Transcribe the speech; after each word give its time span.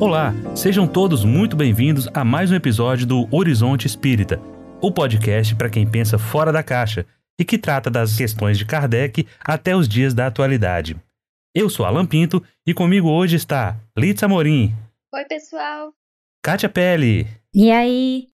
Olá, 0.00 0.32
sejam 0.54 0.86
todos 0.86 1.24
muito 1.24 1.56
bem-vindos 1.56 2.08
a 2.14 2.24
mais 2.24 2.52
um 2.52 2.54
episódio 2.54 3.04
do 3.04 3.28
Horizonte 3.34 3.88
Espírita, 3.88 4.40
o 4.80 4.92
podcast 4.92 5.56
para 5.56 5.68
quem 5.68 5.90
pensa 5.90 6.16
fora 6.16 6.52
da 6.52 6.62
caixa 6.62 7.04
e 7.36 7.44
que 7.44 7.58
trata 7.58 7.90
das 7.90 8.16
questões 8.16 8.56
de 8.56 8.64
Kardec 8.64 9.26
até 9.40 9.74
os 9.74 9.88
dias 9.88 10.14
da 10.14 10.28
atualidade. 10.28 10.96
Eu 11.52 11.68
sou 11.68 11.84
Alan 11.84 12.06
Pinto 12.06 12.40
e 12.64 12.72
comigo 12.72 13.10
hoje 13.10 13.34
está 13.34 13.76
Litz 13.96 14.22
Amorim. 14.22 14.72
Oi, 15.12 15.24
pessoal. 15.24 15.92
Kátia 16.44 16.68
Pele. 16.68 17.26
E 17.52 17.72
aí? 17.72 18.28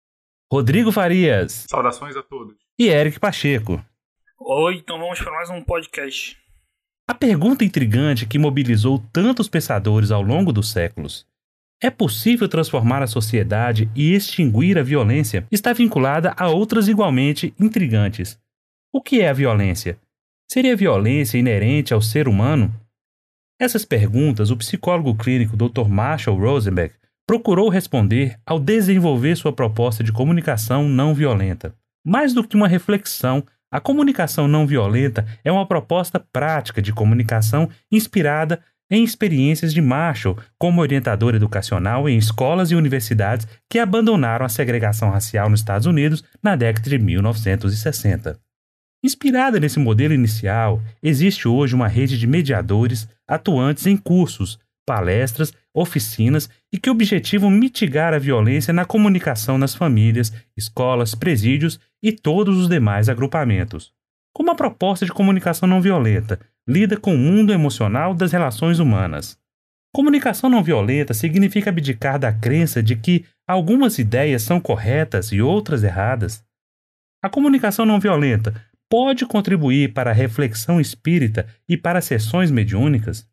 Rodrigo 0.52 0.92
Farias. 0.92 1.64
Saudações 1.70 2.14
a 2.14 2.22
todos. 2.22 2.56
E 2.78 2.88
Eric 2.88 3.18
Pacheco. 3.18 3.82
Oi, 4.38 4.74
então 4.74 4.98
vamos 4.98 5.18
para 5.18 5.32
mais 5.32 5.48
um 5.48 5.62
podcast. 5.62 6.36
A 7.08 7.14
pergunta 7.14 7.64
intrigante 7.64 8.26
que 8.26 8.38
mobilizou 8.38 9.02
tantos 9.10 9.48
pensadores 9.48 10.10
ao 10.10 10.20
longo 10.20 10.52
dos 10.52 10.70
séculos 10.70 11.26
é 11.84 11.90
possível 11.90 12.48
transformar 12.48 13.02
a 13.02 13.06
sociedade 13.06 13.90
e 13.94 14.14
extinguir 14.14 14.78
a 14.78 14.82
violência? 14.82 15.46
Está 15.52 15.70
vinculada 15.74 16.32
a 16.34 16.48
outras 16.48 16.88
igualmente 16.88 17.52
intrigantes. 17.60 18.38
O 18.90 19.02
que 19.02 19.20
é 19.20 19.28
a 19.28 19.34
violência? 19.34 19.98
Seria 20.50 20.74
violência 20.74 21.36
inerente 21.36 21.92
ao 21.92 22.00
ser 22.00 22.26
humano? 22.26 22.74
Essas 23.60 23.84
perguntas 23.84 24.50
o 24.50 24.56
psicólogo 24.56 25.14
clínico 25.14 25.58
Dr. 25.58 25.86
Marshall 25.86 26.38
Rosenberg 26.38 26.94
procurou 27.26 27.68
responder 27.68 28.38
ao 28.46 28.58
desenvolver 28.58 29.36
sua 29.36 29.52
proposta 29.52 30.02
de 30.02 30.10
comunicação 30.10 30.88
não 30.88 31.12
violenta. 31.12 31.74
Mais 32.02 32.32
do 32.32 32.42
que 32.42 32.56
uma 32.56 32.66
reflexão, 32.66 33.44
a 33.70 33.78
comunicação 33.78 34.48
não 34.48 34.66
violenta 34.66 35.26
é 35.44 35.52
uma 35.52 35.68
proposta 35.68 36.18
prática 36.18 36.80
de 36.80 36.94
comunicação 36.94 37.68
inspirada 37.92 38.62
em 38.90 39.02
experiências 39.02 39.72
de 39.72 39.80
Marshall 39.80 40.38
como 40.58 40.80
orientador 40.80 41.34
educacional 41.34 42.08
em 42.08 42.16
escolas 42.16 42.70
e 42.70 42.74
universidades 42.74 43.46
que 43.68 43.78
abandonaram 43.78 44.44
a 44.44 44.48
segregação 44.48 45.10
racial 45.10 45.48
nos 45.48 45.60
Estados 45.60 45.86
Unidos 45.86 46.22
na 46.42 46.54
década 46.56 46.90
de 46.90 46.98
1960. 46.98 48.38
Inspirada 49.02 49.60
nesse 49.60 49.78
modelo 49.78 50.14
inicial, 50.14 50.80
existe 51.02 51.46
hoje 51.46 51.74
uma 51.74 51.88
rede 51.88 52.18
de 52.18 52.26
mediadores 52.26 53.08
atuantes 53.28 53.86
em 53.86 53.96
cursos, 53.96 54.58
palestras, 54.86 55.52
oficinas 55.74 56.48
e 56.72 56.78
que 56.78 56.88
objetivam 56.88 57.50
mitigar 57.50 58.14
a 58.14 58.18
violência 58.18 58.72
na 58.72 58.84
comunicação 58.84 59.58
nas 59.58 59.74
famílias, 59.74 60.32
escolas, 60.56 61.14
presídios 61.14 61.80
e 62.02 62.12
todos 62.12 62.58
os 62.58 62.68
demais 62.68 63.08
agrupamentos. 63.08 63.92
Como 64.32 64.50
a 64.50 64.54
proposta 64.54 65.04
de 65.04 65.12
comunicação 65.12 65.68
não 65.68 65.80
violenta 65.80 66.40
lida 66.68 66.96
com 66.96 67.14
o 67.14 67.18
mundo 67.18 67.52
emocional 67.52 68.14
das 68.14 68.32
relações 68.32 68.78
humanas. 68.78 69.38
Comunicação 69.94 70.50
não 70.50 70.62
violenta 70.62 71.14
significa 71.14 71.70
abdicar 71.70 72.18
da 72.18 72.32
crença 72.32 72.82
de 72.82 72.96
que 72.96 73.24
algumas 73.46 73.98
ideias 73.98 74.42
são 74.42 74.60
corretas 74.60 75.30
e 75.30 75.40
outras 75.40 75.84
erradas. 75.84 76.44
A 77.22 77.28
comunicação 77.28 77.86
não 77.86 78.00
violenta 78.00 78.54
pode 78.90 79.24
contribuir 79.24 79.92
para 79.92 80.10
a 80.10 80.14
reflexão 80.14 80.80
espírita 80.80 81.46
e 81.68 81.76
para 81.76 82.00
sessões 82.00 82.50
mediúnicas? 82.50 83.26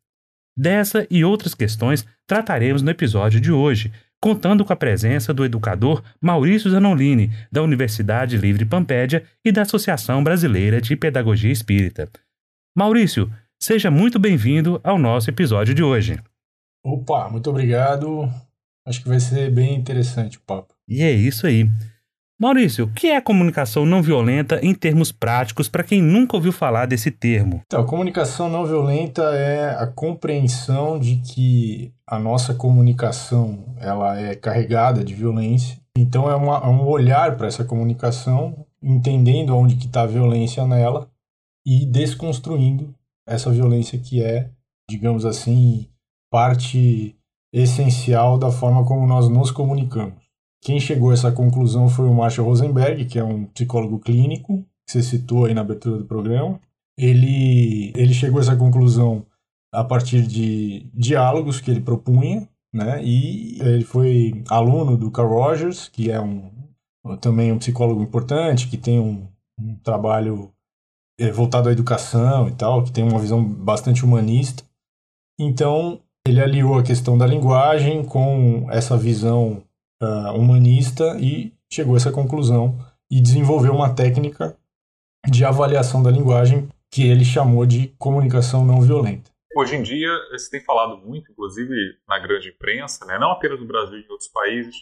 Dessa 0.56 1.08
e 1.10 1.24
outras 1.24 1.56
questões 1.56 2.06
trataremos 2.28 2.82
no 2.82 2.92
episódio 2.92 3.40
de 3.40 3.52
hoje, 3.52 3.92
contando 4.22 4.64
com 4.64 4.72
a 4.72 4.76
presença 4.76 5.34
do 5.34 5.44
educador 5.44 6.04
Maurício 6.22 6.70
Zanolini, 6.70 7.32
da 7.52 7.64
Universidade 7.64 8.38
Livre 8.38 8.66
Pampédia 8.66 9.24
e 9.44 9.52
da 9.52 9.64
Associação 9.64 10.24
Brasileira 10.24 10.80
de 10.80 10.96
Pedagogia 10.96 11.52
Espírita. 11.52 12.10
Maurício, 12.74 13.30
seja 13.60 13.92
muito 13.92 14.18
bem-vindo 14.18 14.80
ao 14.82 14.98
nosso 14.98 15.30
episódio 15.30 15.76
de 15.76 15.84
hoje. 15.84 16.18
Opa, 16.82 17.28
muito 17.30 17.50
obrigado. 17.50 18.32
Acho 18.88 19.04
que 19.04 19.10
vai 19.10 19.20
ser 19.20 19.52
bem 19.52 19.76
interessante 19.76 20.38
o 20.38 20.42
papo. 20.42 20.74
E 20.88 21.04
é 21.04 21.12
isso 21.12 21.46
aí. 21.46 21.70
Maurício, 22.40 22.86
o 22.86 22.88
que 22.94 23.08
é 23.08 23.20
comunicação 23.20 23.86
não 23.86 24.02
violenta 24.02 24.58
em 24.64 24.74
termos 24.74 25.12
práticos 25.12 25.68
para 25.68 25.84
quem 25.84 26.02
nunca 26.02 26.38
ouviu 26.38 26.54
falar 26.54 26.86
desse 26.86 27.12
termo? 27.12 27.62
Então, 27.66 27.82
a 27.82 27.86
comunicação 27.86 28.48
não 28.48 28.66
violenta 28.66 29.22
é 29.36 29.76
a 29.76 29.86
compreensão 29.86 30.98
de 30.98 31.18
que 31.18 31.92
a 32.08 32.18
nossa 32.18 32.54
comunicação 32.54 33.76
ela 33.82 34.18
é 34.18 34.34
carregada 34.34 35.04
de 35.04 35.14
violência. 35.14 35.78
Então, 35.98 36.32
é, 36.32 36.36
uma, 36.36 36.58
é 36.58 36.68
um 36.68 36.88
olhar 36.88 37.36
para 37.36 37.48
essa 37.48 37.66
comunicação, 37.66 38.66
entendendo 38.82 39.56
onde 39.58 39.76
que 39.76 39.88
está 39.88 40.04
a 40.04 40.08
violência 40.08 40.66
nela 40.66 41.11
e 41.66 41.86
desconstruindo 41.86 42.94
essa 43.28 43.52
violência 43.52 44.00
que 44.00 44.24
é, 44.24 44.52
digamos 44.90 45.26
assim, 45.26 45.88
parte 46.32 47.16
essencial 47.54 48.38
da 48.38 48.52
forma 48.52 48.86
como 48.86 49.06
nós 49.06 49.30
nos 49.30 49.52
comunicamos. 49.52 50.22
Quem 50.64 50.80
chegou 50.80 51.10
a 51.10 51.14
essa 51.14 51.32
conclusão 51.32 51.90
foi 51.90 52.08
o 52.08 52.14
Marshall 52.14 52.48
Rosenberg, 52.48 53.06
que 53.06 53.18
é 53.18 53.24
um 53.24 53.46
psicólogo 53.46 54.00
clínico, 54.00 54.64
que 54.86 54.94
você 54.94 55.02
citou 55.04 55.46
aí 55.46 55.54
na 55.54 55.62
abertura 55.62 55.98
do 55.98 56.06
programa. 56.06 56.60
Ele, 56.98 57.92
ele 57.96 58.14
chegou 58.14 58.40
a 58.40 58.44
essa 58.44 58.56
conclusão 58.56 59.26
a 59.74 59.84
partir 59.84 60.26
de 60.28 60.90
diálogos 60.94 61.60
que 61.60 61.72
ele 61.72 61.82
propunha, 61.82 62.48
né? 62.74 63.04
E 63.04 63.60
ele 63.60 63.84
foi 63.84 64.44
aluno 64.50 64.96
do 64.98 65.10
Carl 65.10 65.30
Rogers, 65.30 65.90
que 65.90 66.12
é 66.12 66.20
um 66.22 66.52
também 67.20 67.52
um 67.52 67.58
psicólogo 67.58 68.04
importante, 68.04 68.68
que 68.68 68.78
tem 68.78 69.00
um, 69.00 69.28
um 69.60 69.76
trabalho 69.78 70.54
voltado 71.34 71.70
à 71.70 71.72
educação 71.72 72.48
e 72.48 72.56
tal, 72.56 72.84
que 72.84 72.92
tem 72.92 73.04
uma 73.04 73.20
visão 73.20 73.44
bastante 73.44 74.04
humanista. 74.04 74.64
Então, 75.40 76.02
ele 76.26 76.42
aliou 76.42 76.78
a 76.78 76.84
questão 76.84 77.18
da 77.18 77.26
linguagem 77.26 78.06
com 78.06 78.68
essa 78.72 78.98
visão 78.98 79.64
uh, 80.02 80.32
humanista 80.36 81.18
e 81.20 81.54
chegou 81.72 81.96
a 81.96 81.98
essa 81.98 82.12
conclusão 82.12 82.78
e 83.10 83.22
desenvolveu 83.22 83.74
uma 83.74 83.94
técnica 83.94 84.58
de 85.28 85.44
avaliação 85.44 86.02
da 86.02 86.12
linguagem 86.12 86.70
que 86.92 87.08
ele 87.08 87.24
chamou 87.24 87.66
de 87.66 87.88
comunicação 87.98 88.66
não 88.66 88.82
violenta. 88.82 89.32
Hoje 89.56 89.76
em 89.76 89.84
dia, 89.84 90.10
se 90.38 90.50
tem 90.50 90.62
falado 90.62 90.98
muito, 90.98 91.32
inclusive 91.32 91.74
na 92.08 92.20
grande 92.20 92.50
imprensa, 92.50 93.06
né, 93.06 93.18
não 93.20 93.32
apenas 93.32 93.60
no 93.60 93.68
Brasil 93.68 93.98
e 93.98 94.04
em 94.04 94.10
outros 94.10 94.30
países, 94.30 94.76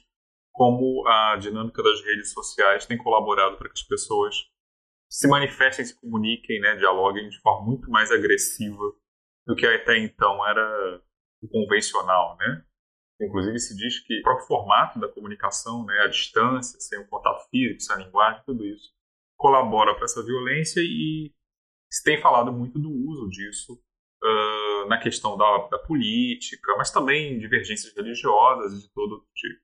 como 0.51 1.07
a 1.07 1.37
dinâmica 1.37 1.81
das 1.81 2.01
redes 2.01 2.31
sociais 2.31 2.85
tem 2.85 2.97
colaborado 2.97 3.57
para 3.57 3.67
que 3.67 3.79
as 3.79 3.83
pessoas 3.83 4.35
se 5.09 5.27
manifestem, 5.27 5.83
se 5.83 5.99
comuniquem, 5.99 6.59
né, 6.59 6.75
dialoguem 6.75 7.27
de 7.29 7.39
forma 7.41 7.65
muito 7.65 7.89
mais 7.89 8.11
agressiva 8.11 8.83
do 9.47 9.55
que 9.55 9.65
até 9.65 9.97
então 9.97 10.45
era 10.47 11.01
o 11.41 11.47
convencional, 11.47 12.37
né? 12.37 12.63
Inclusive 13.21 13.59
se 13.59 13.75
diz 13.75 13.99
que 14.05 14.19
o 14.19 14.23
próprio 14.23 14.47
formato 14.47 14.99
da 14.99 15.09
comunicação, 15.09 15.85
né, 15.85 15.99
a 16.01 16.07
distância, 16.07 16.79
sem 16.79 16.99
o 16.99 17.07
contato 17.07 17.49
físico, 17.49 17.81
sem 17.81 17.95
a 17.95 17.99
linguagem, 17.99 18.43
tudo 18.45 18.65
isso 18.65 18.93
colabora 19.37 19.95
para 19.95 20.03
essa 20.03 20.23
violência 20.23 20.81
e 20.81 21.33
se 21.91 22.03
tem 22.03 22.21
falado 22.21 22.51
muito 22.51 22.77
do 22.77 22.91
uso 22.91 23.29
disso 23.29 23.81
uh, 24.21 24.87
na 24.87 24.99
questão 24.99 25.37
da, 25.37 25.67
da, 25.69 25.79
política, 25.79 26.75
mas 26.77 26.91
também 26.91 27.39
divergências 27.39 27.95
religiosas 27.95 28.83
de 28.83 28.89
todo 28.91 29.25
tipo. 29.33 29.61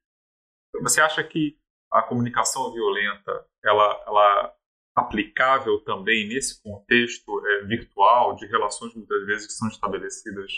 Você 0.82 1.02
acha 1.02 1.24
que 1.24 1.58
a 1.92 2.02
comunicação 2.02 2.74
violenta 2.74 3.46
ela, 3.64 4.04
ela 4.08 4.56
aplicável 4.96 5.80
também 5.82 6.28
nesse 6.28 6.62
contexto 6.64 7.46
é, 7.46 7.66
virtual 7.66 8.36
de 8.36 8.46
relações 8.46 8.96
muitas 8.96 9.26
vezes 9.26 9.48
que 9.48 9.54
são 9.54 9.68
estabelecidas 9.68 10.52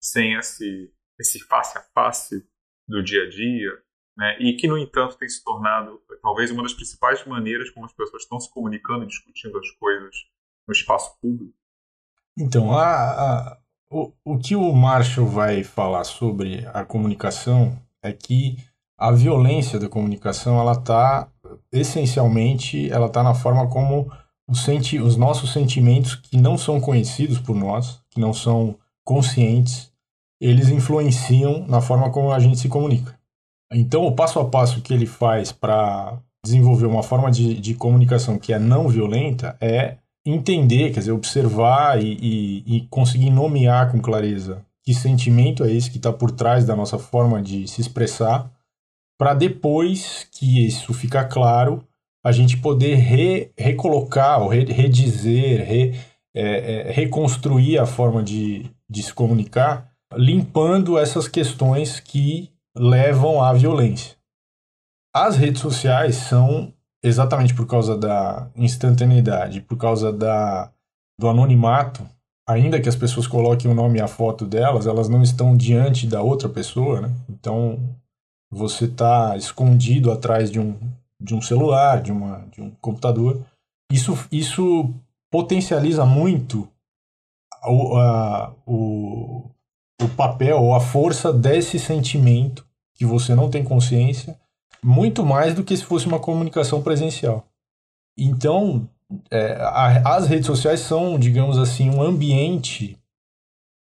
sem 0.00 0.34
esse, 0.34 0.90
esse 1.20 1.40
face 1.40 1.76
a 1.76 1.82
face 1.94 2.46
do 2.88 3.02
dia 3.02 3.24
a 3.24 3.28
dia, 3.28 3.70
né, 4.16 4.36
e 4.40 4.56
que, 4.56 4.66
no 4.66 4.76
entanto, 4.76 5.16
tem 5.16 5.28
se 5.28 5.42
tornado 5.44 6.02
talvez 6.22 6.50
uma 6.50 6.62
das 6.62 6.74
principais 6.74 7.24
maneiras 7.26 7.70
como 7.70 7.86
as 7.86 7.92
pessoas 7.92 8.22
estão 8.22 8.40
se 8.40 8.50
comunicando 8.50 9.04
e 9.04 9.08
discutindo 9.08 9.58
as 9.58 9.70
coisas 9.72 10.14
no 10.66 10.72
espaço 10.72 11.18
público. 11.20 11.54
Então, 12.36 12.72
a, 12.72 12.84
a, 12.84 13.58
o, 13.90 14.12
o 14.24 14.38
que 14.38 14.56
o 14.56 14.72
Marshall 14.72 15.26
vai 15.26 15.62
falar 15.62 16.04
sobre 16.04 16.66
a 16.72 16.84
comunicação 16.84 17.78
é 18.02 18.12
que 18.12 18.56
a 18.98 19.10
violência 19.10 19.78
da 19.78 19.88
comunicação 19.88 20.60
ela 20.60 20.72
está 20.72 21.31
essencialmente 21.72 22.90
ela 22.90 23.06
está 23.06 23.22
na 23.22 23.34
forma 23.34 23.66
como 23.68 24.10
os, 24.48 24.62
senti 24.64 24.98
os 24.98 25.16
nossos 25.16 25.52
sentimentos 25.52 26.14
que 26.14 26.36
não 26.36 26.56
são 26.58 26.80
conhecidos 26.80 27.38
por 27.38 27.56
nós, 27.56 28.00
que 28.10 28.20
não 28.20 28.32
são 28.32 28.76
conscientes, 29.04 29.92
eles 30.40 30.68
influenciam 30.68 31.66
na 31.66 31.80
forma 31.80 32.10
como 32.10 32.32
a 32.32 32.38
gente 32.38 32.58
se 32.58 32.68
comunica. 32.68 33.18
Então, 33.72 34.04
o 34.04 34.12
passo 34.12 34.38
a 34.38 34.44
passo 34.44 34.82
que 34.82 34.92
ele 34.92 35.06
faz 35.06 35.50
para 35.52 36.18
desenvolver 36.44 36.86
uma 36.86 37.02
forma 37.02 37.30
de, 37.30 37.54
de 37.54 37.74
comunicação 37.74 38.38
que 38.38 38.52
é 38.52 38.58
não 38.58 38.88
violenta 38.88 39.56
é 39.60 39.96
entender, 40.26 40.92
quer 40.92 41.00
dizer, 41.00 41.12
observar 41.12 42.02
e, 42.02 42.18
e, 42.20 42.76
e 42.76 42.80
conseguir 42.88 43.30
nomear 43.30 43.90
com 43.90 44.00
clareza 44.00 44.64
que 44.84 44.94
sentimento 44.94 45.64
é 45.64 45.72
esse 45.72 45.90
que 45.90 45.96
está 45.96 46.12
por 46.12 46.30
trás 46.30 46.64
da 46.64 46.74
nossa 46.74 46.98
forma 46.98 47.40
de 47.40 47.68
se 47.68 47.80
expressar 47.80 48.50
para 49.22 49.34
depois 49.34 50.26
que 50.32 50.66
isso 50.66 50.92
ficar 50.92 51.26
claro, 51.26 51.86
a 52.26 52.32
gente 52.32 52.56
poder 52.56 52.96
re, 52.96 53.52
recolocar, 53.56 54.42
ou 54.42 54.48
re, 54.48 54.64
redizer, 54.64 55.64
re, 55.64 55.94
é, 56.34 56.88
é, 56.88 56.90
reconstruir 56.90 57.78
a 57.78 57.86
forma 57.86 58.20
de, 58.20 58.68
de 58.90 59.00
se 59.00 59.14
comunicar, 59.14 59.92
limpando 60.16 60.98
essas 60.98 61.28
questões 61.28 62.00
que 62.00 62.50
levam 62.76 63.40
à 63.40 63.52
violência. 63.52 64.16
As 65.14 65.36
redes 65.36 65.62
sociais 65.62 66.16
são 66.16 66.74
exatamente 67.00 67.54
por 67.54 67.68
causa 67.68 67.96
da 67.96 68.50
instantaneidade, 68.56 69.60
por 69.60 69.78
causa 69.78 70.12
da, 70.12 70.72
do 71.16 71.28
anonimato, 71.28 72.04
ainda 72.44 72.80
que 72.80 72.88
as 72.88 72.96
pessoas 72.96 73.28
coloquem 73.28 73.70
o 73.70 73.74
nome 73.74 74.00
e 74.00 74.02
a 74.02 74.08
foto 74.08 74.44
delas, 74.44 74.84
elas 74.84 75.08
não 75.08 75.22
estão 75.22 75.56
diante 75.56 76.08
da 76.08 76.20
outra 76.22 76.48
pessoa, 76.48 77.02
né? 77.02 77.14
Então 77.30 77.78
você 78.52 78.84
está 78.84 79.34
escondido 79.34 80.12
atrás 80.12 80.50
de 80.50 80.60
um, 80.60 80.76
de 81.18 81.34
um 81.34 81.40
celular, 81.40 82.02
de, 82.02 82.12
uma, 82.12 82.46
de 82.52 82.60
um 82.60 82.70
computador. 82.82 83.40
Isso, 83.90 84.16
isso 84.30 84.92
potencializa 85.30 86.04
muito 86.04 86.68
o, 87.64 87.96
a, 87.96 88.52
o, 88.66 89.50
o 90.02 90.08
papel 90.16 90.60
ou 90.60 90.74
a 90.74 90.80
força 90.80 91.32
desse 91.32 91.78
sentimento 91.78 92.66
que 92.94 93.06
você 93.06 93.34
não 93.34 93.48
tem 93.48 93.64
consciência, 93.64 94.38
muito 94.84 95.24
mais 95.24 95.54
do 95.54 95.64
que 95.64 95.74
se 95.74 95.84
fosse 95.84 96.06
uma 96.06 96.20
comunicação 96.20 96.82
presencial. 96.82 97.46
Então, 98.18 98.86
é, 99.30 99.54
a, 99.62 100.16
as 100.16 100.26
redes 100.26 100.46
sociais 100.46 100.80
são, 100.80 101.18
digamos 101.18 101.56
assim, 101.56 101.88
um 101.88 102.02
ambiente 102.02 102.98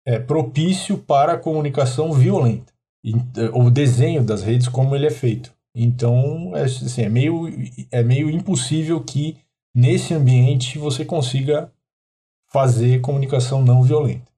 é, 0.06 0.18
propício 0.18 0.98
para 0.98 1.32
a 1.32 1.38
comunicação 1.38 2.12
violenta. 2.12 2.72
E, 3.02 3.14
o 3.52 3.70
desenho 3.70 4.22
das 4.22 4.42
redes, 4.42 4.68
como 4.68 4.94
ele 4.94 5.06
é 5.06 5.10
feito. 5.10 5.52
Então, 5.74 6.52
é, 6.56 6.64
assim, 6.64 7.02
é, 7.02 7.08
meio, 7.08 7.48
é 7.90 8.02
meio 8.02 8.30
impossível 8.30 9.00
que 9.00 9.36
nesse 9.74 10.12
ambiente 10.12 10.78
você 10.78 11.04
consiga 11.04 11.70
fazer 12.50 13.00
comunicação 13.00 13.62
não 13.62 13.82
violenta. 13.82 14.28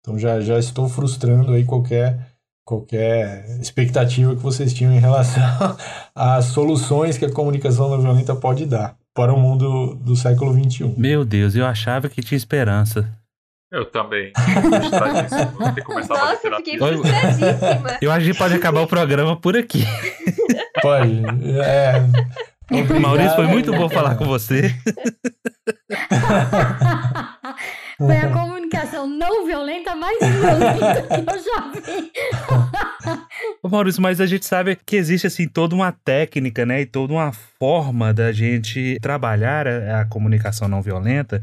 Então 0.00 0.18
já, 0.18 0.40
já 0.40 0.58
estou 0.58 0.88
frustrando 0.88 1.52
aí 1.52 1.64
qualquer, 1.64 2.32
qualquer 2.64 3.58
expectativa 3.60 4.36
que 4.36 4.42
vocês 4.42 4.72
tinham 4.72 4.92
em 4.92 5.00
relação 5.00 5.42
às 6.14 6.46
soluções 6.46 7.16
que 7.18 7.24
a 7.24 7.32
comunicação 7.32 7.88
não 7.88 8.00
violenta 8.00 8.36
pode 8.36 8.66
dar 8.66 8.96
para 9.14 9.32
o 9.32 9.40
mundo 9.40 9.94
do 9.96 10.14
século 10.14 10.52
XXI. 10.52 10.94
Meu 10.96 11.24
Deus, 11.24 11.56
eu 11.56 11.64
achava 11.64 12.08
que 12.08 12.22
tinha 12.22 12.36
esperança. 12.36 13.10
Eu 13.70 13.84
também. 13.84 14.32
Nossa, 16.08 16.54
fiquei 16.56 16.78
frustradíssima. 16.78 17.98
Eu 18.00 18.12
acho 18.12 18.26
que 18.26 18.38
pode 18.38 18.54
acabar 18.54 18.80
o 18.80 18.86
programa 18.86 19.36
por 19.40 19.56
aqui. 19.56 19.84
Pode. 20.80 21.22
É, 21.60 22.02
Obrigado. 22.70 23.00
Maurício, 23.00 23.36
foi 23.36 23.46
muito 23.46 23.72
bom 23.72 23.88
falar 23.88 24.16
com 24.16 24.24
você. 24.24 24.74
foi 27.96 28.16
a 28.16 28.28
comunicação 28.32 29.06
não 29.06 29.46
violenta 29.46 29.94
mais 29.94 30.18
violenta 30.18 31.02
que 31.02 31.14
eu 31.14 31.38
já 31.44 31.70
vi. 31.72 32.12
Ô 33.62 33.68
Maurício, 33.68 34.02
mas 34.02 34.20
a 34.20 34.26
gente 34.26 34.44
sabe 34.44 34.76
que 34.84 34.96
existe 34.96 35.28
assim 35.28 35.46
toda 35.46 35.76
uma 35.76 35.92
técnica, 35.92 36.66
né, 36.66 36.80
e 36.80 36.86
toda 36.86 37.12
uma 37.12 37.32
forma 37.32 38.12
da 38.12 38.32
gente 38.32 38.98
trabalhar 39.00 39.68
a, 39.68 40.00
a 40.00 40.04
comunicação 40.04 40.66
não 40.66 40.82
violenta 40.82 41.40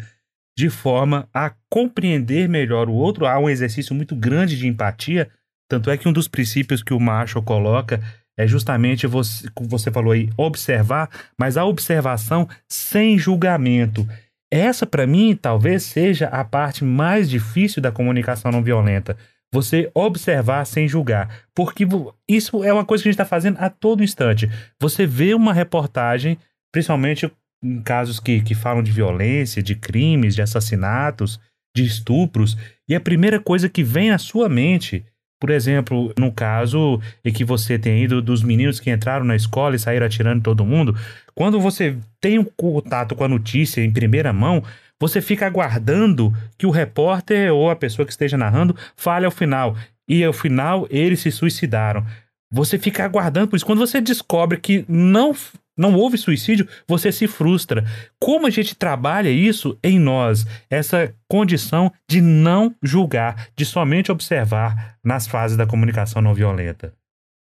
de 0.57 0.69
forma 0.69 1.27
a 1.33 1.53
compreender 1.69 2.47
melhor 2.47 2.89
o 2.89 2.93
outro. 2.93 3.25
Há 3.25 3.39
um 3.39 3.49
exercício 3.49 3.95
muito 3.95 4.15
grande 4.15 4.57
de 4.57 4.67
empatia, 4.67 5.29
tanto 5.67 5.89
é 5.89 5.97
que 5.97 6.07
um 6.07 6.13
dos 6.13 6.27
princípios 6.27 6.83
que 6.83 6.93
o 6.93 6.99
Marshall 6.99 7.43
coloca 7.43 8.01
é 8.37 8.47
justamente 8.47 9.05
você, 9.05 9.47
como 9.53 9.69
você 9.69 9.91
falou 9.91 10.11
aí, 10.11 10.29
observar, 10.37 11.09
mas 11.37 11.55
a 11.57 11.65
observação 11.65 12.47
sem 12.67 13.17
julgamento. 13.17 14.07
Essa, 14.51 14.85
para 14.85 15.07
mim, 15.07 15.37
talvez 15.39 15.83
seja 15.83 16.27
a 16.27 16.43
parte 16.43 16.83
mais 16.83 17.29
difícil 17.29 17.81
da 17.81 17.91
comunicação 17.91 18.51
não 18.51 18.61
violenta. 18.61 19.17
Você 19.51 19.89
observar 19.93 20.65
sem 20.65 20.87
julgar. 20.87 21.45
Porque 21.55 21.87
isso 22.27 22.63
é 22.63 22.73
uma 22.73 22.85
coisa 22.85 23.03
que 23.03 23.09
a 23.09 23.11
gente 23.11 23.19
está 23.19 23.25
fazendo 23.25 23.57
a 23.59 23.69
todo 23.69 24.03
instante. 24.03 24.49
Você 24.79 25.05
vê 25.05 25.33
uma 25.33 25.53
reportagem, 25.53 26.37
principalmente 26.71 27.31
em 27.63 27.81
casos 27.81 28.19
que, 28.19 28.41
que 28.41 28.53
falam 28.53 28.83
de 28.83 28.91
violência, 28.91 29.63
de 29.63 29.75
crimes, 29.75 30.35
de 30.35 30.41
assassinatos, 30.41 31.39
de 31.75 31.83
estupros, 31.83 32.57
e 32.87 32.93
a 32.93 32.99
primeira 32.99 33.39
coisa 33.39 33.69
que 33.69 33.83
vem 33.83 34.11
à 34.11 34.17
sua 34.17 34.49
mente 34.49 35.05
por 35.43 35.49
exemplo, 35.49 36.13
no 36.17 36.31
caso 36.31 37.01
em 37.21 37.33
que 37.33 37.43
você 37.43 37.77
tem 37.77 38.01
ido 38.01 38.21
dos 38.21 38.41
meninos 38.41 38.79
que 38.79 38.89
entraram 38.89 39.25
na 39.25 39.35
escola 39.35 39.75
e 39.75 39.79
saíram 39.79 40.05
atirando 40.05 40.41
todo 40.41 40.63
mundo, 40.63 40.95
quando 41.35 41.59
você 41.59 41.97
tem 42.21 42.39
um 42.39 42.45
contato 42.45 43.13
com 43.13 43.25
a 43.25 43.27
notícia 43.27 43.81
em 43.81 43.91
primeira 43.91 44.31
mão, 44.31 44.63
você 44.97 45.21
fica 45.21 45.45
aguardando 45.45 46.33
que 46.57 46.65
o 46.65 46.69
repórter 46.69 47.53
ou 47.53 47.69
a 47.69 47.75
pessoa 47.75 48.05
que 48.05 48.13
esteja 48.13 48.37
narrando 48.37 48.73
fale 48.95 49.25
ao 49.25 49.31
final. 49.31 49.75
E 50.07 50.23
ao 50.23 50.31
final 50.31 50.87
eles 50.89 51.19
se 51.19 51.29
suicidaram. 51.29 52.05
Você 52.49 52.79
fica 52.79 53.03
aguardando 53.03 53.49
por 53.49 53.57
isso. 53.57 53.65
Quando 53.65 53.85
você 53.85 53.99
descobre 53.99 54.57
que 54.57 54.85
não 54.87 55.35
não 55.77 55.95
houve 55.95 56.17
suicídio, 56.17 56.67
você 56.87 57.11
se 57.11 57.27
frustra. 57.27 57.83
Como 58.19 58.47
a 58.47 58.49
gente 58.49 58.75
trabalha 58.75 59.29
isso 59.29 59.77
em 59.83 59.99
nós? 59.99 60.45
Essa 60.69 61.13
condição 61.27 61.91
de 62.09 62.21
não 62.21 62.73
julgar, 62.81 63.47
de 63.55 63.65
somente 63.65 64.11
observar 64.11 64.97
nas 65.03 65.27
fases 65.27 65.57
da 65.57 65.65
comunicação 65.65 66.21
não 66.21 66.33
violenta. 66.33 66.93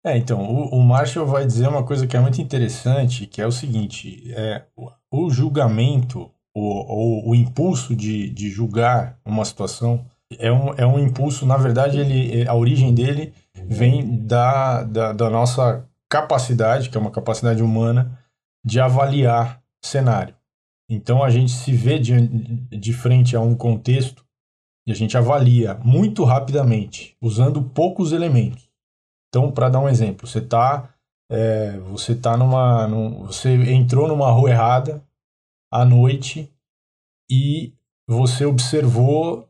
É, 0.06 0.18
então, 0.18 0.42
o, 0.42 0.76
o 0.76 0.82
Marshall 0.84 1.26
vai 1.26 1.46
dizer 1.46 1.66
uma 1.66 1.82
coisa 1.82 2.06
que 2.06 2.16
é 2.16 2.20
muito 2.20 2.40
interessante, 2.40 3.26
que 3.26 3.40
é 3.40 3.46
o 3.46 3.52
seguinte, 3.52 4.30
é, 4.34 4.62
o, 4.76 4.90
o 5.10 5.30
julgamento, 5.30 6.30
o, 6.54 6.60
o, 6.60 7.30
o 7.30 7.34
impulso 7.34 7.96
de, 7.96 8.28
de 8.28 8.50
julgar 8.50 9.18
uma 9.24 9.44
situação, 9.46 10.04
é 10.38 10.52
um, 10.52 10.74
é 10.74 10.86
um 10.86 10.98
impulso, 10.98 11.46
na 11.46 11.56
verdade, 11.56 11.98
ele, 11.98 12.46
a 12.46 12.54
origem 12.54 12.94
dele 12.94 13.32
vem 13.66 14.26
da, 14.26 14.82
da, 14.82 15.12
da 15.12 15.30
nossa 15.30 15.88
capacidade, 16.14 16.90
que 16.90 16.96
é 16.96 17.00
uma 17.00 17.10
capacidade 17.10 17.60
humana, 17.60 18.16
de 18.64 18.78
avaliar 18.78 19.60
cenário. 19.84 20.36
Então 20.88 21.24
a 21.24 21.28
gente 21.28 21.50
se 21.50 21.72
vê 21.72 21.98
de, 21.98 22.14
de 22.68 22.92
frente 22.92 23.34
a 23.34 23.40
um 23.40 23.56
contexto 23.56 24.24
e 24.86 24.92
a 24.92 24.94
gente 24.94 25.16
avalia 25.16 25.74
muito 25.82 26.22
rapidamente, 26.22 27.16
usando 27.20 27.60
poucos 27.62 28.12
elementos. 28.12 28.70
Então, 29.28 29.50
para 29.50 29.68
dar 29.68 29.80
um 29.80 29.88
exemplo, 29.88 30.28
você 30.28 30.38
está 30.38 30.94
é, 31.28 31.78
você 31.78 32.14
tá 32.14 32.36
numa. 32.36 32.86
Num, 32.86 33.24
você 33.24 33.50
entrou 33.72 34.06
numa 34.06 34.30
rua 34.30 34.50
errada 34.50 35.04
à 35.72 35.84
noite 35.84 36.48
e 37.28 37.72
você 38.06 38.44
observou 38.44 39.48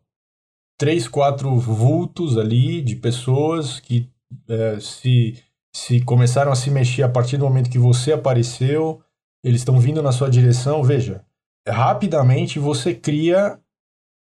três, 0.78 1.06
quatro 1.06 1.58
vultos 1.58 2.38
ali 2.38 2.80
de 2.80 2.96
pessoas 2.96 3.80
que 3.80 4.08
é, 4.48 4.80
se 4.80 5.44
se 5.74 6.00
começaram 6.00 6.52
a 6.52 6.56
se 6.56 6.70
mexer 6.70 7.02
a 7.02 7.08
partir 7.08 7.36
do 7.36 7.44
momento 7.44 7.68
que 7.68 7.78
você 7.78 8.12
apareceu, 8.12 9.02
eles 9.42 9.60
estão 9.60 9.80
vindo 9.80 10.00
na 10.02 10.12
sua 10.12 10.30
direção, 10.30 10.82
veja, 10.84 11.24
rapidamente 11.66 12.58
você 12.58 12.94
cria 12.94 13.58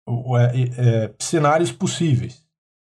é, 0.08 1.04
é, 1.04 1.14
cenários 1.18 1.70
possíveis. 1.70 2.44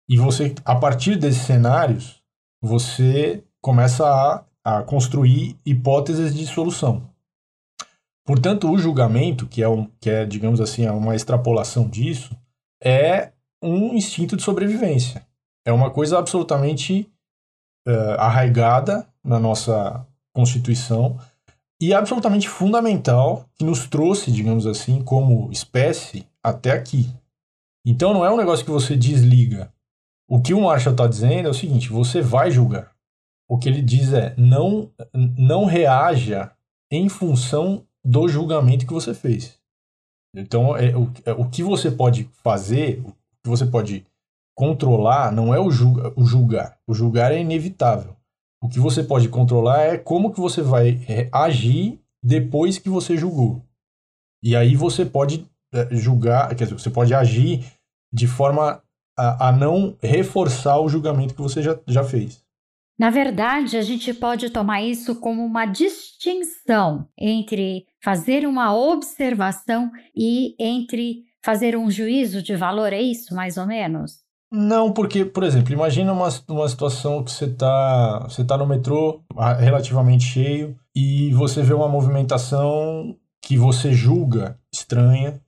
E 0.10 0.18
você, 0.18 0.56
a 0.66 0.76
partir 0.76 1.16
desses 1.16 1.44
cenários, 1.44 2.24
você 2.62 3.44
começa 3.62 4.06
a, 4.06 4.44
a 4.64 4.84
construir 4.84 5.56
hipóteses 5.64 6.34
de 6.34 6.48
solução. 6.48 7.08
Portanto, 8.26 8.70
o 8.70 8.78
julgamento, 8.78 9.48
que 9.48 9.62
é, 9.62 9.70
um, 9.70 9.86
que 10.00 10.10
é, 10.10 10.26
digamos 10.26 10.60
assim, 10.60 10.88
uma 10.88 11.16
extrapolação 11.16 11.88
disso, 11.88 12.36
é 12.84 13.32
um 13.62 13.94
instinto 13.94 14.36
de 14.36 14.42
sobrevivência. 14.42 15.26
É 15.66 15.72
uma 15.72 15.92
coisa 15.92 16.18
absolutamente 16.18 17.12
uh, 17.90 18.20
arraigada 18.20 19.08
na 19.24 19.40
nossa 19.40 20.06
Constituição 20.34 21.20
e 21.82 21.94
absolutamente 21.94 22.48
fundamental 22.48 23.50
que 23.56 23.66
nos 23.66 23.88
trouxe, 23.88 24.32
digamos 24.32 24.68
assim, 24.68 25.02
como 25.02 25.52
espécie 25.52 26.28
até 26.44 26.72
aqui. 26.72 27.10
Então 27.86 28.14
não 28.14 28.24
é 28.24 28.32
um 28.32 28.38
negócio 28.38 28.64
que 28.64 28.72
você 28.72 28.96
desliga. 28.96 29.74
O 30.30 30.42
que 30.42 30.54
o 30.54 30.62
Marshall 30.62 30.94
está 30.94 31.08
dizendo 31.08 31.48
é 31.48 31.52
o 31.52 31.54
seguinte: 31.54 31.90
você 31.90 32.22
vai 32.22 32.52
julgar. 32.52 32.92
O 33.50 33.58
que 33.58 33.68
ele 33.68 33.82
diz 33.82 34.14
é 34.14 34.36
não 34.38 34.92
não 35.14 35.66
reaja 35.66 36.52
em 36.92 37.10
função 37.10 37.84
do 38.06 38.28
julgamento 38.28 38.86
que 38.86 38.94
você 38.94 39.14
fez. 39.14 39.58
Então 40.36 40.78
é, 40.78 40.96
o, 40.96 41.12
é, 41.26 41.32
o 41.32 41.50
que 41.50 41.64
você 41.64 41.90
pode 41.90 42.30
fazer, 42.44 43.02
o 43.04 43.12
que 43.12 43.50
você 43.50 43.66
pode 43.66 44.06
controlar 44.60 45.32
não 45.32 45.54
é 45.54 45.60
o, 45.60 45.72
julga, 45.72 46.12
o 46.18 46.26
julgar. 46.26 46.78
O 46.86 46.94
julgar 46.94 47.32
é 47.32 47.40
inevitável. 47.40 48.14
O 48.62 48.68
que 48.68 48.78
você 48.78 49.02
pode 49.02 49.30
controlar 49.30 49.84
é 49.84 49.98
como 49.98 50.34
que 50.34 50.40
você 50.42 50.62
vai 50.62 51.00
é, 51.08 51.30
agir 51.32 51.98
depois 52.22 52.78
que 52.78 52.90
você 52.90 53.16
julgou. 53.16 53.66
E 54.44 54.58
aí 54.58 54.76
você 54.76 55.06
pode 55.06 55.50
é, 55.74 55.96
julgar, 55.96 56.50
quer 56.50 56.66
dizer, 56.66 56.78
você 56.78 56.90
pode 56.90 57.14
agir 57.14 57.64
de 58.12 58.28
forma 58.28 58.84
a, 59.18 59.48
a 59.48 59.52
não 59.54 59.96
reforçar 60.04 60.78
o 60.82 60.90
julgamento 60.90 61.34
que 61.34 61.42
você 61.42 61.62
já, 61.62 61.80
já 61.88 62.04
fez. 62.04 62.44
Na 63.00 63.10
verdade, 63.10 63.78
a 63.78 63.82
gente 63.82 64.14
pode 64.14 64.50
tomar 64.50 64.82
isso 64.82 65.22
como 65.22 65.42
uma 65.42 65.66
distinção 65.66 67.08
entre 67.18 67.86
fazer 68.04 68.46
uma 68.46 68.76
observação 68.76 69.90
e 70.14 70.54
entre 70.60 71.24
fazer 71.42 71.78
um 71.78 71.90
juízo 71.90 72.44
de 72.44 72.58
valor, 72.58 72.92
é 72.92 73.02
isso, 73.02 73.34
mais 73.34 73.56
ou 73.56 73.66
menos? 73.66 74.28
Não, 74.52 74.92
porque, 74.92 75.24
por 75.24 75.44
exemplo, 75.44 75.74
imagina 75.74 76.12
uma, 76.12 76.28
uma 76.48 76.68
situação 76.68 77.24
que 77.24 77.32
você 77.32 77.46
está 77.46 78.20
você 78.28 78.44
tá 78.44 78.58
no 78.58 78.66
metrô 78.66 79.22
relativamente 79.60 80.24
cheio 80.24 80.76
e 80.96 81.32
você 81.34 81.62
vê 81.62 81.74
uma 81.74 81.88
movimentação 81.88 83.16
que 83.42 83.58
você 83.58 83.94
julga 83.94 84.60
estranha, 84.74 85.40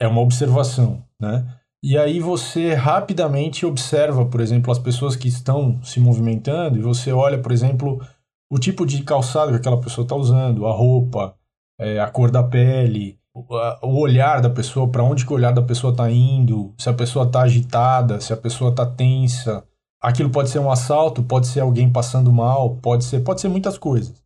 é 0.00 0.08
uma 0.08 0.20
observação, 0.20 1.04
né? 1.20 1.46
E 1.82 1.96
aí 1.96 2.20
você 2.20 2.74
rapidamente 2.74 3.64
observa, 3.64 4.26
por 4.26 4.40
exemplo, 4.40 4.70
as 4.70 4.78
pessoas 4.78 5.16
que 5.16 5.28
estão 5.28 5.82
se 5.82 5.98
movimentando 6.00 6.76
e 6.76 6.82
você 6.82 7.12
olha, 7.12 7.40
por 7.40 7.52
exemplo, 7.52 8.04
o 8.50 8.58
tipo 8.58 8.84
de 8.84 9.02
calçado 9.04 9.52
que 9.52 9.58
aquela 9.58 9.80
pessoa 9.80 10.04
está 10.04 10.16
usando, 10.16 10.66
a 10.66 10.72
roupa, 10.72 11.34
é, 11.78 12.00
a 12.00 12.10
cor 12.10 12.30
da 12.30 12.42
pele, 12.42 13.19
o 13.34 14.00
olhar 14.00 14.40
da 14.40 14.50
pessoa, 14.50 14.88
para 14.88 15.04
onde 15.04 15.24
que 15.24 15.32
o 15.32 15.36
olhar 15.36 15.52
da 15.52 15.62
pessoa 15.62 15.92
está 15.92 16.10
indo, 16.10 16.74
se 16.78 16.88
a 16.88 16.92
pessoa 16.92 17.26
está 17.26 17.42
agitada, 17.42 18.20
se 18.20 18.32
a 18.32 18.36
pessoa 18.36 18.70
está 18.70 18.84
tensa. 18.84 19.64
Aquilo 20.02 20.30
pode 20.30 20.50
ser 20.50 20.58
um 20.58 20.70
assalto, 20.70 21.22
pode 21.22 21.46
ser 21.46 21.60
alguém 21.60 21.90
passando 21.90 22.32
mal, 22.32 22.76
pode 22.76 23.04
ser, 23.04 23.20
pode 23.20 23.40
ser 23.40 23.48
muitas 23.48 23.78
coisas. 23.78 24.22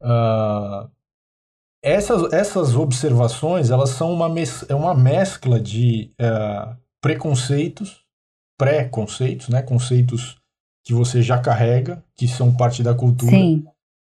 Uh, 0.00 0.90
essas, 1.82 2.32
essas 2.32 2.74
observações 2.74 3.70
elas 3.70 3.90
são 3.90 4.12
uma, 4.12 4.28
mes 4.28 4.64
é 4.68 4.74
uma 4.74 4.94
mescla 4.94 5.60
de 5.60 6.10
uh, 6.20 6.76
preconceitos, 7.02 8.04
pré-conceitos, 8.58 9.48
né? 9.48 9.62
conceitos 9.62 10.38
que 10.84 10.92
você 10.92 11.22
já 11.22 11.38
carrega, 11.38 12.02
que 12.16 12.26
são 12.26 12.54
parte 12.54 12.82
da 12.82 12.94
cultura, 12.94 13.36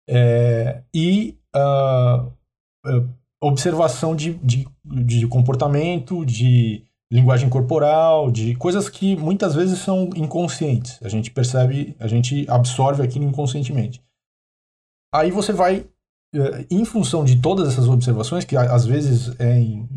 é, 0.08 0.82
e 0.94 1.38
uh, 1.54 2.32
observação 3.40 4.16
de, 4.16 4.34
de, 4.34 4.66
de 4.84 5.26
comportamento, 5.26 6.24
de 6.24 6.84
linguagem 7.10 7.48
corporal, 7.48 8.30
de 8.30 8.54
coisas 8.56 8.88
que 8.88 9.16
muitas 9.16 9.54
vezes 9.54 9.78
são 9.78 10.10
inconscientes. 10.16 10.98
A 11.02 11.08
gente 11.08 11.30
percebe, 11.30 11.94
a 11.98 12.08
gente 12.08 12.46
absorve 12.48 13.02
aquilo 13.02 13.24
inconscientemente. 13.24 14.02
Aí 15.14 15.30
você 15.30 15.52
vai, 15.52 15.86
eh, 16.34 16.66
em 16.70 16.84
função 16.84 17.24
de 17.24 17.40
todas 17.40 17.68
essas 17.68 17.88
observações, 17.88 18.44
que 18.44 18.56
às 18.56 18.84
vezes 18.84 19.38
é 19.38 19.58
em, 19.58 19.88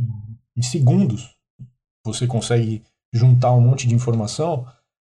em 0.55 0.61
segundos, 0.61 1.35
você 2.05 2.27
consegue 2.27 2.83
juntar 3.11 3.53
um 3.53 3.61
monte 3.61 3.87
de 3.87 3.95
informação, 3.95 4.67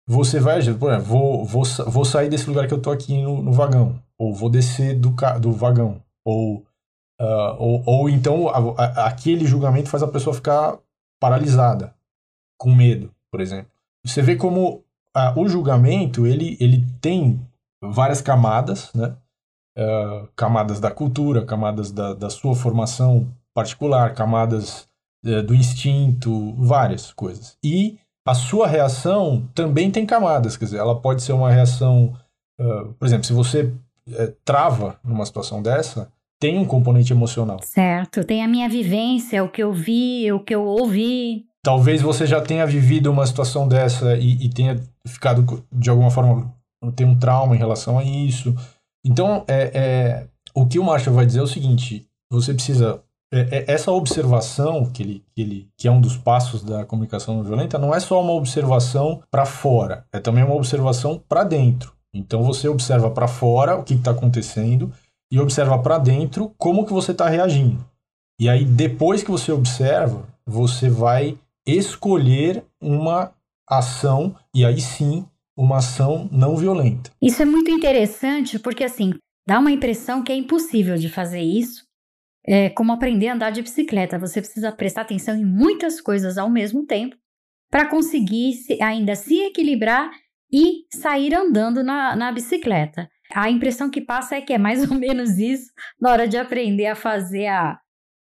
você 0.09 0.41
vai, 0.41 0.55
por 0.75 0.91
exemplo, 0.91 1.05
vou, 1.05 1.45
vou, 1.45 1.63
vou 1.87 2.05
sair 2.05 2.29
desse 2.29 2.49
lugar 2.49 2.67
que 2.67 2.75
eu 2.75 2.81
tô 2.81 2.91
aqui 2.91 3.21
no, 3.23 3.43
no 3.43 3.53
vagão, 3.53 4.03
ou 4.19 4.35
vou 4.35 4.49
descer 4.49 4.99
do, 4.99 5.15
do 5.41 5.53
vagão, 5.53 6.03
ou 6.25 6.65
Uh, 7.23 7.55
ou, 7.57 7.83
ou 7.87 8.11
então 8.11 8.49
a, 8.49 8.83
a, 8.83 9.07
aquele 9.07 9.47
julgamento 9.47 9.89
faz 9.89 10.03
a 10.03 10.09
pessoa 10.09 10.35
ficar 10.35 10.77
paralisada, 11.21 11.95
com 12.59 12.75
medo, 12.75 13.15
por 13.31 13.41
exemplo. 13.41 13.71
Você 14.05 14.21
vê 14.21 14.35
como 14.35 14.83
uh, 15.17 15.41
o 15.41 15.49
julgamento 15.49 16.27
ele, 16.27 16.57
ele 16.59 16.85
tem 17.01 17.41
várias 17.81 18.21
camadas, 18.21 18.93
né? 18.93 19.15
Uh, 19.79 20.29
camadas 20.35 20.81
da 20.81 20.91
cultura, 20.91 21.47
camadas 21.47 21.93
da, 21.93 22.13
da 22.13 22.29
sua 22.29 22.57
formação 22.57 23.33
particular, 23.55 24.15
camadas 24.15 24.89
uh, 25.25 25.43
do 25.45 25.55
instinto, 25.55 26.55
várias 26.57 27.13
coisas. 27.13 27.57
E 27.63 27.99
a 28.27 28.35
sua 28.35 28.67
reação 28.67 29.49
também 29.55 29.93
tem 29.93 30.05
camadas, 30.05 30.57
quer 30.57 30.65
dizer, 30.65 30.79
ela 30.79 31.01
pode 31.01 31.23
ser 31.23 31.33
uma 31.33 31.51
reação, 31.51 32.17
por 32.97 33.05
exemplo, 33.05 33.25
se 33.25 33.33
você 33.33 33.75
eh, 34.09 34.33
trava 34.45 34.99
numa 35.03 35.27
situação 35.27 35.63
dessa, 35.63 36.09
tem 36.43 36.59
um 36.59 36.65
componente 36.65 37.13
emocional. 37.13 37.61
Certo, 37.63 38.25
tem 38.25 38.43
a 38.43 38.49
minha 38.49 38.69
vivência, 38.69 39.45
o 39.45 39.49
que 39.49 39.63
eu 39.63 39.73
vi, 39.73 40.33
o 40.33 40.41
que 40.41 40.53
eu 40.53 40.65
ouvi. 40.65 41.47
Talvez 41.63 42.03
você 42.03 42.27
já 42.27 42.41
tenha 42.41 42.67
vivido 42.67 43.13
uma 43.13 43.25
situação 43.25 43.69
dessa 43.69 44.17
e, 44.17 44.47
e 44.47 44.49
tenha 44.49 44.83
ficado, 45.07 45.65
de 45.71 45.89
alguma 45.89 46.11
forma, 46.11 46.53
tem 46.97 47.07
um 47.07 47.17
trauma 47.17 47.55
em 47.55 47.59
relação 47.61 47.97
a 47.97 48.03
isso. 48.03 48.53
Então, 49.07 49.45
é, 49.47 49.71
é, 49.73 50.27
o 50.53 50.67
que 50.67 50.81
o 50.81 50.85
Marshall 50.85 51.15
vai 51.15 51.25
dizer 51.25 51.39
é 51.39 51.43
o 51.43 51.47
seguinte: 51.47 52.09
você 52.29 52.53
precisa. 52.53 53.01
É, 53.33 53.59
é, 53.59 53.73
essa 53.73 53.93
observação, 53.93 54.85
que, 54.87 55.01
ele, 55.01 55.25
que, 55.33 55.41
ele, 55.41 55.69
que 55.79 55.87
é 55.87 55.93
um 55.93 56.01
dos 56.01 56.17
passos 56.17 56.65
da 56.65 56.85
comunicação 56.85 57.37
não 57.37 57.45
violenta, 57.45 57.79
não 57.79 57.95
é 57.95 58.01
só 58.01 58.21
uma 58.21 58.33
observação 58.33 59.23
para 59.31 59.47
fora, 59.47 60.05
é 60.13 60.19
também 60.19 60.43
uma 60.43 60.57
observação 60.57 61.23
para 61.29 61.45
dentro. 61.45 61.93
Então, 62.13 62.43
você 62.43 62.69
observa 62.69 63.11
para 63.11 63.29
fora 63.29 63.77
o 63.77 63.85
que 63.85 63.95
está 63.95 64.11
acontecendo 64.11 64.93
e 65.33 65.41
observa 65.41 65.79
para 65.79 65.97
dentro 65.97 66.55
como 66.59 66.85
que 66.85 66.93
você 66.93 67.13
está 67.13 67.27
reagindo. 67.27 67.83
E 68.39 68.51
aí, 68.51 68.67
depois 68.67 69.23
que 69.23 69.31
você 69.31 69.51
observa, 69.51 70.29
você 70.47 70.91
vai 70.91 71.39
escolher 71.67 72.63
uma 72.79 73.33
ação, 73.67 74.37
e 74.55 74.63
aí 74.63 74.79
sim, 74.79 75.25
uma 75.57 75.79
ação 75.79 76.29
não 76.31 76.55
violenta. 76.55 77.11
Isso 77.21 77.41
é 77.41 77.47
muito 77.47 77.71
interessante 77.71 78.59
porque, 78.59 78.85
assim, 78.85 79.15
dá 79.49 79.59
uma 79.59 79.71
impressão 79.71 80.23
que 80.23 80.33
é 80.33 80.37
impossível 80.37 80.97
de 80.97 81.09
fazer 81.09 81.41
isso. 81.41 81.85
É 82.45 82.69
como 82.69 82.93
aprender 82.93 83.29
a 83.29 83.35
andar 83.35 83.51
de 83.51 83.63
bicicleta. 83.63 84.19
Você 84.19 84.41
precisa 84.41 84.71
prestar 84.73 85.03
atenção 85.03 85.35
em 85.35 85.45
muitas 85.45 86.01
coisas 86.01 86.37
ao 86.37 86.51
mesmo 86.51 86.85
tempo 86.85 87.17
para 87.71 87.89
conseguir 87.89 88.53
ainda 88.83 89.15
se 89.15 89.41
equilibrar 89.41 90.11
e 90.53 90.85
sair 90.93 91.35
andando 91.35 91.83
na, 91.83 92.15
na 92.15 92.31
bicicleta. 92.33 93.09
A 93.35 93.51
impressão 93.51 93.91
que 93.91 94.01
passa 94.01 94.37
é 94.37 94.41
que 94.41 94.53
é 94.53 94.59
mais 94.59 94.89
ou 94.91 94.97
menos 94.97 95.39
isso 95.39 95.71
na 96.01 96.11
hora 96.11 96.29
de 96.29 96.37
aprender 96.37 96.87
a 96.87 96.95
fazer 96.95 97.47
a 97.47 97.79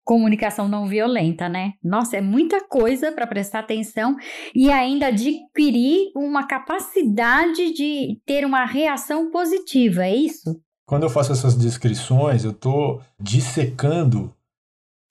comunicação 0.05 0.67
não 0.67 0.85
violenta, 0.85 1.49
né? 1.49 1.73
Nossa, 1.83 2.17
é 2.17 2.21
muita 2.21 2.63
coisa 2.67 3.11
para 3.11 3.25
prestar 3.25 3.59
atenção 3.59 4.15
e 4.53 4.71
ainda 4.71 5.07
adquirir 5.07 6.11
uma 6.15 6.45
capacidade 6.45 7.73
de 7.73 8.21
ter 8.25 8.45
uma 8.45 8.65
reação 8.65 9.31
positiva, 9.31 10.05
é 10.05 10.15
isso? 10.15 10.61
Quando 10.87 11.03
eu 11.03 11.09
faço 11.09 11.31
essas 11.31 11.55
descrições, 11.55 12.45
eu 12.45 12.51
estou 12.51 13.01
dissecando 13.19 14.31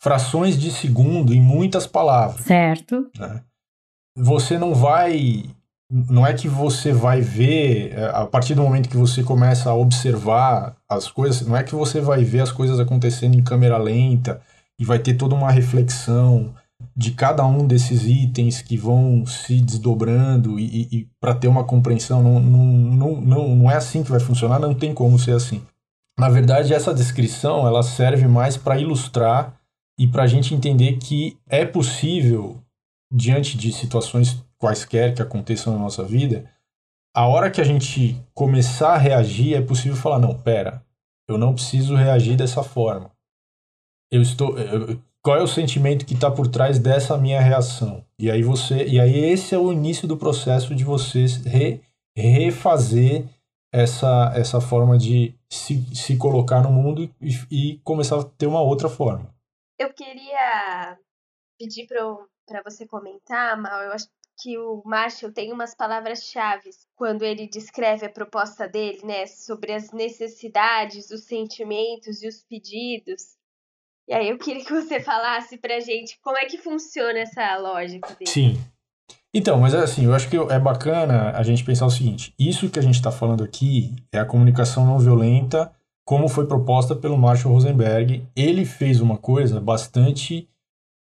frações 0.01 0.57
de 0.57 0.71
segundo 0.71 1.35
em 1.35 1.43
muitas 1.43 1.87
palavras. 1.87 2.45
Certo. 2.45 3.11
Né? 3.19 3.43
Você 4.17 4.57
não 4.57 4.73
vai 4.73 5.45
não 5.95 6.27
é 6.27 6.35
que 6.35 6.49
você 6.49 6.93
vai 6.93 7.21
ver, 7.21 7.93
é, 7.93 8.07
a 8.07 8.27
partir 8.27 8.57
do 8.57 8.63
momento 8.63 8.89
que 8.89 8.97
você 8.97 9.23
começa 9.23 9.71
a 9.71 9.75
observar 9.77 10.77
as 10.89 11.09
coisas, 11.09 11.47
não 11.47 11.57
é 11.57 11.63
que 11.63 11.73
você 11.73 12.01
vai 12.01 12.25
ver 12.25 12.41
as 12.41 12.51
coisas 12.51 12.81
acontecendo 12.81 13.37
em 13.37 13.45
câmera 13.45 13.79
lenta 13.79 14.41
e 14.77 14.85
vai 14.85 14.99
ter 14.99 15.15
toda 15.15 15.37
uma 15.37 15.53
reflexão 15.53 16.53
de 16.97 17.13
cada 17.13 17.47
um 17.47 17.65
desses 17.65 18.05
itens 18.07 18.61
que 18.61 18.77
vão 18.77 19.25
se 19.25 19.61
desdobrando 19.61 20.59
e, 20.59 20.65
e, 20.65 20.99
e 20.99 21.09
para 21.21 21.33
ter 21.33 21.47
uma 21.47 21.63
compreensão. 21.63 22.21
Não, 22.21 22.41
não, 22.41 23.21
não, 23.21 23.55
não, 23.55 23.71
é 23.71 23.77
assim 23.77 24.03
que 24.03 24.11
vai 24.11 24.19
funcionar, 24.19 24.59
não 24.59 24.75
tem 24.75 24.93
como 24.93 25.17
ser 25.17 25.37
assim. 25.37 25.63
Na 26.19 26.29
verdade, 26.29 26.75
essa 26.75 26.93
descrição 26.93 27.69
ela 27.69 27.85
serve 27.85 28.27
mais 28.27 28.57
para 28.57 28.81
ilustrar 28.81 29.55
e 29.97 30.09
para 30.09 30.25
a 30.25 30.27
gente 30.27 30.57
entender 30.57 30.95
que 30.95 31.39
é 31.49 31.65
possível, 31.65 32.61
diante 33.13 33.57
de 33.57 33.73
situações 33.73 34.45
quaisquer 34.64 35.14
que 35.14 35.21
aconteçam 35.21 35.75
na 35.75 35.78
nossa 35.78 36.02
vida, 36.02 36.50
a 37.14 37.28
hora 37.28 37.50
que 37.50 37.61
a 37.61 37.64
gente 37.64 38.16
começar 38.33 38.94
a 38.94 38.99
reagir, 38.99 39.54
é 39.54 39.61
possível 39.61 39.97
falar: 39.97 40.18
não, 40.18 40.35
pera, 40.35 40.83
eu 41.28 41.37
não 41.37 41.54
preciso 41.54 41.94
reagir 41.94 42.37
dessa 42.37 42.62
forma. 42.62 43.12
Eu 44.11 44.23
estou. 44.23 44.59
Eu, 44.59 44.99
qual 45.23 45.38
é 45.38 45.42
o 45.42 45.49
sentimento 45.49 46.04
que 46.04 46.14
está 46.14 46.30
por 46.30 46.49
trás 46.49 46.78
dessa 46.78 47.16
minha 47.16 47.40
reação? 47.40 48.04
E 48.18 48.30
aí 48.30 48.42
você, 48.42 48.87
e 48.87 49.00
aí 49.00 49.25
esse 49.25 49.54
é 49.54 49.59
o 49.59 49.73
início 49.73 50.06
do 50.09 50.16
processo 50.16 50.75
de 50.75 50.85
você 50.85 51.25
re, 51.47 51.80
refazer 52.16 53.25
essa, 53.73 54.33
essa 54.37 54.61
forma 54.61 54.99
de 54.99 55.35
se, 55.49 55.83
se 55.94 56.16
colocar 56.16 56.62
no 56.62 56.71
mundo 56.71 57.11
e, 57.21 57.30
e 57.50 57.78
começar 57.78 58.21
a 58.21 58.25
ter 58.25 58.47
uma 58.47 58.61
outra 58.61 58.88
forma. 58.88 59.35
Eu 59.78 59.92
queria 59.94 60.99
pedir 61.59 61.87
para 61.87 62.62
você 62.62 62.87
comentar, 62.87 63.61
Mal, 63.61 63.83
eu 63.83 63.92
acho 63.92 64.06
que 64.37 64.59
o 64.59 64.83
Marshall 64.85 65.33
tem 65.33 65.53
umas 65.53 65.75
palavras-chave 65.75 66.71
quando 66.97 67.23
ele 67.23 67.47
descreve 67.47 68.07
a 68.07 68.11
proposta 68.11 68.69
dele, 68.69 69.00
né, 69.05 69.26
sobre 69.26 69.73
as 69.73 69.93
necessidades, 69.93 71.11
os 71.11 71.25
sentimentos 71.25 72.23
e 72.23 72.29
os 72.29 72.43
pedidos. 72.43 73.23
E 74.09 74.12
aí 74.12 74.29
eu 74.29 74.38
queria 74.38 74.64
que 74.64 74.73
você 74.73 75.00
falasse 75.00 75.57
pra 75.57 75.81
gente 75.81 76.19
como 76.23 76.37
é 76.37 76.45
que 76.45 76.59
funciona 76.59 77.19
essa 77.21 77.57
lógica 77.57 78.09
dele. 78.14 78.31
Sim. 78.31 78.61
Então, 79.33 79.59
mas 79.59 79.75
assim, 79.75 80.05
eu 80.05 80.14
acho 80.14 80.29
que 80.29 80.37
é 80.37 80.59
bacana 80.59 81.31
a 81.31 81.43
gente 81.43 81.64
pensar 81.64 81.87
o 81.87 81.91
seguinte: 81.91 82.35
isso 82.38 82.71
que 82.71 82.79
a 82.79 82.83
gente 82.83 82.95
está 82.97 83.11
falando 83.11 83.43
aqui 83.43 83.95
é 84.12 84.19
a 84.19 84.26
comunicação 84.26 84.87
não 84.87 84.99
violenta, 84.99 85.75
como 86.05 86.29
foi 86.29 86.47
proposta 86.47 86.95
pelo 86.95 87.19
Marshall 87.19 87.53
Rosenberg. 87.53 88.26
Ele 88.37 88.64
fez 88.64 89.00
uma 89.00 89.17
coisa 89.17 89.61
bastante 89.61 90.49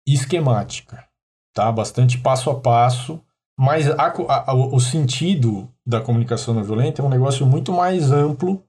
esquemática 0.05 1.10
tá? 1.53 1.71
Bastante 1.71 2.17
passo 2.17 2.49
a 2.49 2.59
passo, 2.59 3.21
mas 3.57 3.89
a, 3.89 4.13
a, 4.47 4.53
o 4.53 4.79
sentido 4.79 5.69
da 5.85 6.01
comunicação 6.01 6.53
não 6.53 6.63
violenta 6.63 7.01
é 7.01 7.05
um 7.05 7.09
negócio 7.09 7.45
muito 7.45 7.71
mais 7.71 8.11
amplo. 8.11 8.63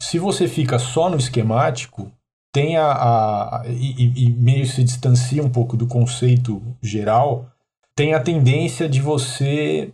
Se 0.00 0.18
você 0.18 0.48
fica 0.48 0.78
só 0.78 1.08
no 1.08 1.16
esquemático, 1.16 2.10
tem 2.52 2.76
a, 2.76 2.92
a 2.92 3.62
e, 3.66 4.26
e 4.26 4.30
meio 4.30 4.66
se 4.66 4.84
distancia 4.84 5.42
um 5.42 5.50
pouco 5.50 5.76
do 5.76 5.86
conceito 5.86 6.62
geral, 6.82 7.50
tem 7.96 8.14
a 8.14 8.20
tendência 8.20 8.88
de 8.88 9.00
você 9.00 9.92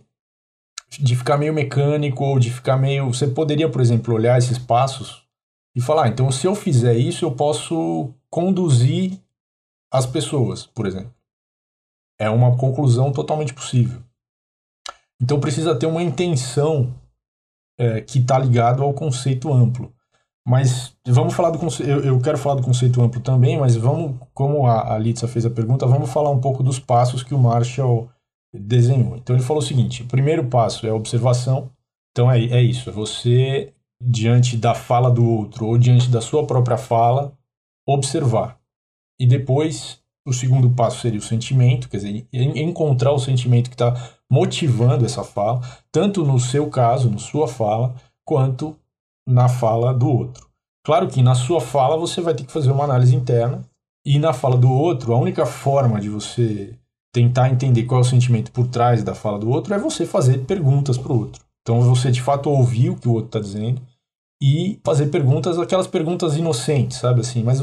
de 0.99 1.15
ficar 1.15 1.37
meio 1.37 1.53
mecânico 1.53 2.23
ou 2.23 2.39
de 2.39 2.49
ficar 2.51 2.77
meio. 2.77 3.07
Você 3.13 3.27
poderia, 3.27 3.69
por 3.69 3.81
exemplo, 3.81 4.13
olhar 4.13 4.37
esses 4.37 4.57
passos 4.57 5.23
e 5.75 5.81
falar: 5.81 6.05
ah, 6.05 6.07
então, 6.07 6.31
se 6.31 6.47
eu 6.47 6.55
fizer 6.55 6.95
isso, 6.95 7.25
eu 7.25 7.31
posso 7.31 8.13
conduzir 8.29 9.19
as 9.91 10.05
pessoas, 10.05 10.65
por 10.65 10.85
exemplo. 10.85 11.13
É 12.19 12.29
uma 12.29 12.57
conclusão 12.57 13.11
totalmente 13.11 13.53
possível. 13.53 14.01
Então, 15.21 15.39
precisa 15.39 15.75
ter 15.75 15.85
uma 15.85 16.03
intenção 16.03 16.93
é, 17.77 18.01
que 18.01 18.19
está 18.19 18.37
ligado 18.37 18.83
ao 18.83 18.93
conceito 18.93 19.51
amplo. 19.53 19.93
Mas 20.47 20.95
vamos 21.05 21.33
falar 21.33 21.51
do 21.51 21.59
conceito. 21.59 21.89
Eu, 21.89 22.03
eu, 22.03 22.19
quero 22.19 22.37
falar 22.37 22.55
do 22.55 22.63
conceito 22.63 23.01
amplo 23.01 23.21
também, 23.21 23.59
mas 23.59 23.75
vamos, 23.75 24.19
como 24.33 24.65
a, 24.65 24.95
a 24.95 24.97
Litsa 24.97 25.27
fez 25.27 25.45
a 25.45 25.49
pergunta, 25.49 25.85
vamos 25.85 26.09
falar 26.09 26.31
um 26.31 26.41
pouco 26.41 26.63
dos 26.63 26.79
passos 26.79 27.21
que 27.21 27.35
o 27.35 27.39
Marshall 27.39 28.09
desenhou. 28.53 29.15
Então 29.15 29.35
ele 29.35 29.43
falou 29.43 29.61
o 29.61 29.65
seguinte: 29.65 30.03
o 30.03 30.07
primeiro 30.07 30.47
passo 30.47 30.87
é 30.87 30.89
a 30.89 30.95
observação. 30.95 31.69
Então 32.11 32.31
é, 32.31 32.43
é 32.45 32.61
isso, 32.61 32.89
é 32.89 32.93
você, 32.93 33.73
diante 34.01 34.57
da 34.57 34.73
fala 34.73 35.11
do 35.11 35.23
outro 35.23 35.67
ou 35.67 35.77
diante 35.77 36.09
da 36.09 36.21
sua 36.21 36.45
própria 36.45 36.77
fala, 36.77 37.37
observar. 37.87 38.59
E 39.19 39.27
depois, 39.27 40.01
o 40.29 40.33
segundo 40.33 40.69
passo 40.69 41.01
seria 41.01 41.19
o 41.19 41.23
sentimento, 41.23 41.89
quer 41.89 41.97
dizer, 41.97 42.27
encontrar 42.31 43.11
o 43.11 43.19
sentimento 43.19 43.69
que 43.69 43.75
está 43.75 43.93
motivando 44.29 45.05
essa 45.05 45.23
fala, 45.23 45.61
tanto 45.91 46.23
no 46.23 46.39
seu 46.39 46.69
caso, 46.69 47.09
na 47.09 47.17
sua 47.17 47.47
fala, 47.47 47.95
quanto 48.23 48.75
na 49.27 49.49
fala 49.49 49.93
do 49.93 50.07
outro. 50.07 50.47
Claro 50.85 51.07
que 51.07 51.21
na 51.21 51.35
sua 51.35 51.59
fala 51.59 51.97
você 51.97 52.21
vai 52.21 52.33
ter 52.33 52.43
que 52.45 52.51
fazer 52.51 52.71
uma 52.71 52.83
análise 52.83 53.15
interna, 53.15 53.65
e 54.05 54.17
na 54.17 54.33
fala 54.33 54.57
do 54.57 54.71
outro, 54.71 55.13
a 55.13 55.17
única 55.17 55.45
forma 55.45 55.99
de 55.99 56.09
você 56.09 56.75
tentar 57.13 57.49
entender 57.49 57.83
qual 57.83 58.01
é 58.01 58.03
o 58.03 58.07
sentimento 58.07 58.51
por 58.51 58.67
trás 58.67 59.03
da 59.03 59.15
fala 59.15 59.39
do 59.39 59.49
outro 59.49 59.73
é 59.73 59.79
você 59.79 60.05
fazer 60.05 60.45
perguntas 60.45 60.97
para 60.97 61.11
o 61.11 61.19
outro. 61.19 61.43
Então 61.61 61.81
você 61.81 62.11
de 62.11 62.21
fato 62.21 62.49
ouvir 62.49 62.91
o 62.91 62.95
que 62.95 63.07
o 63.07 63.13
outro 63.13 63.27
está 63.27 63.39
dizendo 63.39 63.81
e 64.41 64.79
fazer 64.83 65.07
perguntas, 65.07 65.59
aquelas 65.59 65.87
perguntas 65.87 66.37
inocentes, 66.37 66.97
sabe 66.97 67.21
assim? 67.21 67.43
Mas 67.43 67.59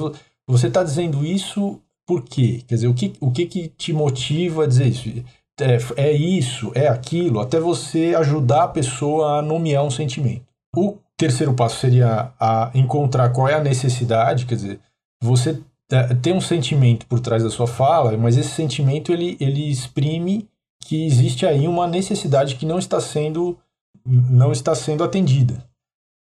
você 0.47 0.67
está 0.67 0.83
dizendo 0.83 1.25
isso 1.25 1.81
por 2.07 2.23
quê? 2.23 2.63
Quer 2.67 2.77
dizer, 2.77 2.87
o 2.87 2.95
que, 2.95 3.13
o 3.21 3.31
que, 3.31 3.47
que 3.47 3.69
te 3.69 3.93
motiva 3.93 4.65
a 4.65 4.67
dizer 4.67 4.87
isso? 4.87 5.25
É, 5.59 6.09
é 6.09 6.13
isso, 6.13 6.71
é 6.75 6.87
aquilo, 6.87 7.41
até 7.41 7.59
você 7.59 8.15
ajudar 8.17 8.65
a 8.65 8.69
pessoa 8.69 9.39
a 9.39 9.43
nomear 9.43 9.85
um 9.85 9.91
sentimento. 9.91 10.45
O 10.77 10.99
terceiro 11.17 11.55
passo 11.55 11.81
seria 11.81 12.33
a 12.39 12.71
encontrar 12.75 13.31
qual 13.31 13.49
é 13.49 13.55
a 13.55 13.63
necessidade, 13.63 14.45
quer 14.45 14.55
dizer, 14.55 14.81
você 15.23 15.59
é, 15.91 16.15
tem 16.15 16.35
um 16.35 16.41
sentimento 16.41 17.07
por 17.07 17.21
trás 17.21 17.43
da 17.43 17.51
sua 17.51 17.67
fala, 17.67 18.17
mas 18.19 18.37
esse 18.37 18.51
sentimento 18.51 19.13
ele, 19.13 19.37
ele 19.41 19.71
exprime 19.71 20.49
que 20.85 21.07
existe 21.07 21.47
aí 21.47 21.67
uma 21.67 21.87
necessidade 21.87 22.57
que 22.57 22.67
não 22.67 22.79
está 22.79 23.01
sendo 23.01 23.59
não 24.05 24.53
está 24.53 24.75
sendo 24.75 25.03
atendida. 25.03 25.65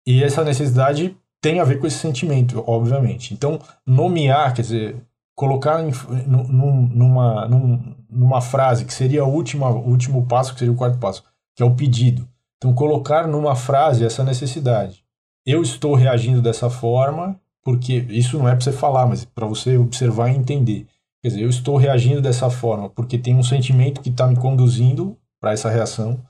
E 0.07 0.23
essa 0.23 0.45
necessidade 0.45 1.17
tem 1.43 1.61
a 1.61 1.65
ver 1.65 1.81
com 1.81 1.87
esse 1.87 1.99
sentimento, 1.99 2.63
obviamente. 2.67 3.35
Então, 3.35 3.61
nomear, 3.87 4.55
quer 4.55 4.63
dizer, 4.63 4.97
colocar 5.35 5.83
em, 5.83 5.91
num, 6.27 6.89
numa, 6.89 7.49
num, 7.49 7.95
numa 8.09 8.41
frase 8.41 8.85
que 8.85 8.95
seria 8.95 9.25
o 9.25 9.33
último, 9.33 9.67
último 9.67 10.27
passo, 10.27 10.53
que 10.53 10.61
seria 10.61 10.73
o 10.73 10.77
quarto 10.77 10.99
passo, 10.99 11.25
que 11.57 11.63
é 11.63 11.67
o 11.67 11.75
pedido. 11.75 12.29
Então, 12.57 12.75
colocar 12.75 13.27
numa 13.27 13.55
frase 13.55 14.05
essa 14.05 14.25
necessidade. 14.25 15.05
Eu 15.47 15.63
estou 15.63 15.95
reagindo 15.95 16.41
dessa 16.41 16.71
forma 16.71 17.39
porque 17.63 18.07
isso 18.11 18.39
não 18.39 18.49
é 18.49 18.53
para 18.53 18.65
você 18.65 18.73
falar, 18.73 19.07
mas 19.07 19.25
para 19.25 19.47
você 19.47 19.77
observar 19.77 20.31
e 20.31 20.37
entender. 20.37 20.87
Quer 21.23 21.29
dizer, 21.29 21.43
eu 21.43 21.49
estou 21.49 21.77
reagindo 21.77 22.21
dessa 22.21 22.51
forma 22.51 22.91
porque 22.91 23.17
tem 23.17 23.35
um 23.35 23.43
sentimento 23.43 24.03
que 24.03 24.11
está 24.11 24.27
me 24.27 24.37
conduzindo 24.37 25.17
para 25.41 25.53
essa 25.53 25.71
reação. 25.71 26.21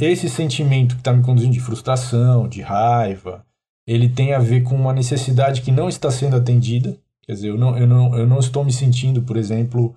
Esse 0.00 0.28
sentimento 0.28 0.94
que 0.94 1.00
está 1.00 1.12
me 1.12 1.22
conduzindo 1.22 1.52
de 1.52 1.60
frustração, 1.60 2.48
de 2.48 2.62
raiva, 2.62 3.44
ele 3.86 4.08
tem 4.08 4.32
a 4.32 4.38
ver 4.38 4.62
com 4.62 4.74
uma 4.74 4.92
necessidade 4.92 5.62
que 5.62 5.72
não 5.72 5.88
está 5.88 6.10
sendo 6.10 6.36
atendida. 6.36 6.96
Quer 7.26 7.32
dizer, 7.32 7.48
eu 7.48 7.58
não, 7.58 7.76
eu 7.76 7.86
não, 7.86 8.18
eu 8.18 8.26
não 8.26 8.38
estou 8.38 8.64
me 8.64 8.72
sentindo, 8.72 9.22
por 9.22 9.36
exemplo, 9.36 9.94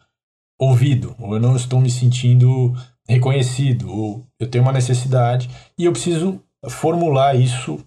ouvido, 0.60 1.16
ou 1.20 1.34
eu 1.34 1.40
não 1.40 1.56
estou 1.56 1.80
me 1.80 1.90
sentindo 1.90 2.74
reconhecido, 3.08 3.92
ou 3.92 4.26
eu 4.40 4.50
tenho 4.50 4.64
uma 4.64 4.74
necessidade 4.74 5.50
e 5.78 5.86
eu 5.86 5.92
preciso 5.92 6.42
formular 6.70 7.36
isso 7.36 7.80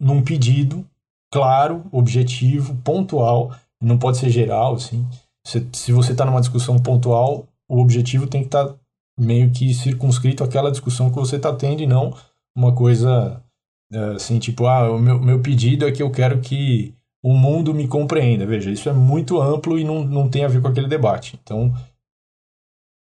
num 0.00 0.22
pedido 0.22 0.86
claro, 1.30 1.84
objetivo, 1.92 2.74
pontual, 2.76 3.54
não 3.80 3.98
pode 3.98 4.18
ser 4.18 4.30
geral, 4.30 4.74
assim. 4.74 5.06
Se, 5.46 5.66
se 5.72 5.92
você 5.92 6.12
está 6.12 6.24
numa 6.24 6.40
discussão 6.40 6.78
pontual, 6.78 7.46
o 7.68 7.80
objetivo 7.80 8.26
tem 8.26 8.42
que 8.42 8.48
estar 8.48 8.66
tá 8.66 8.74
meio 9.18 9.50
que 9.50 9.74
circunscrito 9.74 10.44
àquela 10.44 10.70
discussão 10.70 11.10
que 11.10 11.16
você 11.16 11.36
está 11.36 11.54
tendo 11.54 11.82
e 11.82 11.86
não 11.86 12.14
uma 12.56 12.74
coisa 12.74 13.42
é, 13.92 13.98
assim, 14.14 14.38
tipo, 14.38 14.66
ah, 14.66 14.90
o 14.90 14.98
meu, 14.98 15.18
meu 15.20 15.40
pedido 15.40 15.86
é 15.86 15.92
que 15.92 16.02
eu 16.02 16.10
quero 16.10 16.40
que 16.40 16.94
o 17.22 17.32
mundo 17.34 17.74
me 17.74 17.88
compreenda. 17.88 18.46
Veja, 18.46 18.70
isso 18.70 18.88
é 18.88 18.92
muito 18.92 19.40
amplo 19.40 19.78
e 19.78 19.84
não, 19.84 20.04
não 20.04 20.28
tem 20.28 20.44
a 20.44 20.48
ver 20.48 20.60
com 20.60 20.68
aquele 20.68 20.88
debate. 20.88 21.38
Então, 21.42 21.74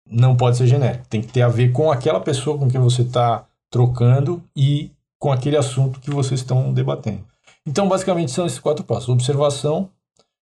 não 0.09 0.37
pode 0.37 0.57
ser 0.57 0.67
genérico. 0.67 1.07
Tem 1.09 1.21
que 1.21 1.33
ter 1.33 1.43
a 1.43 1.49
ver 1.49 1.73
com 1.73 1.91
aquela 1.91 2.21
pessoa 2.21 2.59
com 2.59 2.69
quem 2.69 2.81
você 2.81 3.03
está 3.03 3.47
trocando 3.71 4.43
e 4.57 4.91
com 5.19 5.33
aquele 5.33 5.57
assunto 5.57 6.01
que 6.01 6.11
vocês 6.11 6.41
estão 6.41 6.73
debatendo. 6.73 7.25
Então, 7.67 7.89
basicamente, 7.89 8.31
são 8.31 8.47
esses 8.47 8.59
quatro 8.59 8.85
passos: 8.85 9.09
observação 9.09 9.91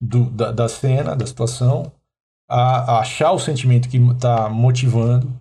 do, 0.01 0.25
da, 0.31 0.53
da 0.53 0.69
cena, 0.69 1.15
da 1.15 1.27
situação, 1.27 1.93
a, 2.49 2.97
a 2.97 3.01
achar 3.01 3.33
o 3.33 3.39
sentimento 3.39 3.89
que 3.89 3.97
está 3.97 4.49
motivando, 4.49 5.33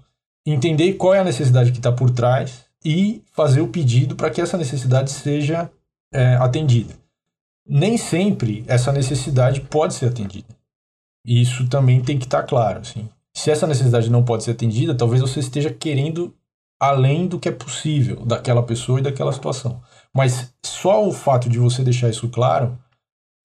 entender 0.45 0.93
qual 0.93 1.13
é 1.13 1.19
a 1.19 1.23
necessidade 1.23 1.71
que 1.71 1.77
está 1.77 1.91
por 1.91 2.11
trás 2.11 2.65
e 2.83 3.23
fazer 3.31 3.61
o 3.61 3.67
pedido 3.67 4.15
para 4.15 4.29
que 4.29 4.39
essa 4.39 4.57
necessidade 4.57 5.09
seja 5.09 5.71
é, 6.13 6.35
atendida. 6.35 6.93
Nem 7.67 7.97
sempre 7.97 8.63
essa 8.67 8.91
necessidade 8.91 9.61
pode 9.61 9.93
ser 9.93 10.07
atendida. 10.07 10.55
Isso 11.25 11.67
também 11.67 12.01
tem 12.01 12.19
que 12.19 12.25
estar 12.25 12.41
tá 12.41 12.47
claro. 12.47 12.79
Assim. 12.79 13.09
Se 13.33 13.49
essa 13.49 13.65
necessidade 13.65 14.09
não 14.09 14.23
pode 14.23 14.43
ser 14.43 14.51
atendida, 14.51 14.95
talvez 14.95 15.21
você 15.21 15.39
esteja 15.39 15.73
querendo 15.73 16.33
além 16.79 17.27
do 17.27 17.39
que 17.39 17.49
é 17.49 17.51
possível 17.51 18.25
daquela 18.25 18.61
pessoa 18.61 18.99
e 18.99 19.03
daquela 19.03 19.33
situação. 19.33 19.81
Mas 20.13 20.53
só 20.63 21.07
o 21.07 21.11
fato 21.11 21.49
de 21.49 21.57
você 21.57 21.83
deixar 21.83 22.09
isso 22.09 22.29
claro 22.29 22.77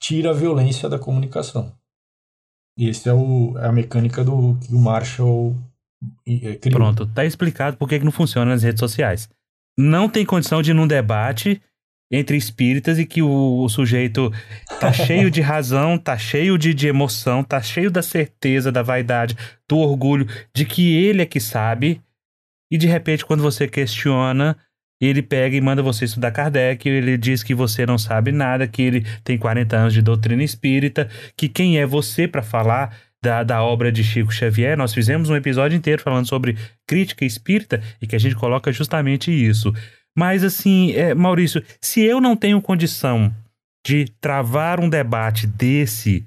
tira 0.00 0.30
a 0.30 0.34
violência 0.34 0.88
da 0.88 0.98
comunicação. 0.98 1.72
E 2.76 2.88
essa 2.88 3.10
é, 3.10 3.12
o, 3.12 3.58
é 3.58 3.66
a 3.66 3.72
mecânica 3.72 4.24
do 4.24 4.56
que 4.60 4.74
o 4.74 4.78
Marshall 4.78 5.56
é, 6.26 6.54
criou. 6.56 6.78
Pronto, 6.78 7.06
tá 7.06 7.24
explicado 7.24 7.76
por 7.76 7.88
que 7.88 7.98
não 7.98 8.12
funciona 8.12 8.50
nas 8.50 8.62
redes 8.62 8.80
sociais. 8.80 9.28
Não 9.76 10.08
tem 10.08 10.24
condição 10.24 10.62
de 10.62 10.72
num 10.72 10.86
debate 10.86 11.60
entre 12.10 12.36
espíritas 12.36 12.98
e 12.98 13.06
que 13.06 13.22
o, 13.22 13.62
o 13.62 13.68
sujeito 13.68 14.32
tá 14.80 14.90
cheio 14.92 15.30
de 15.30 15.40
razão, 15.40 15.96
tá 15.96 16.18
cheio 16.18 16.58
de, 16.58 16.74
de 16.74 16.88
emoção, 16.88 17.44
tá 17.44 17.62
cheio 17.62 17.90
da 17.90 18.02
certeza, 18.02 18.72
da 18.72 18.82
vaidade, 18.82 19.36
do 19.68 19.78
orgulho 19.78 20.26
de 20.54 20.64
que 20.64 20.96
ele 20.96 21.22
é 21.22 21.26
que 21.26 21.38
sabe. 21.38 22.00
E 22.70 22.76
de 22.76 22.86
repente, 22.86 23.24
quando 23.24 23.42
você 23.42 23.68
questiona, 23.68 24.56
ele 25.00 25.22
pega 25.22 25.56
e 25.56 25.60
manda 25.60 25.82
você 25.82 26.04
estudar 26.04 26.30
Kardec, 26.30 26.88
ele 26.88 27.16
diz 27.16 27.42
que 27.42 27.54
você 27.54 27.86
não 27.86 27.96
sabe 27.96 28.32
nada, 28.32 28.66
que 28.66 28.82
ele 28.82 29.06
tem 29.24 29.38
40 29.38 29.76
anos 29.76 29.94
de 29.94 30.02
doutrina 30.02 30.42
espírita, 30.42 31.08
que 31.36 31.48
quem 31.48 31.78
é 31.78 31.86
você 31.86 32.28
para 32.28 32.42
falar 32.42 32.94
da, 33.22 33.42
da 33.42 33.62
obra 33.62 33.92
de 33.92 34.02
Chico 34.02 34.32
Xavier. 34.32 34.76
Nós 34.76 34.94
fizemos 34.94 35.28
um 35.28 35.36
episódio 35.36 35.76
inteiro 35.76 36.02
falando 36.02 36.26
sobre 36.26 36.56
crítica 36.86 37.24
espírita 37.24 37.82
e 38.00 38.06
que 38.06 38.16
a 38.16 38.18
gente 38.18 38.34
coloca 38.34 38.72
justamente 38.72 39.30
isso. 39.30 39.72
Mas 40.16 40.44
assim, 40.44 40.92
é, 40.92 41.14
Maurício, 41.14 41.62
se 41.80 42.00
eu 42.02 42.20
não 42.20 42.36
tenho 42.36 42.60
condição 42.60 43.34
de 43.86 44.06
travar 44.20 44.80
um 44.80 44.88
debate 44.88 45.46
desse, 45.46 46.26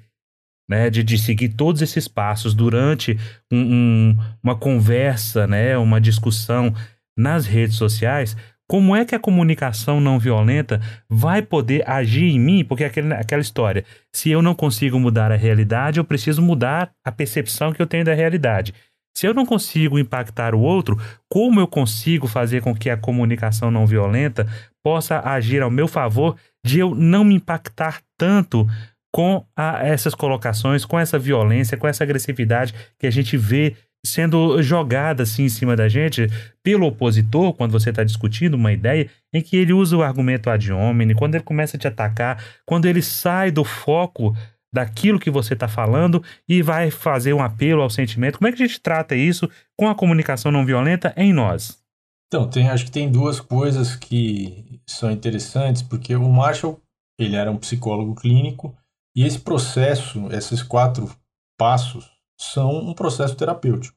né, 0.68 0.90
de, 0.90 1.02
de 1.02 1.18
seguir 1.18 1.50
todos 1.50 1.82
esses 1.82 2.08
passos 2.08 2.54
durante 2.54 3.18
um, 3.52 3.58
um, 3.58 4.16
uma 4.42 4.56
conversa, 4.56 5.46
né, 5.46 5.76
uma 5.78 6.00
discussão 6.00 6.74
nas 7.16 7.46
redes 7.46 7.76
sociais, 7.76 8.36
como 8.66 8.96
é 8.96 9.04
que 9.04 9.14
a 9.14 9.20
comunicação 9.20 10.00
não 10.00 10.18
violenta 10.18 10.80
vai 11.08 11.42
poder 11.42 11.88
agir 11.88 12.24
em 12.24 12.40
mim? 12.40 12.64
Porque 12.64 12.84
aquele, 12.84 13.12
aquela 13.12 13.42
história, 13.42 13.84
se 14.12 14.30
eu 14.30 14.40
não 14.40 14.54
consigo 14.54 14.98
mudar 14.98 15.30
a 15.30 15.36
realidade, 15.36 15.98
eu 15.98 16.04
preciso 16.04 16.40
mudar 16.40 16.90
a 17.04 17.12
percepção 17.12 17.72
que 17.72 17.82
eu 17.82 17.86
tenho 17.86 18.04
da 18.04 18.14
realidade. 18.14 18.72
Se 19.16 19.26
eu 19.26 19.34
não 19.34 19.46
consigo 19.46 19.98
impactar 19.98 20.54
o 20.54 20.60
outro, 20.60 21.00
como 21.28 21.60
eu 21.60 21.68
consigo 21.68 22.26
fazer 22.26 22.62
com 22.62 22.74
que 22.74 22.90
a 22.90 22.96
comunicação 22.96 23.70
não 23.70 23.86
violenta 23.86 24.46
possa 24.82 25.20
agir 25.20 25.62
ao 25.62 25.70
meu 25.70 25.86
favor 25.86 26.36
de 26.64 26.80
eu 26.80 26.94
não 26.94 27.24
me 27.24 27.34
impactar 27.34 28.00
tanto 28.18 28.66
com 29.14 29.44
a, 29.56 29.86
essas 29.86 30.14
colocações, 30.14 30.84
com 30.84 30.98
essa 30.98 31.18
violência, 31.18 31.76
com 31.76 31.86
essa 31.86 32.02
agressividade 32.02 32.74
que 32.98 33.06
a 33.06 33.10
gente 33.10 33.36
vê 33.36 33.76
sendo 34.04 34.60
jogada 34.60 35.22
assim 35.22 35.44
em 35.44 35.48
cima 35.48 35.74
da 35.74 35.88
gente 35.88 36.28
pelo 36.62 36.86
opositor, 36.86 37.54
quando 37.54 37.72
você 37.72 37.90
está 37.90 38.04
discutindo 38.04 38.54
uma 38.54 38.72
ideia, 38.72 39.08
em 39.32 39.40
que 39.40 39.56
ele 39.56 39.72
usa 39.72 39.96
o 39.96 40.02
argumento 40.02 40.50
ad 40.50 40.72
hominem, 40.72 41.16
quando 41.16 41.36
ele 41.36 41.44
começa 41.44 41.76
a 41.76 41.80
te 41.80 41.88
atacar, 41.88 42.42
quando 42.66 42.86
ele 42.86 43.00
sai 43.00 43.50
do 43.50 43.64
foco 43.64 44.36
daquilo 44.74 45.20
que 45.20 45.30
você 45.30 45.54
está 45.54 45.68
falando 45.68 46.20
e 46.48 46.60
vai 46.60 46.90
fazer 46.90 47.32
um 47.32 47.40
apelo 47.40 47.80
ao 47.80 47.88
sentimento. 47.88 48.38
Como 48.38 48.48
é 48.48 48.52
que 48.52 48.60
a 48.60 48.66
gente 48.66 48.80
trata 48.80 49.14
isso 49.14 49.48
com 49.78 49.88
a 49.88 49.94
comunicação 49.94 50.50
não 50.50 50.66
violenta 50.66 51.14
em 51.16 51.32
nós? 51.32 51.80
Então, 52.26 52.50
tem, 52.50 52.68
acho 52.68 52.86
que 52.86 52.90
tem 52.90 53.08
duas 53.08 53.38
coisas 53.38 53.94
que 53.94 54.80
são 54.84 55.12
interessantes, 55.12 55.80
porque 55.82 56.16
o 56.16 56.28
Marshall, 56.28 56.80
ele 57.16 57.36
era 57.36 57.52
um 57.52 57.56
psicólogo 57.56 58.16
clínico, 58.16 58.76
e 59.16 59.24
esse 59.24 59.38
processo, 59.38 60.26
esses 60.32 60.60
quatro 60.60 61.08
passos, 61.56 62.10
são 62.36 62.76
um 62.78 62.92
processo 62.92 63.36
terapêutico. 63.36 63.96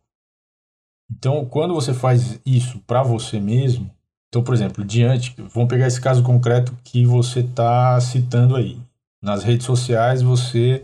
Então, 1.09 1.43
quando 1.45 1.73
você 1.73 1.91
faz 1.91 2.39
isso 2.45 2.79
para 2.85 3.01
você 3.01 3.39
mesmo, 3.39 3.89
então, 4.29 4.43
por 4.43 4.53
exemplo, 4.53 4.85
diante, 4.85 5.33
vamos 5.51 5.69
pegar 5.69 5.87
esse 5.87 5.99
caso 5.99 6.21
concreto 6.21 6.77
que 6.83 7.03
você 7.03 7.39
está 7.39 7.99
citando 7.99 8.55
aí. 8.55 8.79
Nas 9.21 9.43
redes 9.43 9.65
sociais 9.65 10.21
você 10.21 10.83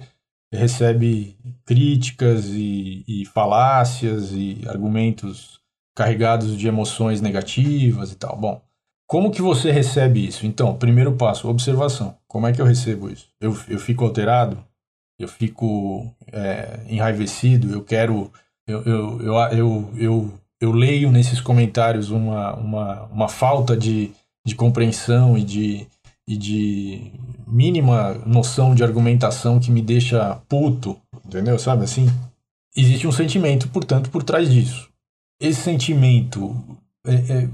recebe 0.52 1.36
críticas 1.66 2.46
e, 2.48 3.04
e 3.08 3.26
falácias 3.26 4.32
e 4.32 4.62
argumentos 4.68 5.60
carregados 5.96 6.58
de 6.58 6.68
emoções 6.68 7.22
negativas 7.22 8.12
e 8.12 8.16
tal. 8.16 8.38
Bom, 8.38 8.62
como 9.08 9.32
que 9.32 9.42
você 9.42 9.72
recebe 9.72 10.26
isso? 10.26 10.46
Então, 10.46 10.76
primeiro 10.76 11.14
passo, 11.14 11.48
observação. 11.48 12.18
Como 12.28 12.48
é 12.48 12.54
que 12.54 12.62
eu 12.62 12.66
recebo 12.66 13.10
isso? 13.10 13.30
Eu, 13.40 13.58
eu 13.68 13.80
fico 13.80 14.04
alterado? 14.04 14.64
Eu 15.20 15.28
fico 15.28 16.12
é, 16.32 16.80
enraivecido? 16.90 17.72
Eu 17.72 17.84
quero... 17.84 18.32
Eu, 18.66 18.82
eu, 18.84 19.22
eu, 19.22 19.36
eu, 19.36 19.94
eu, 19.98 20.34
eu 20.62 20.72
leio 20.72 21.12
nesses 21.12 21.42
comentários 21.42 22.10
uma, 22.10 22.56
uma, 22.56 23.04
uma 23.04 23.28
falta 23.28 23.76
de, 23.76 24.12
de 24.46 24.56
compreensão 24.56 25.38
e 25.38 25.44
de, 25.44 25.88
e 26.28 26.38
de 26.38 27.12
mínima 27.46 28.14
noção 28.26 28.74
de 28.74 28.84
argumentação 28.84 29.60
que 29.60 29.72
me 29.72 29.82
deixa 29.82 30.36
puto, 30.48 31.00
entendeu? 31.26 31.60
Sabe 31.60 31.84
assim? 31.84 32.08
Existe 32.76 33.08
um 33.08 33.12
sentimento, 33.12 33.68
portanto, 33.70 34.10
por 34.10 34.24
trás 34.24 34.50
disso. 34.50 34.90
Esse 35.40 35.62
sentimento, 35.62 36.56
é, 37.06 37.14
é, 37.14 37.50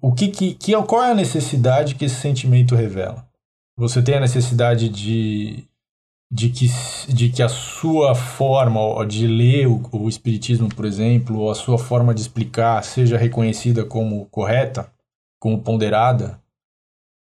o 0.00 0.12
que, 0.12 0.28
que, 0.28 0.54
que, 0.54 0.82
qual 0.82 1.04
é 1.04 1.12
a 1.12 1.14
necessidade 1.14 1.94
que 1.94 2.04
esse 2.04 2.16
sentimento 2.16 2.74
revela? 2.74 3.26
Você 3.78 4.02
tem 4.02 4.16
a 4.16 4.20
necessidade 4.20 4.88
de, 4.88 5.64
de, 6.30 6.50
que, 6.50 6.66
de 7.08 7.30
que 7.30 7.42
a 7.42 7.48
sua 7.48 8.14
forma 8.14 9.06
de 9.06 9.26
ler 9.26 9.66
o, 9.66 9.80
o 9.92 10.08
Espiritismo, 10.08 10.68
por 10.68 10.84
exemplo, 10.84 11.38
ou 11.38 11.50
a 11.50 11.54
sua 11.54 11.78
forma 11.78 12.12
de 12.12 12.20
explicar 12.20 12.82
seja 12.84 13.16
reconhecida 13.16 13.84
como 13.84 14.26
correta, 14.26 14.92
como 15.38 15.62
ponderada? 15.62 16.38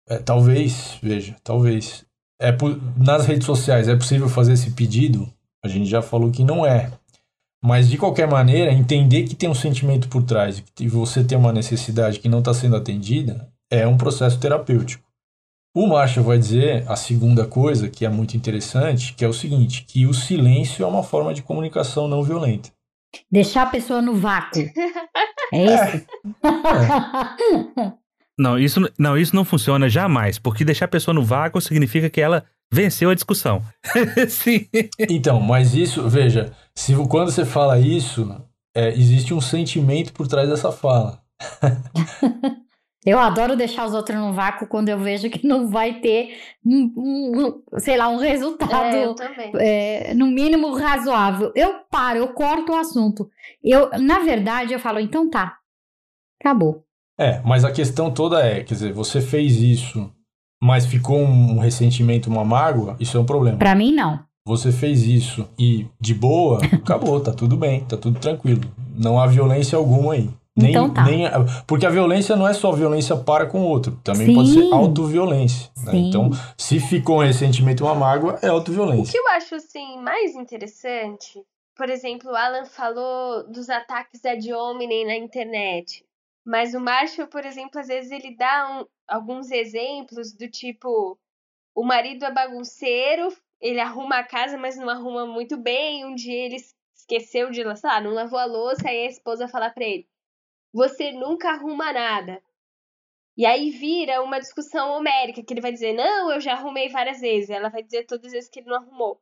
É, 0.08 0.18
talvez, 0.18 0.98
veja, 1.02 1.36
talvez. 1.44 2.06
É, 2.40 2.56
nas 2.96 3.26
redes 3.26 3.46
sociais 3.46 3.88
é 3.88 3.96
possível 3.96 4.30
fazer 4.30 4.54
esse 4.54 4.72
pedido? 4.72 5.28
A 5.64 5.68
gente 5.68 5.90
já 5.90 6.02
falou 6.02 6.32
que 6.32 6.44
não 6.44 6.66
é. 6.66 6.92
Mas, 7.64 7.90
de 7.90 7.98
qualquer 7.98 8.28
maneira, 8.28 8.72
entender 8.72 9.24
que 9.24 9.36
tem 9.36 9.50
um 9.50 9.56
sentimento 9.56 10.08
por 10.08 10.24
trás 10.24 10.64
e 10.80 10.88
você 10.88 11.24
tem 11.24 11.38
uma 11.38 11.52
necessidade 11.52 12.20
que 12.20 12.30
não 12.30 12.40
está 12.40 12.54
sendo 12.54 12.76
atendida 12.76 13.52
é 13.70 13.86
um 13.86 13.98
processo 13.98 14.40
terapêutico. 14.40 15.06
O 15.76 15.88
Marshall 15.88 16.26
vai 16.26 16.38
dizer 16.38 16.90
a 16.90 16.96
segunda 16.96 17.46
coisa, 17.46 17.90
que 17.90 18.06
é 18.06 18.10
muito 18.10 18.38
interessante, 18.38 19.14
que 19.14 19.26
é 19.26 19.28
o 19.28 19.34
seguinte, 19.34 19.84
que 19.84 20.06
o 20.06 20.14
silêncio 20.14 20.84
é 20.84 20.88
uma 20.88 21.04
forma 21.04 21.34
de 21.34 21.44
comunicação 21.44 22.08
não 22.08 22.24
violenta. 22.24 22.70
Deixar 23.32 23.64
a 23.64 23.70
pessoa 23.70 24.02
no 24.02 24.16
vácuo. 24.16 24.64
É 25.54 25.66
isso? 25.66 25.84
É. 25.84 26.06
É. 28.07 28.07
Não, 28.38 28.58
isso 28.60 28.80
não, 28.98 29.18
isso 29.18 29.36
não 29.36 29.44
funciona 29.44 29.90
jamais, 29.90 30.38
porque 30.38 30.64
deixar 30.64 30.86
a 30.86 30.90
pessoa 30.90 31.14
no 31.14 31.24
vácuo 31.24 31.60
significa 31.60 32.10
que 32.10 32.22
ela 32.22 32.46
venceu 32.72 33.10
a 33.10 33.16
discussão. 33.16 33.64
Sim. 34.30 34.68
Então, 35.10 35.40
mas 35.40 35.74
isso, 35.74 36.08
veja, 36.08 36.54
se 36.76 36.94
quando 37.08 37.32
você 37.32 37.46
fala 37.46 37.80
isso, 37.80 38.30
é, 38.76 38.90
existe 38.90 39.34
um 39.34 39.42
sentimento 39.42 40.14
por 40.14 40.28
trás 40.28 40.48
dessa 40.48 40.72
fala. 40.72 41.22
Eu 43.06 43.20
adoro 43.20 43.56
deixar 43.56 43.86
os 43.86 43.94
outros 43.94 44.20
no 44.20 44.34
vácuo 44.34 44.68
quando 44.68 44.90
eu 44.90 45.00
vejo 45.00 45.30
que 45.30 45.48
não 45.48 45.70
vai 45.70 46.02
ter, 46.02 46.38
um, 46.66 46.92
um, 46.98 47.80
sei 47.80 47.96
lá, 47.96 48.10
um 48.10 48.18
resultado, 48.18 49.16
é, 49.58 50.10
é, 50.10 50.14
no 50.14 50.28
mínimo 50.28 50.76
razoável. 50.76 51.54
Eu 51.56 51.86
paro, 51.90 52.20
eu 52.20 52.34
corto 52.34 52.74
o 52.74 52.76
assunto. 52.76 53.30
Eu, 53.64 53.92
na 53.92 54.20
verdade, 54.20 54.74
eu 54.74 54.80
falo, 54.80 55.00
então 55.00 55.30
tá, 55.30 55.58
acabou. 56.42 56.87
É, 57.20 57.42
mas 57.44 57.66
a 57.66 57.72
questão 57.72 58.12
toda 58.12 58.46
é, 58.46 58.64
quer 58.64 58.74
dizer, 58.74 58.94
você 58.94 59.20
fez 59.22 59.58
isso, 59.58 60.12
mas 60.62 60.86
ficou 60.86 61.18
um 61.18 61.58
ressentimento, 61.58 62.30
uma 62.30 62.46
mágoa, 62.46 62.96
isso 63.00 63.18
é 63.18 63.20
um 63.20 63.26
problema. 63.26 63.58
Para 63.58 63.76
mim, 63.76 63.92
não. 63.92 64.20
Você 64.46 64.72
fez 64.72 65.04
isso 65.04 65.48
e 65.58 65.88
de 66.00 66.14
boa, 66.14 66.60
acabou, 66.72 67.20
tá 67.20 67.34
tudo 67.34 67.58
bem, 67.58 67.82
tá 67.82 67.98
tudo 67.98 68.20
tranquilo. 68.20 68.62
Não 68.96 69.20
há 69.20 69.28
violência 69.28 69.78
alguma 69.78 70.14
aí. 70.14 70.30
Nem, 70.56 70.72
então 70.72 70.90
tá. 70.90 71.04
Nem, 71.04 71.28
porque 71.68 71.86
a 71.86 71.90
violência 71.90 72.36
não 72.36 72.48
é 72.48 72.54
só 72.54 72.72
violência 72.72 73.16
para 73.16 73.46
com 73.46 73.62
o 73.62 73.66
outro, 73.66 74.00
também 74.04 74.28
Sim. 74.28 74.34
pode 74.34 74.54
ser 74.54 74.74
autoviolência. 74.74 75.70
Né? 75.84 75.96
Então, 75.96 76.32
se 76.58 76.80
ficou 76.80 77.18
um 77.18 77.24
ressentimento, 77.24 77.84
uma 77.84 77.94
mágoa, 77.94 78.40
é 78.42 78.48
autoviolência. 78.48 79.10
O 79.10 79.12
que 79.12 79.18
eu 79.18 79.28
acho 79.36 79.54
assim 79.54 80.02
mais 80.02 80.34
interessante, 80.36 81.44
por 81.76 81.90
exemplo, 81.90 82.32
o 82.32 82.36
Alan 82.36 82.66
falou 82.66 83.48
dos 83.52 83.70
ataques 83.70 84.26
ad 84.26 84.52
hominem 84.52 85.06
na 85.06 85.16
internet. 85.16 86.04
Mas 86.48 86.74
o 86.74 86.80
Marshall, 86.80 87.28
por 87.28 87.46
exemplo, 87.46 87.78
às 87.78 87.88
vezes 87.88 88.10
ele 88.10 88.34
dá 88.34 88.80
um, 88.80 88.86
alguns 89.06 89.52
exemplos 89.52 90.32
do 90.32 90.50
tipo: 90.50 91.20
o 91.76 91.84
marido 91.84 92.24
é 92.24 92.32
bagunceiro, 92.32 93.36
ele 93.60 93.82
arruma 93.82 94.20
a 94.20 94.24
casa, 94.24 94.58
mas 94.58 94.78
não 94.78 94.90
arruma 94.90 95.26
muito 95.26 95.58
bem. 95.58 96.06
Um 96.06 96.16
dia 96.16 96.46
ele 96.46 96.56
esqueceu 96.96 97.52
de, 97.52 97.64
sei 97.76 97.90
lá, 97.90 98.00
não 98.00 98.14
lavou 98.14 98.40
a 98.40 98.46
louça, 98.46 98.88
aí 98.88 99.08
a 99.08 99.10
esposa 99.10 99.50
fala 99.50 99.70
pra 99.70 99.84
ele: 99.84 100.08
Você 100.72 101.12
nunca 101.12 101.50
arruma 101.50 101.92
nada. 101.92 102.42
E 103.36 103.46
aí 103.46 103.70
vira 103.70 104.24
uma 104.24 104.40
discussão 104.40 104.92
homérica, 104.92 105.44
que 105.44 105.54
ele 105.54 105.60
vai 105.60 105.74
dizer: 105.74 105.92
Não, 105.92 106.32
eu 106.32 106.40
já 106.40 106.54
arrumei 106.54 106.88
várias 106.88 107.20
vezes. 107.20 107.50
Ela 107.50 107.68
vai 107.68 107.84
dizer 107.84 108.06
todas 108.06 108.28
as 108.28 108.32
vezes 108.32 108.50
que 108.50 108.62
ele 108.62 108.70
não 108.70 108.78
arrumou. 108.78 109.22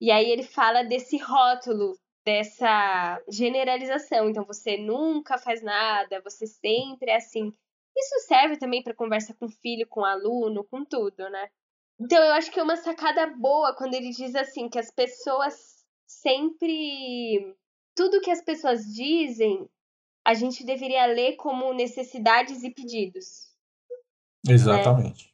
E 0.00 0.12
aí 0.12 0.30
ele 0.30 0.44
fala 0.44 0.84
desse 0.84 1.18
rótulo 1.18 1.98
dessa 2.24 3.22
generalização. 3.28 4.28
Então, 4.28 4.44
você 4.44 4.76
nunca 4.76 5.38
faz 5.38 5.62
nada, 5.62 6.20
você 6.22 6.46
sempre 6.46 7.10
é 7.10 7.16
assim. 7.16 7.52
Isso 7.96 8.26
serve 8.26 8.56
também 8.56 8.82
para 8.82 8.94
conversa 8.94 9.34
com 9.34 9.48
filho, 9.48 9.86
com 9.86 10.04
aluno, 10.04 10.64
com 10.64 10.84
tudo, 10.84 11.28
né? 11.30 11.48
Então, 12.00 12.22
eu 12.22 12.32
acho 12.32 12.50
que 12.50 12.58
é 12.58 12.62
uma 12.62 12.76
sacada 12.76 13.26
boa 13.26 13.74
quando 13.76 13.94
ele 13.94 14.10
diz 14.10 14.34
assim 14.34 14.68
que 14.68 14.78
as 14.78 14.90
pessoas 14.90 15.84
sempre 16.06 17.54
tudo 17.94 18.20
que 18.20 18.30
as 18.30 18.42
pessoas 18.42 18.84
dizem, 18.86 19.68
a 20.24 20.34
gente 20.34 20.64
deveria 20.64 21.06
ler 21.06 21.36
como 21.36 21.72
necessidades 21.72 22.62
e 22.62 22.70
pedidos. 22.70 23.52
Exatamente. 24.48 25.26
Né? 25.26 25.32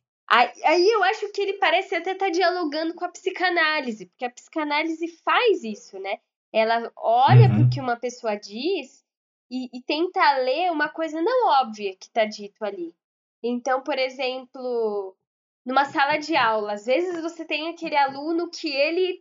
Aí 0.65 0.87
eu 0.87 1.03
acho 1.05 1.31
que 1.33 1.41
ele 1.41 1.55
parece 1.55 1.95
até 1.95 2.13
estar 2.13 2.27
tá 2.27 2.31
dialogando 2.31 2.95
com 2.95 3.05
a 3.05 3.11
psicanálise, 3.11 4.07
porque 4.07 4.25
a 4.25 4.31
psicanálise 4.31 5.09
faz 5.25 5.65
isso, 5.65 5.99
né? 5.99 6.19
Ela 6.53 6.91
olha 6.97 7.49
uhum. 7.49 7.55
para 7.57 7.67
o 7.67 7.71
que 7.71 7.81
uma 7.81 7.97
pessoa 7.97 8.37
diz 8.37 9.05
e, 9.51 9.67
e, 9.77 9.83
tenta 9.83 10.39
ler 10.39 10.71
uma 10.71 10.89
coisa 10.89 11.21
não 11.23 11.49
óbvia 11.63 11.97
que 11.97 12.07
está 12.07 12.25
dito 12.25 12.65
ali. 12.65 12.95
Então, 13.43 13.83
por 13.83 13.99
exemplo, 13.99 15.17
numa 15.65 15.85
sala 15.87 16.19
de 16.19 16.37
aula, 16.37 16.75
às 16.75 16.87
vezes 16.87 17.21
você 17.23 17.45
tem 17.45 17.69
aquele 17.69 17.97
aluno 17.97 18.51
que 18.51 18.69
ele 18.69 19.21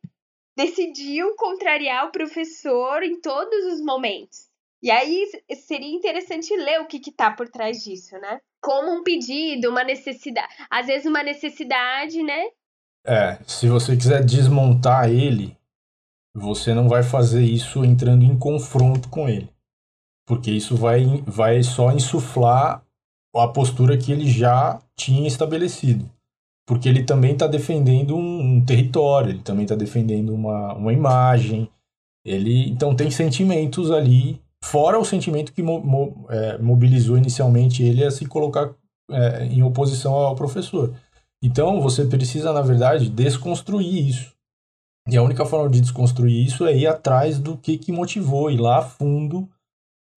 decidiu 0.55 1.35
contrariar 1.35 2.07
o 2.07 2.11
professor 2.11 3.03
em 3.03 3.19
todos 3.21 3.73
os 3.73 3.81
momentos. 3.81 4.47
E 4.81 4.91
aí 4.91 5.25
seria 5.65 5.95
interessante 5.95 6.55
ler 6.55 6.81
o 6.81 6.87
que 6.87 6.97
está 6.97 7.31
por 7.31 7.49
trás 7.49 7.83
disso, 7.83 8.17
né? 8.19 8.39
Como 8.61 8.91
um 8.91 9.03
pedido, 9.03 9.69
uma 9.69 9.83
necessidade. 9.83 10.53
Às 10.69 10.87
vezes 10.87 11.05
uma 11.05 11.23
necessidade, 11.23 12.21
né? 12.21 12.47
É, 13.05 13.39
se 13.47 13.67
você 13.67 13.95
quiser 13.95 14.23
desmontar 14.23 15.09
ele, 15.09 15.56
você 16.37 16.71
não 16.73 16.87
vai 16.87 17.01
fazer 17.01 17.43
isso 17.43 17.83
entrando 17.83 18.23
em 18.23 18.37
confronto 18.37 19.09
com 19.09 19.27
ele. 19.27 19.49
Porque 20.27 20.51
isso 20.51 20.75
vai, 20.75 21.23
vai 21.25 21.63
só 21.63 21.91
insuflar 21.91 22.83
a 23.35 23.47
postura 23.47 23.97
que 23.97 24.11
ele 24.11 24.29
já 24.29 24.79
tinha 24.95 25.27
estabelecido. 25.27 26.09
Porque 26.67 26.87
ele 26.87 27.03
também 27.03 27.31
está 27.31 27.47
defendendo 27.47 28.15
um, 28.15 28.57
um, 28.57 28.65
território, 28.65 29.31
ele 29.31 29.41
também 29.41 29.63
está 29.63 29.75
defendendo 29.75 30.33
uma, 30.33 30.73
uma 30.73 30.93
imagem. 30.93 31.67
Ele 32.25 32.69
Então 32.69 32.95
tem 32.95 33.09
sentimentos 33.09 33.89
ali, 33.89 34.39
fora 34.63 34.99
o 34.99 35.05
sentimento 35.05 35.53
que 35.53 35.63
mo, 35.63 35.79
mo, 35.79 36.25
é, 36.29 36.57
mobilizou 36.57 37.17
inicialmente 37.17 37.83
ele 37.83 38.03
a 38.03 38.11
se 38.11 38.25
colocar 38.25 38.75
é, 39.09 39.45
em 39.45 39.63
oposição 39.63 40.13
ao 40.13 40.35
professor. 40.35 40.93
Então 41.41 41.81
você 41.81 42.05
precisa, 42.05 42.51
na 42.51 42.61
verdade, 42.61 43.09
desconstruir 43.09 44.07
isso. 44.07 44.36
E 45.09 45.15
a 45.15 45.23
única 45.23 45.45
forma 45.45 45.69
de 45.69 45.81
desconstruir 45.81 46.45
isso 46.45 46.65
é 46.65 46.75
ir 46.75 46.87
atrás 46.87 47.39
do 47.39 47.57
que, 47.57 47.77
que 47.77 47.91
motivou, 47.91 48.51
ir 48.51 48.59
lá 48.59 48.79
a 48.79 48.81
fundo 48.81 49.49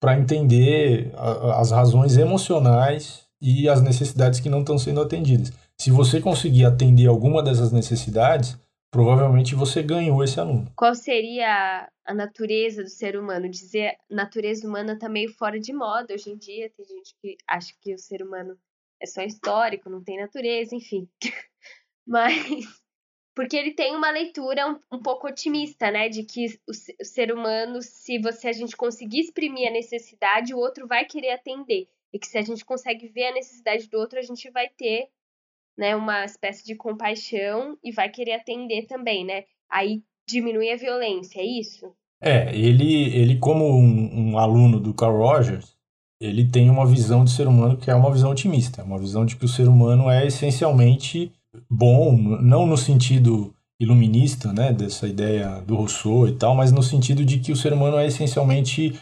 para 0.01 0.19
entender 0.19 1.13
a, 1.15 1.61
as 1.61 1.71
razões 1.71 2.17
emocionais 2.17 3.25
e 3.41 3.69
as 3.69 3.81
necessidades 3.81 4.39
que 4.39 4.49
não 4.49 4.59
estão 4.59 4.77
sendo 4.77 5.01
atendidas. 5.01 5.51
Se 5.79 5.89
você 5.89 6.19
conseguir 6.19 6.65
atender 6.65 7.07
alguma 7.07 7.41
dessas 7.41 7.71
necessidades, 7.71 8.57
provavelmente 8.91 9.55
você 9.55 9.81
ganhou 9.81 10.23
esse 10.23 10.39
aluno. 10.39 10.69
Qual 10.75 10.93
seria 10.93 11.89
a 12.05 12.13
natureza 12.13 12.83
do 12.83 12.89
ser 12.89 13.17
humano? 13.17 13.49
Dizer 13.49 13.95
natureza 14.09 14.67
humana 14.67 14.99
tá 14.99 15.07
meio 15.07 15.31
fora 15.33 15.59
de 15.59 15.73
moda 15.73 16.13
hoje 16.13 16.29
em 16.29 16.37
dia. 16.37 16.69
Tem 16.75 16.85
gente 16.85 17.15
que 17.21 17.37
acha 17.47 17.73
que 17.81 17.93
o 17.93 17.97
ser 17.97 18.21
humano 18.21 18.57
é 19.01 19.05
só 19.07 19.21
histórico, 19.23 19.89
não 19.89 20.03
tem 20.03 20.19
natureza, 20.19 20.75
enfim. 20.75 21.07
Mas 22.05 22.80
porque 23.33 23.55
ele 23.55 23.71
tem 23.71 23.95
uma 23.95 24.11
leitura 24.11 24.67
um, 24.67 24.97
um 24.97 25.01
pouco 25.01 25.27
otimista, 25.27 25.89
né, 25.89 26.09
de 26.09 26.23
que 26.23 26.47
o, 26.67 26.71
o, 26.71 27.05
ser 27.05 27.31
humano, 27.31 27.81
se 27.81 28.19
você 28.19 28.49
a 28.49 28.53
gente 28.53 28.75
conseguir 28.75 29.21
exprimir 29.21 29.69
a 29.69 29.71
necessidade, 29.71 30.53
o 30.53 30.57
outro 30.57 30.87
vai 30.87 31.05
querer 31.05 31.31
atender, 31.31 31.87
e 32.13 32.19
que 32.19 32.27
se 32.27 32.37
a 32.37 32.41
gente 32.41 32.65
consegue 32.65 33.07
ver 33.07 33.27
a 33.27 33.33
necessidade 33.33 33.87
do 33.87 33.97
outro, 33.97 34.19
a 34.19 34.21
gente 34.21 34.49
vai 34.49 34.67
ter, 34.69 35.07
né, 35.77 35.95
uma 35.95 36.25
espécie 36.25 36.65
de 36.65 36.75
compaixão 36.75 37.77
e 37.83 37.91
vai 37.91 38.09
querer 38.09 38.33
atender 38.33 38.85
também, 38.85 39.25
né? 39.25 39.45
Aí 39.69 40.03
diminui 40.27 40.69
a 40.69 40.75
violência, 40.75 41.39
é 41.39 41.45
isso? 41.45 41.93
É, 42.21 42.53
ele, 42.55 43.15
ele 43.15 43.39
como 43.39 43.65
um, 43.65 44.31
um 44.31 44.37
aluno 44.37 44.79
do 44.79 44.93
Carl 44.93 45.17
Rogers, 45.17 45.75
ele 46.19 46.47
tem 46.47 46.69
uma 46.69 46.85
visão 46.85 47.23
de 47.23 47.31
ser 47.31 47.47
humano 47.47 47.77
que 47.77 47.89
é 47.89 47.95
uma 47.95 48.11
visão 48.11 48.29
otimista, 48.29 48.83
uma 48.83 48.99
visão 48.99 49.25
de 49.25 49.35
que 49.35 49.45
o 49.45 49.47
ser 49.47 49.67
humano 49.67 50.09
é 50.09 50.27
essencialmente 50.27 51.31
bom, 51.69 52.17
não 52.41 52.65
no 52.65 52.77
sentido 52.77 53.53
iluminista, 53.79 54.53
né, 54.53 54.71
dessa 54.71 55.07
ideia 55.07 55.61
do 55.65 55.75
Rousseau 55.75 56.27
e 56.27 56.33
tal, 56.33 56.55
mas 56.55 56.71
no 56.71 56.83
sentido 56.83 57.25
de 57.25 57.39
que 57.39 57.51
o 57.51 57.55
ser 57.55 57.73
humano 57.73 57.97
é 57.97 58.05
essencialmente 58.05 58.93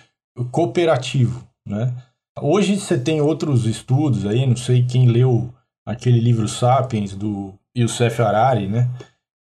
cooperativo, 0.52 1.44
né? 1.68 1.94
Hoje 2.42 2.80
você 2.80 2.98
tem 2.98 3.20
outros 3.20 3.66
estudos 3.66 4.26
aí, 4.26 4.46
não 4.46 4.56
sei 4.56 4.84
quem 4.84 5.08
leu 5.08 5.54
aquele 5.86 6.20
livro 6.20 6.48
Sapiens 6.48 7.14
do 7.14 7.54
Youssef 7.76 8.22
Harari, 8.22 8.68
né? 8.68 8.90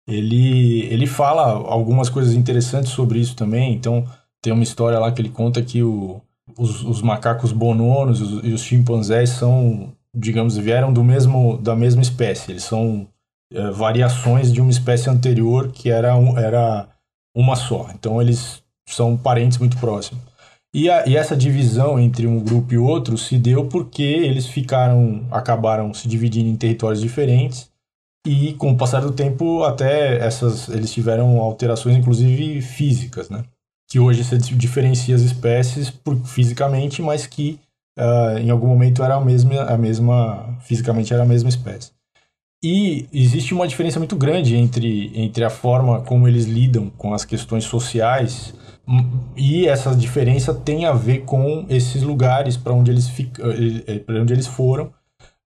Ele, 0.08 0.86
ele 0.86 1.06
fala 1.06 1.44
algumas 1.44 2.10
coisas 2.10 2.34
interessantes 2.34 2.92
sobre 2.92 3.20
isso 3.20 3.36
também. 3.36 3.74
Então, 3.74 4.08
tem 4.42 4.54
uma 4.54 4.64
história 4.64 4.98
lá 4.98 5.12
que 5.12 5.22
ele 5.22 5.30
conta 5.30 5.62
que 5.62 5.84
o, 5.84 6.22
os, 6.58 6.84
os 6.84 7.02
macacos 7.02 7.52
bononos 7.52 8.22
e 8.44 8.54
os 8.54 8.62
chimpanzés 8.62 9.32
são 9.32 9.94
digamos, 10.18 10.58
vieram 10.58 10.92
do 10.92 11.04
mesmo, 11.04 11.58
da 11.58 11.76
mesma 11.76 12.02
espécie. 12.02 12.52
Eles 12.52 12.64
são 12.64 13.08
é, 13.54 13.72
variações 13.72 14.52
de 14.52 14.60
uma 14.60 14.72
espécie 14.72 15.10
anterior 15.10 15.72
que 15.72 15.90
era, 15.90 16.16
um, 16.16 16.38
era 16.38 16.90
uma 17.36 17.56
só. 17.56 17.90
Então 17.94 18.22
eles 18.22 18.64
são 18.88 19.16
parentes 19.16 19.58
muito 19.58 19.78
próximos. 19.78 20.24
E, 20.74 20.90
a, 20.90 21.08
e, 21.08 21.16
essa 21.16 21.36
divisão 21.36 22.00
entre 22.00 22.28
um 22.28 22.44
grupo 22.44 22.74
e 22.74 22.78
outro 22.78 23.18
se 23.18 23.38
deu 23.38 23.68
porque 23.68 24.04
eles 24.04 24.46
ficaram, 24.46 25.26
acabaram 25.32 25.94
se 25.94 26.08
dividindo 26.08 26.50
em 26.50 26.58
territórios 26.58 27.02
diferentes 27.02 27.70
e 28.26 28.54
com 28.56 28.72
o 28.72 28.78
passar 28.78 29.00
do 29.00 29.14
tempo 29.14 29.64
até 29.64 30.18
essas 30.18 30.68
eles 30.68 30.92
tiveram 30.92 31.40
alterações 31.40 31.96
inclusive 31.96 32.62
físicas, 32.62 33.30
né? 33.30 33.46
Que 33.90 34.00
hoje 34.00 34.24
se 34.24 34.38
diferencia 34.38 35.16
as 35.16 35.22
espécies 35.22 35.90
por, 35.90 36.18
fisicamente, 36.26 37.02
mas 37.02 37.26
que 37.26 37.60
uh, 37.98 38.38
em 38.38 38.50
algum 38.50 38.68
momento 38.68 39.04
era 39.04 39.16
a 39.16 39.22
mesma, 39.22 39.64
a 39.64 39.78
mesma, 39.78 40.58
fisicamente 40.62 41.14
era 41.14 41.24
a 41.24 41.26
mesma 41.26 41.50
espécie. 41.50 41.92
E 42.64 43.08
existe 43.14 43.54
uma 43.54 43.68
diferença 43.68 44.00
muito 44.00 44.16
grande 44.16 44.56
entre, 44.56 45.12
entre 45.14 45.44
a 45.44 45.50
forma 45.50 46.02
como 46.02 46.28
eles 46.28 46.46
lidam 46.46 46.90
com 46.90 47.14
as 47.14 47.24
questões 47.24 47.64
sociais 47.66 48.54
hum, 48.88 49.04
e 49.36 49.68
essa 49.68 49.96
diferença 49.96 50.54
tem 50.56 50.86
a 50.86 50.92
ver 50.92 51.20
com 51.20 51.68
esses 51.70 52.02
lugares 52.02 52.58
para 52.58 52.74
onde 52.74 52.90
eles 52.90 53.08
eh, 53.20 53.84
eh, 53.88 54.00
para 54.00 54.22
onde 54.22 54.34
eles 54.34 54.48
foram. 54.48 54.92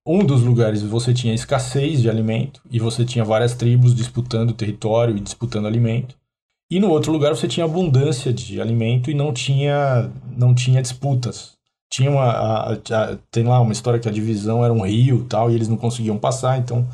Um 0.06 0.24
dos 0.24 0.42
lugares 0.42 0.82
você 0.82 1.12
tinha 1.12 1.34
escassez 1.34 2.00
de 2.00 2.08
alimento 2.08 2.62
e 2.70 2.80
você 2.80 3.04
tinha 3.04 3.24
várias 3.24 3.54
tribos 3.54 3.94
disputando 3.94 4.54
território 4.54 5.16
e 5.16 5.20
disputando 5.20 5.66
alimento. 5.66 6.16
E 6.70 6.80
no 6.80 6.88
outro 6.88 7.12
lugar 7.12 7.36
você 7.36 7.46
tinha 7.46 7.66
abundância 7.66 8.32
de 8.32 8.58
alimento 8.58 9.10
e 9.10 9.14
não 9.14 9.34
tinha 9.34 10.10
não 10.34 10.54
tinha 10.54 10.80
disputas 10.80 11.58
tinha 11.92 12.10
uma 12.10 12.24
a, 12.24 12.72
a, 12.72 13.18
tem 13.30 13.44
lá 13.44 13.60
uma 13.60 13.72
história 13.72 14.00
que 14.00 14.08
a 14.08 14.12
divisão 14.12 14.64
era 14.64 14.72
um 14.72 14.86
rio 14.86 15.26
tal 15.28 15.50
e 15.50 15.54
eles 15.54 15.68
não 15.68 15.76
conseguiam 15.76 16.16
passar 16.16 16.58
então 16.58 16.88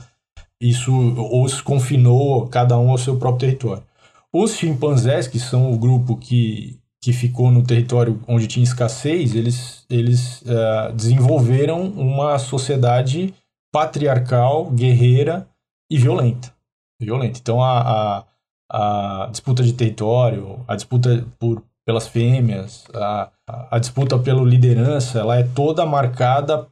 isso 0.60 0.92
os 0.92 1.60
confinou 1.60 2.48
cada 2.48 2.76
um 2.76 2.90
ao 2.90 2.98
seu 2.98 3.16
próprio 3.16 3.48
território. 3.48 3.84
Os 4.32 4.56
chimpanzés 4.56 5.28
que 5.28 5.38
são 5.38 5.72
o 5.72 5.78
grupo 5.78 6.16
que 6.16 6.76
que 7.00 7.12
ficou 7.12 7.48
no 7.48 7.62
território 7.62 8.20
onde 8.26 8.48
tinha 8.48 8.64
escassez 8.64 9.36
eles 9.36 9.86
eles 9.88 10.42
uh, 10.42 10.92
desenvolveram 10.92 11.84
uma 11.90 12.36
sociedade 12.40 13.32
patriarcal 13.72 14.68
guerreira 14.72 15.48
e 15.88 15.96
violenta 15.96 16.52
violenta. 17.00 17.38
Então 17.38 17.62
a, 17.62 18.24
a, 18.68 19.24
a 19.24 19.26
disputa 19.30 19.62
de 19.62 19.72
território 19.74 20.64
a 20.66 20.74
disputa 20.74 21.24
por 21.38 21.62
pelas 21.88 22.06
fêmeas, 22.06 22.84
a, 22.92 23.30
a 23.70 23.78
disputa 23.78 24.18
pela 24.18 24.42
liderança, 24.42 25.20
ela 25.20 25.38
é 25.38 25.42
toda 25.42 25.86
marcada 25.86 26.68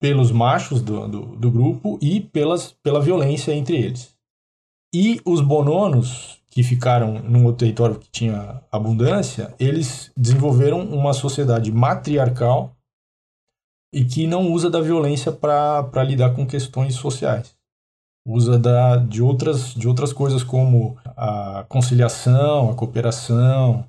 pelos 0.00 0.30
machos 0.30 0.80
do, 0.80 1.08
do, 1.08 1.22
do, 1.34 1.50
grupo 1.50 1.98
e 2.00 2.20
pelas, 2.20 2.70
pela 2.80 3.00
violência 3.00 3.52
entre 3.52 3.76
eles. 3.76 4.14
E 4.94 5.20
os 5.24 5.40
bononos, 5.40 6.40
que 6.52 6.62
ficaram 6.62 7.14
num 7.14 7.46
outro 7.46 7.66
território 7.66 7.98
que 7.98 8.08
tinha 8.08 8.62
abundância, 8.70 9.52
eles 9.58 10.12
desenvolveram 10.16 10.82
uma 10.82 11.12
sociedade 11.12 11.72
matriarcal 11.72 12.76
e 13.92 14.04
que 14.04 14.24
não 14.24 14.52
usa 14.52 14.70
da 14.70 14.80
violência 14.80 15.32
para 15.32 16.04
lidar 16.04 16.32
com 16.32 16.46
questões 16.46 16.94
sociais. 16.94 17.56
Usa 18.24 18.56
da, 18.56 18.98
de, 18.98 19.20
outras, 19.20 19.74
de 19.74 19.88
outras 19.88 20.12
coisas 20.12 20.44
como 20.44 20.96
a 21.04 21.66
conciliação, 21.68 22.70
a 22.70 22.74
cooperação, 22.76 23.84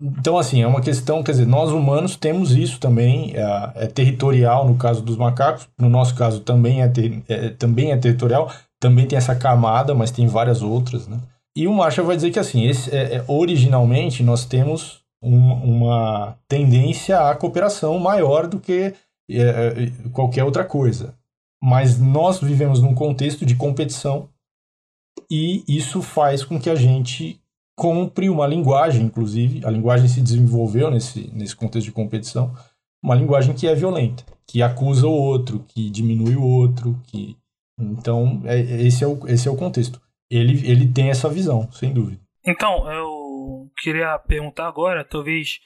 então, 0.00 0.38
assim, 0.38 0.62
é 0.62 0.66
uma 0.66 0.80
questão, 0.80 1.22
quer 1.22 1.32
dizer, 1.32 1.46
nós 1.46 1.70
humanos 1.70 2.16
temos 2.16 2.52
isso 2.52 2.80
também, 2.80 3.32
é, 3.36 3.84
é 3.84 3.86
territorial 3.86 4.66
no 4.66 4.76
caso 4.76 5.02
dos 5.02 5.16
macacos, 5.16 5.68
no 5.78 5.90
nosso 5.90 6.14
caso 6.14 6.40
também 6.40 6.82
é, 6.82 6.88
ter, 6.88 7.22
é, 7.28 7.50
também 7.50 7.92
é 7.92 7.96
territorial, 7.96 8.50
também 8.80 9.06
tem 9.06 9.18
essa 9.18 9.34
camada, 9.34 9.94
mas 9.94 10.10
tem 10.10 10.26
várias 10.26 10.62
outras, 10.62 11.06
né? 11.06 11.18
E 11.54 11.66
o 11.66 11.74
Marshall 11.74 12.06
vai 12.06 12.16
dizer 12.16 12.30
que, 12.30 12.38
assim, 12.38 12.64
esse, 12.64 12.94
é, 12.94 13.16
é 13.16 13.24
originalmente 13.28 14.22
nós 14.22 14.46
temos 14.46 15.00
um, 15.22 15.52
uma 15.52 16.36
tendência 16.48 17.28
à 17.28 17.34
cooperação 17.34 17.98
maior 17.98 18.46
do 18.46 18.58
que 18.58 18.94
é, 19.30 19.42
é, 19.42 20.08
qualquer 20.12 20.44
outra 20.44 20.64
coisa. 20.64 21.14
Mas 21.62 21.98
nós 21.98 22.40
vivemos 22.40 22.80
num 22.80 22.94
contexto 22.94 23.44
de 23.44 23.54
competição 23.54 24.28
e 25.30 25.62
isso 25.68 26.00
faz 26.00 26.42
com 26.42 26.58
que 26.58 26.70
a 26.70 26.74
gente 26.74 27.39
compre 27.80 28.28
uma 28.28 28.46
linguagem, 28.46 29.06
inclusive, 29.06 29.64
a 29.64 29.70
linguagem 29.70 30.06
se 30.06 30.20
desenvolveu 30.20 30.90
nesse, 30.90 31.30
nesse 31.32 31.56
contexto 31.56 31.86
de 31.86 31.92
competição, 31.92 32.54
uma 33.02 33.14
linguagem 33.14 33.54
que 33.54 33.66
é 33.66 33.74
violenta, 33.74 34.22
que 34.46 34.60
acusa 34.60 35.06
o 35.06 35.10
outro, 35.10 35.64
que 35.66 35.88
diminui 35.88 36.36
o 36.36 36.44
outro, 36.44 37.00
que 37.06 37.38
então 37.78 38.42
é, 38.44 38.60
esse, 38.60 39.02
é 39.02 39.06
o, 39.06 39.26
esse 39.26 39.48
é 39.48 39.50
o 39.50 39.56
contexto. 39.56 39.98
Ele, 40.30 40.70
ele 40.70 40.92
tem 40.92 41.08
essa 41.08 41.26
visão, 41.30 41.72
sem 41.72 41.90
dúvida. 41.90 42.20
Então, 42.46 42.86
eu 42.92 43.70
queria 43.78 44.18
perguntar 44.18 44.68
agora, 44.68 45.02
talvez 45.02 45.58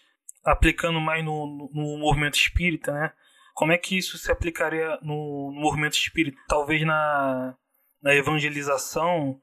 aplicando 0.45 1.01
mais 1.01 1.25
no, 1.25 1.69
no 1.75 1.99
movimento 1.99 2.37
espírita, 2.37 2.93
né? 2.93 3.11
Como 3.55 3.73
é 3.73 3.79
que 3.79 3.99
isso 3.99 4.17
se 4.19 4.31
aplicaria 4.31 5.01
no, 5.03 5.51
no 5.53 5.61
movimento 5.61 5.95
espírita? 5.95 6.39
Talvez 6.47 6.87
na, 6.87 7.57
na 8.01 8.15
evangelização 8.15 9.41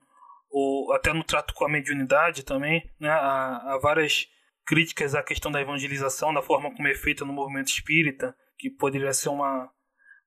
ou 0.52 0.92
até 0.94 1.14
no 1.14 1.24
trato 1.24 1.54
com 1.54 1.66
a 1.66 1.70
mediunidade 1.70 2.44
também, 2.44 2.84
né? 3.00 3.10
Há, 3.10 3.74
há, 3.74 3.80
várias 3.82 4.28
críticas 4.66 5.16
à 5.16 5.24
questão 5.24 5.52
da 5.52 5.62
evangelização, 5.62 6.34
da 6.34 6.42
forma 6.42 6.74
como 6.76 6.88
é 6.88 6.94
feita 6.94 7.26
no 7.26 7.34
movimento 7.34 7.70
espírita, 7.70 8.36
que 8.58 8.70
poderia 8.70 9.14
ser 9.14 9.30
uma, 9.30 9.70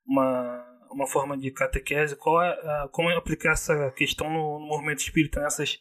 uma, 0.06 0.66
uma 0.90 1.06
forma 1.06 1.36
de 1.36 1.50
catequese. 1.50 2.16
Qual 2.16 2.42
é, 2.42 2.88
como 2.90 3.10
aplicar 3.10 3.52
essa 3.52 3.90
questão 3.92 4.30
no, 4.30 4.58
no, 4.58 4.66
movimento 4.66 5.00
espírita, 5.00 5.40
nessas, 5.40 5.78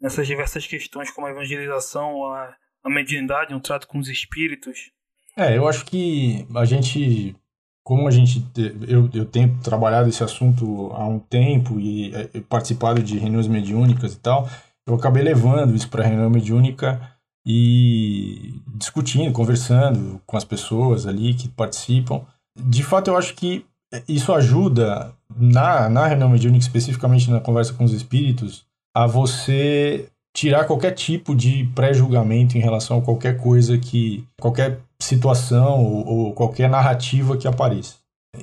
nessas 0.00 0.26
diversas 0.26 0.66
questões, 0.66 1.10
como 1.10 1.26
a 1.26 1.30
evangelização, 1.30 2.26
a, 2.26 2.54
a 2.84 2.90
mediunidade, 2.90 3.54
um 3.54 3.60
trato 3.60 3.88
com 3.88 3.98
os 3.98 4.08
espíritos? 4.08 4.92
É, 5.36 5.56
eu 5.56 5.66
acho 5.66 5.86
que 5.86 6.46
a 6.54 6.64
gente 6.66 7.34
como 7.84 8.06
a 8.06 8.10
gente 8.10 8.44
eu, 8.86 9.10
eu 9.12 9.24
tenho 9.24 9.58
trabalhado 9.62 10.08
esse 10.08 10.22
assunto 10.22 10.90
há 10.94 11.06
um 11.06 11.18
tempo 11.18 11.80
e, 11.80 12.12
e 12.32 12.40
participado 12.40 13.02
de 13.02 13.18
reuniões 13.18 13.48
mediúnicas 13.48 14.14
e 14.14 14.18
tal, 14.18 14.48
eu 14.86 14.94
acabei 14.94 15.22
levando 15.22 15.74
isso 15.74 15.88
para 15.88 16.04
a 16.04 16.06
reunião 16.06 16.30
mediúnica 16.30 17.00
e 17.46 18.60
discutindo, 18.76 19.32
conversando 19.32 20.20
com 20.26 20.36
as 20.36 20.44
pessoas 20.44 21.06
ali 21.06 21.34
que 21.34 21.48
participam. 21.48 22.22
De 22.56 22.82
fato, 22.82 23.08
eu 23.08 23.16
acho 23.16 23.34
que 23.34 23.64
isso 24.08 24.32
ajuda 24.32 25.12
na, 25.36 25.88
na 25.88 26.06
reunião 26.06 26.28
mediúnica, 26.28 26.64
especificamente 26.64 27.30
na 27.30 27.40
conversa 27.40 27.74
com 27.74 27.84
os 27.84 27.92
espíritos, 27.92 28.64
a 28.94 29.06
você 29.06 30.08
tirar 30.34 30.64
qualquer 30.64 30.92
tipo 30.92 31.34
de 31.34 31.64
pré-julgamento 31.74 32.56
em 32.56 32.60
relação 32.60 32.98
a 32.98 33.02
qualquer 33.02 33.38
coisa 33.38 33.78
que. 33.78 34.24
qualquer 34.40 34.80
situação 35.00 35.84
ou, 35.84 36.06
ou 36.06 36.32
qualquer 36.32 36.68
narrativa 36.70 37.36
que 37.36 37.48
apareça. 37.48 37.96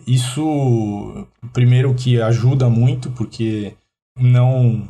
Isso, 0.05 1.25
primeiro, 1.51 1.95
que 1.95 2.21
ajuda 2.21 2.69
muito, 2.69 3.09
porque 3.11 3.73
não 4.19 4.87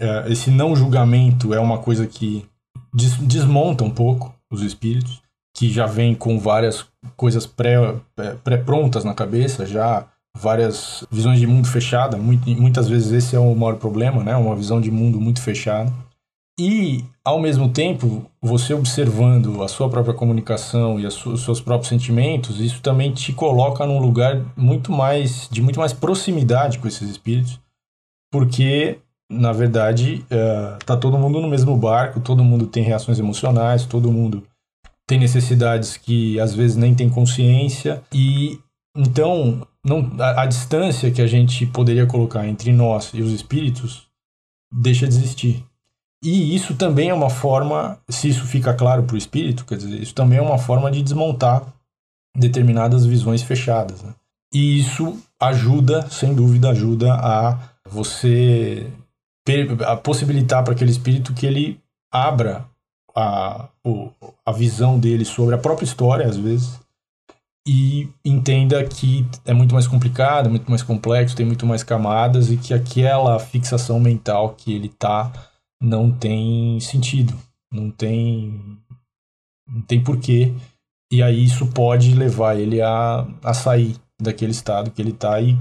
é, 0.00 0.32
esse 0.32 0.50
não 0.50 0.74
julgamento 0.74 1.52
é 1.52 1.60
uma 1.60 1.78
coisa 1.78 2.06
que 2.06 2.46
des 2.92 3.16
desmonta 3.18 3.84
um 3.84 3.90
pouco 3.90 4.34
os 4.50 4.62
espíritos, 4.62 5.20
que 5.54 5.70
já 5.70 5.86
vem 5.86 6.14
com 6.14 6.38
várias 6.38 6.86
coisas 7.16 7.46
pré-prontas 7.46 9.02
pré 9.02 9.10
na 9.10 9.14
cabeça, 9.14 9.66
já 9.66 10.06
várias 10.34 11.04
visões 11.10 11.38
de 11.38 11.46
mundo 11.46 11.68
fechada. 11.68 12.16
Muitas 12.16 12.88
vezes 12.88 13.12
esse 13.12 13.36
é 13.36 13.38
o 13.38 13.54
maior 13.54 13.76
problema, 13.76 14.24
né? 14.24 14.34
Uma 14.36 14.56
visão 14.56 14.80
de 14.80 14.90
mundo 14.90 15.20
muito 15.20 15.42
fechada. 15.42 15.92
E, 16.62 17.06
ao 17.24 17.40
mesmo 17.40 17.70
tempo, 17.70 18.30
você 18.38 18.74
observando 18.74 19.62
a 19.62 19.68
sua 19.68 19.88
própria 19.88 20.12
comunicação 20.12 21.00
e 21.00 21.06
os 21.06 21.42
seus 21.42 21.58
próprios 21.58 21.88
sentimentos, 21.88 22.60
isso 22.60 22.82
também 22.82 23.14
te 23.14 23.32
coloca 23.32 23.86
num 23.86 23.98
lugar 23.98 24.44
muito 24.58 24.92
mais 24.92 25.48
de 25.50 25.62
muito 25.62 25.80
mais 25.80 25.94
proximidade 25.94 26.78
com 26.78 26.86
esses 26.86 27.08
espíritos, 27.08 27.58
porque 28.30 28.98
na 29.32 29.52
verdade 29.52 30.22
uh, 30.30 30.96
todo 30.98 31.16
mundo 31.16 31.40
no 31.40 31.48
mesmo 31.48 31.74
barco, 31.78 32.20
todo 32.20 32.44
mundo 32.44 32.66
tem 32.66 32.82
reações 32.82 33.18
emocionais, 33.18 33.86
todo 33.86 34.12
mundo 34.12 34.46
tem 35.08 35.18
necessidades 35.18 35.96
que 35.96 36.38
às 36.38 36.54
vezes 36.54 36.76
nem 36.76 36.94
tem 36.94 37.08
consciência 37.08 38.02
e 38.12 38.60
então 38.94 39.66
não, 39.82 40.12
a, 40.20 40.42
a 40.42 40.46
distância 40.46 41.10
que 41.10 41.22
a 41.22 41.26
gente 41.26 41.64
poderia 41.64 42.06
colocar 42.06 42.46
entre 42.46 42.70
nós 42.70 43.12
e 43.14 43.22
os 43.22 43.32
espíritos 43.32 44.06
deixa 44.70 45.08
de 45.08 45.14
existir. 45.14 45.69
E 46.22 46.54
isso 46.54 46.74
também 46.74 47.08
é 47.08 47.14
uma 47.14 47.30
forma, 47.30 47.98
se 48.08 48.28
isso 48.28 48.44
fica 48.44 48.74
claro 48.74 49.04
para 49.04 49.14
o 49.14 49.18
espírito, 49.18 49.64
quer 49.64 49.78
dizer, 49.78 50.02
isso 50.02 50.14
também 50.14 50.38
é 50.38 50.42
uma 50.42 50.58
forma 50.58 50.90
de 50.90 51.02
desmontar 51.02 51.64
determinadas 52.36 53.06
visões 53.06 53.42
fechadas. 53.42 54.02
Né? 54.02 54.14
E 54.52 54.78
isso 54.78 55.18
ajuda, 55.40 56.08
sem 56.10 56.34
dúvida, 56.34 56.70
ajuda 56.70 57.14
a 57.14 57.58
você 57.88 58.92
a 59.86 59.96
possibilitar 59.96 60.62
para 60.62 60.74
aquele 60.74 60.90
espírito 60.90 61.34
que 61.34 61.46
ele 61.46 61.80
abra 62.12 62.64
a, 63.16 63.68
a 64.46 64.52
visão 64.52 64.98
dele 64.98 65.24
sobre 65.24 65.54
a 65.54 65.58
própria 65.58 65.84
história, 65.84 66.26
às 66.26 66.36
vezes, 66.36 66.78
e 67.66 68.08
entenda 68.24 68.82
que 68.84 69.26
é 69.44 69.52
muito 69.52 69.74
mais 69.74 69.86
complicado, 69.86 70.50
muito 70.50 70.68
mais 70.68 70.82
complexo, 70.82 71.36
tem 71.36 71.46
muito 71.46 71.66
mais 71.66 71.82
camadas 71.82 72.50
e 72.50 72.56
que 72.56 72.72
aquela 72.72 73.38
fixação 73.38 73.98
mental 73.98 74.54
que 74.56 74.72
ele 74.72 74.86
está 74.86 75.32
não 75.80 76.10
tem 76.10 76.78
sentido, 76.80 77.34
não 77.72 77.90
tem 77.90 78.78
não 79.66 79.82
tem 79.82 80.02
porquê. 80.02 80.52
E 81.12 81.22
aí 81.22 81.44
isso 81.44 81.66
pode 81.66 82.14
levar 82.14 82.58
ele 82.58 82.80
a, 82.80 83.26
a 83.42 83.54
sair 83.54 83.96
daquele 84.20 84.52
estado 84.52 84.90
que 84.90 85.00
ele 85.00 85.10
está 85.10 85.40
e, 85.40 85.56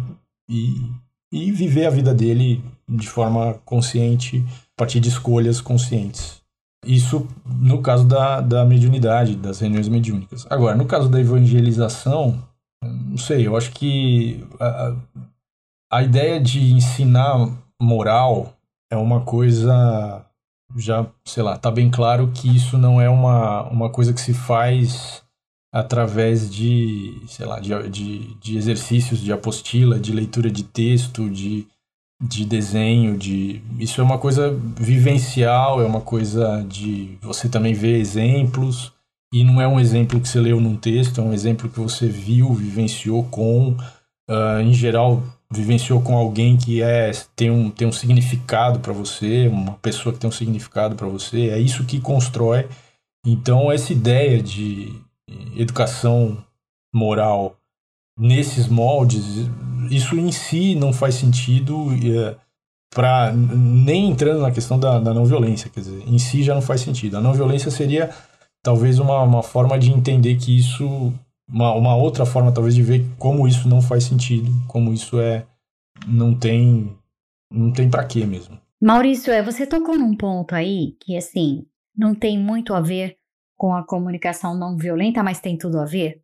e, 0.50 0.92
e 1.32 1.52
viver 1.52 1.86
a 1.86 1.92
vida 1.92 2.14
dele 2.14 2.64
de 2.88 3.08
forma 3.08 3.56
consciente, 3.66 4.44
a 4.48 4.78
partir 4.78 5.00
de 5.00 5.10
escolhas 5.10 5.62
conscientes. 5.62 6.40
Isso 6.86 7.28
no 7.46 7.82
caso 7.82 8.06
da, 8.08 8.42
da 8.42 8.66
mediunidade, 8.66 9.36
das 9.36 9.60
reuniões 9.60 9.88
mediúnicas. 9.88 10.46
Agora, 10.50 10.76
no 10.76 10.86
caso 10.86 11.10
da 11.10 11.20
evangelização, 11.20 12.42
não 12.84 13.18
sei, 13.18 13.46
eu 13.46 13.58
acho 13.58 13.72
que 13.72 14.46
a, 14.60 14.96
a 15.92 16.04
ideia 16.04 16.40
de 16.40 16.74
ensinar 16.74 17.52
moral 17.82 18.54
é 18.92 18.98
uma 18.98 19.22
coisa 19.22 20.26
já, 20.76 21.06
sei 21.26 21.44
lá, 21.44 21.58
tá 21.58 21.72
bem 21.72 21.90
claro 21.90 22.32
que 22.32 22.54
isso 22.56 22.78
não 22.78 23.02
é 23.02 23.10
uma, 23.10 23.64
uma 23.70 23.90
coisa 23.90 24.14
que 24.14 24.22
se 24.22 24.34
faz 24.34 25.24
através 25.72 26.50
de, 26.50 27.22
sei 27.28 27.46
lá, 27.46 27.60
de, 27.60 27.90
de, 27.90 28.36
de 28.36 28.58
exercícios 28.58 29.20
de 29.20 29.32
apostila, 29.32 30.00
de 30.00 30.12
leitura 30.12 30.50
de 30.50 30.64
texto, 30.64 31.30
de, 31.30 31.68
de 32.22 32.46
desenho, 32.46 33.18
de 33.18 33.62
isso 33.80 34.02
é 34.02 34.04
uma 34.04 34.18
coisa 34.18 34.52
vivencial, 34.80 35.82
é 35.82 35.86
uma 35.86 36.02
coisa 36.02 36.64
de 36.68 37.18
você 37.22 37.48
também 37.48 37.74
ver 37.74 38.00
exemplos 38.00 38.92
e 39.32 39.44
não 39.44 39.62
é 39.62 39.68
um 39.68 39.80
exemplo 39.80 40.20
que 40.20 40.28
você 40.28 40.40
leu 40.40 40.60
num 40.60 40.76
texto, 40.76 41.22
é 41.22 41.24
um 41.24 41.34
exemplo 41.34 41.70
que 41.70 41.80
você 41.80 42.08
viu, 42.08 42.52
vivenciou 42.54 43.24
com, 43.26 43.76
uh, 44.30 44.60
em 44.62 44.74
geral 44.74 45.24
vivenciou 45.52 46.02
com 46.02 46.16
alguém 46.16 46.58
que 46.58 46.82
é 46.82 47.12
tem 47.36 47.50
um, 47.50 47.72
tem 47.72 47.88
um 47.88 47.92
significado 47.92 48.80
para 48.80 48.94
você, 48.94 49.48
uma 49.48 49.74
pessoa 49.74 50.14
que 50.14 50.20
tem 50.20 50.30
um 50.30 50.34
significado 50.34 50.96
para 50.96 51.08
você, 51.08 51.50
é 51.50 51.60
isso 51.60 51.86
que 51.86 52.00
constrói. 52.00 52.68
Então, 53.26 53.72
essa 53.72 53.92
ideia 53.92 54.42
de 54.42 54.94
educação 55.56 56.38
moral 56.94 57.58
nesses 58.18 58.68
moldes, 58.68 59.50
isso 59.90 60.18
em 60.18 60.32
si 60.32 60.76
não 60.76 60.94
faz 60.94 61.16
sentido 61.16 61.88
é, 61.94 62.36
para 62.94 63.32
nem 63.32 64.10
entrando 64.10 64.42
na 64.42 64.52
questão 64.52 64.80
da, 64.80 65.00
da 65.00 65.14
não 65.14 65.26
violência, 65.26 65.70
quer 65.70 65.82
dizer, 65.82 66.04
em 66.08 66.18
si 66.18 66.44
já 66.44 66.54
não 66.54 66.62
faz 66.62 66.82
sentido. 66.82 67.18
A 67.18 67.22
não 67.22 67.34
violência 67.34 67.72
seria 67.72 68.10
talvez 68.64 69.00
uma, 69.00 69.22
uma 69.24 69.44
forma 69.44 69.78
de 69.80 69.92
entender 69.92 70.36
que 70.36 70.58
isso 70.58 71.14
uma, 71.52 71.74
uma 71.74 71.96
outra 71.96 72.26
forma 72.26 72.52
talvez 72.52 72.76
de 72.76 72.84
ver 72.84 73.06
como 73.18 73.48
isso 73.48 73.68
não 73.68 73.82
faz 73.82 74.04
sentido, 74.04 74.52
como 74.68 74.94
isso 74.94 75.20
é 75.20 75.46
não 76.08 76.34
tem 76.34 76.96
não 77.52 77.72
tem 77.72 77.90
para 77.90 78.06
quê 78.06 78.26
mesmo. 78.26 78.60
Maurício, 78.82 79.34
é, 79.34 79.42
você 79.42 79.66
tocou 79.66 79.98
num 79.98 80.16
ponto 80.16 80.54
aí 80.54 80.96
que 81.02 81.18
assim, 81.18 81.66
não 81.98 82.14
tem 82.14 82.38
muito 82.38 82.74
a 82.74 82.80
ver 82.80 83.18
com 83.58 83.74
a 83.74 83.84
comunicação 83.84 84.58
não 84.58 84.78
violenta, 84.78 85.22
mas 85.22 85.42
tem 85.42 85.58
tudo 85.58 85.80
a 85.80 85.86
ver, 85.86 86.22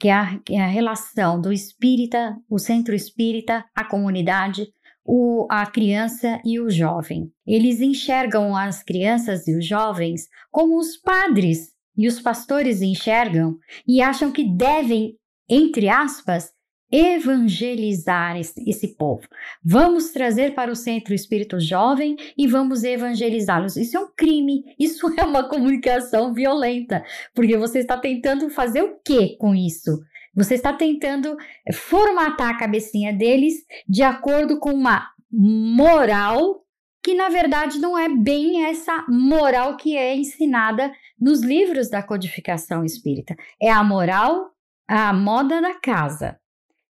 que 0.00 0.08
é 0.08 0.12
a, 0.12 0.40
é 0.48 0.60
a 0.60 0.66
relação 0.66 1.40
do 1.40 1.52
espírita, 1.52 2.34
o 2.48 2.58
centro 2.58 2.94
espírita, 2.94 3.64
a 3.74 3.84
comunidade, 3.84 4.68
o, 5.04 5.46
a 5.50 5.66
criança 5.66 6.40
e 6.44 6.60
o 6.60 6.70
jovem. 6.70 7.30
Eles 7.46 7.80
enxergam 7.80 8.56
as 8.56 8.82
crianças 8.82 9.46
e 9.48 9.56
os 9.56 9.66
jovens 9.66 10.28
como 10.50 10.78
os 10.78 10.96
padres 10.96 11.72
e 11.98 12.06
os 12.06 12.20
pastores 12.20 12.80
enxergam 12.80 13.58
e 13.86 14.00
acham 14.00 14.30
que 14.30 14.44
devem, 14.44 15.16
entre 15.50 15.88
aspas, 15.88 16.52
evangelizar 16.90 18.38
esse 18.38 18.96
povo. 18.96 19.28
Vamos 19.62 20.10
trazer 20.10 20.54
para 20.54 20.70
o 20.70 20.76
centro 20.76 21.12
o 21.12 21.14
espírito 21.14 21.60
jovem 21.60 22.16
e 22.36 22.46
vamos 22.46 22.82
evangelizá-los. 22.82 23.76
Isso 23.76 23.96
é 23.96 24.00
um 24.00 24.10
crime, 24.16 24.62
isso 24.78 25.12
é 25.18 25.24
uma 25.24 25.48
comunicação 25.48 26.32
violenta, 26.32 27.04
porque 27.34 27.58
você 27.58 27.80
está 27.80 27.98
tentando 27.98 28.48
fazer 28.48 28.82
o 28.82 28.96
que 29.04 29.36
com 29.36 29.54
isso? 29.54 30.00
Você 30.34 30.54
está 30.54 30.72
tentando 30.72 31.36
formatar 31.74 32.50
a 32.50 32.58
cabecinha 32.58 33.12
deles 33.12 33.54
de 33.88 34.02
acordo 34.02 34.58
com 34.58 34.72
uma 34.72 35.08
moral 35.30 36.64
que 37.02 37.14
na 37.14 37.28
verdade 37.28 37.78
não 37.78 37.98
é 37.98 38.08
bem 38.08 38.66
essa 38.66 39.04
moral 39.08 39.76
que 39.76 39.96
é 39.96 40.14
ensinada 40.14 40.92
nos 41.20 41.42
livros 41.42 41.88
da 41.88 42.02
codificação 42.02 42.84
espírita. 42.84 43.36
É 43.60 43.70
a 43.70 43.82
moral, 43.82 44.50
a 44.86 45.12
moda 45.12 45.60
da 45.60 45.74
casa. 45.74 46.38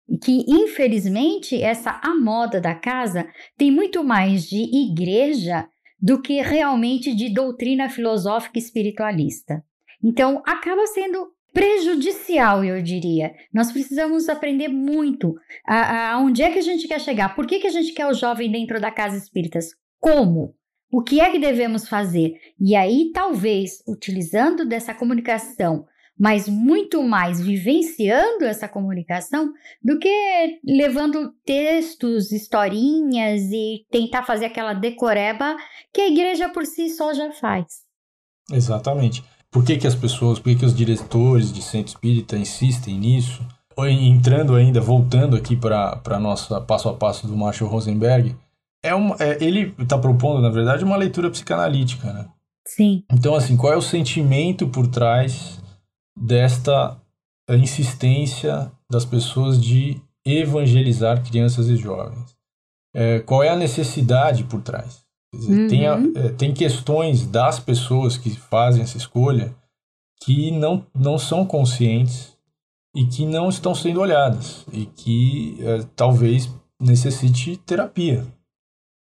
E 0.08 0.18
que, 0.18 0.44
infelizmente, 0.48 1.60
essa 1.60 2.00
a 2.02 2.14
moda 2.14 2.60
da 2.60 2.74
casa 2.74 3.26
tem 3.56 3.70
muito 3.70 4.04
mais 4.04 4.44
de 4.44 4.62
igreja 4.62 5.68
do 6.00 6.20
que 6.20 6.40
realmente 6.40 7.14
de 7.14 7.32
doutrina 7.32 7.88
filosófica 7.88 8.58
espiritualista. 8.58 9.64
Então, 10.02 10.42
acaba 10.46 10.86
sendo 10.86 11.32
prejudicial, 11.52 12.62
eu 12.62 12.82
diria. 12.82 13.32
Nós 13.52 13.72
precisamos 13.72 14.28
aprender 14.28 14.68
muito 14.68 15.34
a, 15.66 16.12
a, 16.12 16.18
onde 16.18 16.42
é 16.42 16.50
que 16.50 16.58
a 16.58 16.62
gente 16.62 16.86
quer 16.86 17.00
chegar. 17.00 17.34
Por 17.34 17.46
que, 17.46 17.58
que 17.58 17.66
a 17.66 17.70
gente 17.70 17.92
quer 17.92 18.06
o 18.06 18.14
jovem 18.14 18.52
dentro 18.52 18.78
da 18.78 18.90
casa 18.90 19.16
espíritas? 19.16 19.70
Como? 19.98 20.54
O 20.90 21.02
que 21.02 21.20
é 21.20 21.30
que 21.30 21.38
devemos 21.38 21.88
fazer? 21.88 22.34
E 22.60 22.76
aí, 22.76 23.10
talvez, 23.12 23.82
utilizando 23.86 24.66
dessa 24.66 24.94
comunicação, 24.94 25.84
mas 26.18 26.48
muito 26.48 27.02
mais 27.02 27.40
vivenciando 27.40 28.44
essa 28.44 28.68
comunicação 28.68 29.52
do 29.82 29.98
que 29.98 30.60
levando 30.64 31.32
textos, 31.44 32.32
historinhas 32.32 33.42
e 33.52 33.84
tentar 33.90 34.22
fazer 34.22 34.46
aquela 34.46 34.72
decoreba 34.72 35.56
que 35.92 36.00
a 36.00 36.08
igreja 36.08 36.48
por 36.48 36.64
si 36.64 36.88
só 36.88 37.12
já 37.12 37.30
faz. 37.32 37.66
Exatamente. 38.50 39.22
Por 39.50 39.64
que, 39.64 39.76
que 39.76 39.86
as 39.86 39.94
pessoas, 39.94 40.38
por 40.38 40.50
que, 40.50 40.60
que 40.60 40.64
os 40.64 40.74
diretores 40.74 41.52
de 41.52 41.62
centro 41.62 41.88
espírita 41.88 42.36
insistem 42.36 42.98
nisso? 42.98 43.42
Entrando 43.78 44.54
ainda, 44.54 44.80
voltando 44.80 45.36
aqui 45.36 45.54
para 45.54 46.00
a 46.06 46.18
nossa 46.18 46.60
passo 46.62 46.88
a 46.88 46.94
passo 46.94 47.26
do 47.26 47.36
Marshall 47.36 47.68
Rosenberg, 47.68 48.34
é 48.82 48.94
uma, 48.94 49.16
é, 49.18 49.42
ele 49.42 49.74
está 49.78 49.98
propondo, 49.98 50.40
na 50.40 50.50
verdade, 50.50 50.84
uma 50.84 50.96
leitura 50.96 51.30
psicanalítica, 51.30 52.12
né? 52.12 52.28
Sim. 52.66 53.04
Então, 53.12 53.34
assim, 53.34 53.56
qual 53.56 53.72
é 53.72 53.76
o 53.76 53.82
sentimento 53.82 54.68
por 54.68 54.86
trás 54.88 55.60
desta 56.16 57.00
insistência 57.50 58.70
das 58.90 59.04
pessoas 59.04 59.60
de 59.60 60.00
evangelizar 60.24 61.24
crianças 61.24 61.68
e 61.68 61.76
jovens? 61.76 62.36
É, 62.94 63.20
qual 63.20 63.42
é 63.42 63.48
a 63.48 63.56
necessidade 63.56 64.44
por 64.44 64.62
trás? 64.62 65.04
Dizer, 65.34 65.52
uhum. 65.52 65.68
tem, 65.68 65.86
a, 65.86 65.94
uhum. 65.94 66.12
é, 66.16 66.28
tem 66.30 66.52
questões 66.52 67.26
das 67.26 67.60
pessoas 67.60 68.16
que 68.16 68.30
fazem 68.30 68.82
essa 68.82 68.96
escolha 68.96 69.54
que 70.22 70.50
não, 70.50 70.84
não 70.94 71.18
são 71.18 71.44
conscientes 71.44 72.36
e 72.94 73.04
que 73.04 73.26
não 73.26 73.48
estão 73.48 73.74
sendo 73.74 74.00
olhadas 74.00 74.64
e 74.72 74.86
que 74.86 75.58
é, 75.60 75.84
talvez 75.94 76.50
necessite 76.80 77.56
terapia 77.58 78.26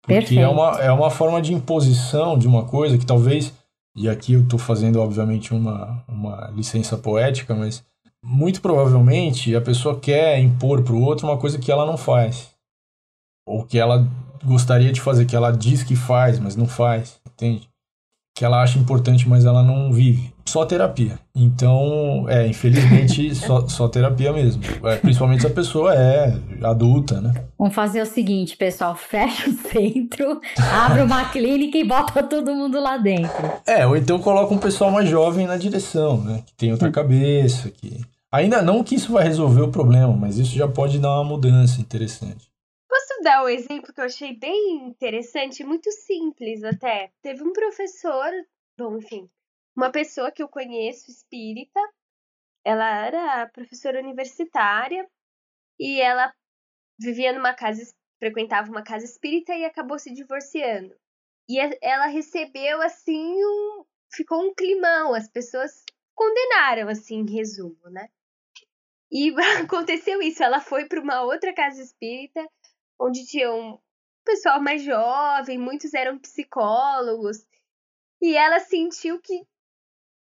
Porque 0.09 0.21
Perfeito. 0.21 0.41
é 0.41 0.49
uma, 0.49 0.81
é 0.81 0.91
uma 0.91 1.11
forma 1.11 1.43
de 1.43 1.53
imposição 1.53 2.39
de 2.39 2.49
uma 2.49 2.65
coisa 2.65 2.97
que 2.97 3.05
talvez, 3.05 3.53
e 3.95 4.09
aqui 4.09 4.33
eu 4.33 4.41
estou 4.41 4.59
fazendo, 4.59 4.99
obviamente, 5.01 5.53
uma, 5.53 6.03
uma 6.09 6.51
licença 6.55 6.97
poética, 6.97 7.55
mas 7.55 7.85
muito 8.25 8.63
provavelmente 8.63 9.55
a 9.55 9.61
pessoa 9.61 10.01
quer 10.01 10.41
impor 10.41 10.83
para 10.83 10.95
o 10.95 11.03
outro 11.03 11.27
uma 11.27 11.37
coisa 11.37 11.59
que 11.59 11.71
ela 11.71 11.85
não 11.85 11.99
faz. 11.99 12.55
Ou 13.47 13.65
que 13.65 13.79
ela 13.79 14.09
gostaria 14.43 14.93
de 14.93 15.01
fazer, 15.01 15.27
que 15.27 15.37
ela 15.37 15.51
diz 15.51 15.83
que 15.83 15.95
faz, 15.95 16.39
mas 16.39 16.57
não 16.57 16.67
faz, 16.67 17.21
entende? 17.27 17.68
Que 18.39 18.45
ela 18.45 18.63
acha 18.63 18.79
importante, 18.79 19.29
mas 19.29 19.45
ela 19.45 19.65
não 19.65 19.93
vive. 19.93 20.33
Só 20.47 20.65
terapia. 20.65 21.19
Então, 21.35 22.25
é, 22.29 22.47
infelizmente, 22.47 23.35
só, 23.37 23.67
só 23.67 23.89
terapia 23.89 24.33
mesmo. 24.33 24.63
É, 24.85 24.95
principalmente 24.95 25.41
se 25.41 25.49
a 25.49 25.51
pessoa 25.51 25.93
é 25.93 26.39
adulta, 26.63 27.21
né? 27.21 27.35
Vamos 27.59 27.75
fazer 27.75 28.01
o 28.01 28.07
seguinte, 28.07 28.57
pessoal: 28.57 28.95
fecha 28.95 29.51
o 29.51 29.53
centro, 29.53 30.41
abre 30.73 31.03
uma 31.03 31.25
clínica 31.31 31.79
e 31.79 31.85
bota 31.85 32.23
todo 32.23 32.55
mundo 32.55 32.81
lá 32.81 32.97
dentro. 32.97 33.51
É, 33.67 33.85
ou 33.85 33.97
então 33.97 34.21
coloca 34.21 34.55
um 34.55 34.59
pessoal 34.59 34.93
mais 34.93 35.09
jovem 35.09 35.45
na 35.45 35.57
direção, 35.57 36.19
né? 36.19 36.45
Que 36.47 36.55
tem 36.55 36.71
outra 36.71 36.93
cabeça, 36.93 37.71
que... 37.71 38.01
Ainda 38.31 38.63
não 38.63 38.85
que 38.85 38.95
isso 38.95 39.11
vai 39.11 39.25
resolver 39.25 39.63
o 39.63 39.69
problema, 39.73 40.13
mas 40.13 40.39
isso 40.39 40.55
já 40.55 40.69
pode 40.69 41.01
dar 41.01 41.13
uma 41.15 41.25
mudança 41.25 41.81
interessante. 41.81 42.48
Dar 43.29 43.45
um 43.45 43.49
exemplo 43.51 43.93
que 43.93 44.01
eu 44.01 44.07
achei 44.07 44.35
bem 44.35 44.87
interessante, 44.87 45.63
muito 45.63 45.93
simples 45.93 46.65
até. 46.65 47.13
Teve 47.21 47.43
um 47.43 47.53
professor, 47.53 48.33
bom, 48.75 48.97
enfim, 48.97 49.31
uma 49.77 49.93
pessoa 49.93 50.33
que 50.33 50.43
eu 50.43 50.49
conheço, 50.49 51.11
espírita, 51.11 51.79
ela 52.65 52.89
era 53.05 53.47
professora 53.49 54.01
universitária 54.01 55.07
e 55.79 56.01
ela 56.01 56.33
vivia 56.99 57.35
numa 57.35 57.53
casa, 57.53 57.95
frequentava 58.19 58.71
uma 58.71 58.83
casa 58.83 59.05
espírita 59.05 59.55
e 59.55 59.67
acabou 59.67 59.99
se 59.99 60.11
divorciando. 60.11 60.97
E 61.47 61.59
ela 61.83 62.07
recebeu 62.07 62.81
assim 62.81 63.45
um, 63.45 63.85
ficou 64.11 64.43
um 64.43 64.55
climão, 64.55 65.13
as 65.13 65.29
pessoas 65.29 65.85
condenaram 66.15 66.89
assim, 66.89 67.17
em 67.17 67.31
resumo, 67.31 67.91
né? 67.91 68.09
E 69.13 69.35
aconteceu 69.63 70.23
isso, 70.23 70.43
ela 70.43 70.61
foi 70.61 70.87
para 70.87 71.03
uma 71.03 71.21
outra 71.25 71.53
casa 71.53 71.83
espírita 71.83 72.49
onde 72.99 73.27
tinha 73.27 73.53
um 73.53 73.79
pessoal 74.25 74.61
mais 74.61 74.83
jovem, 74.83 75.59
muitos 75.59 75.95
eram 75.95 76.19
psicólogos, 76.19 77.47
e 78.21 78.37
ela 78.37 78.61
sentiu 78.61 79.21
que 79.21 79.47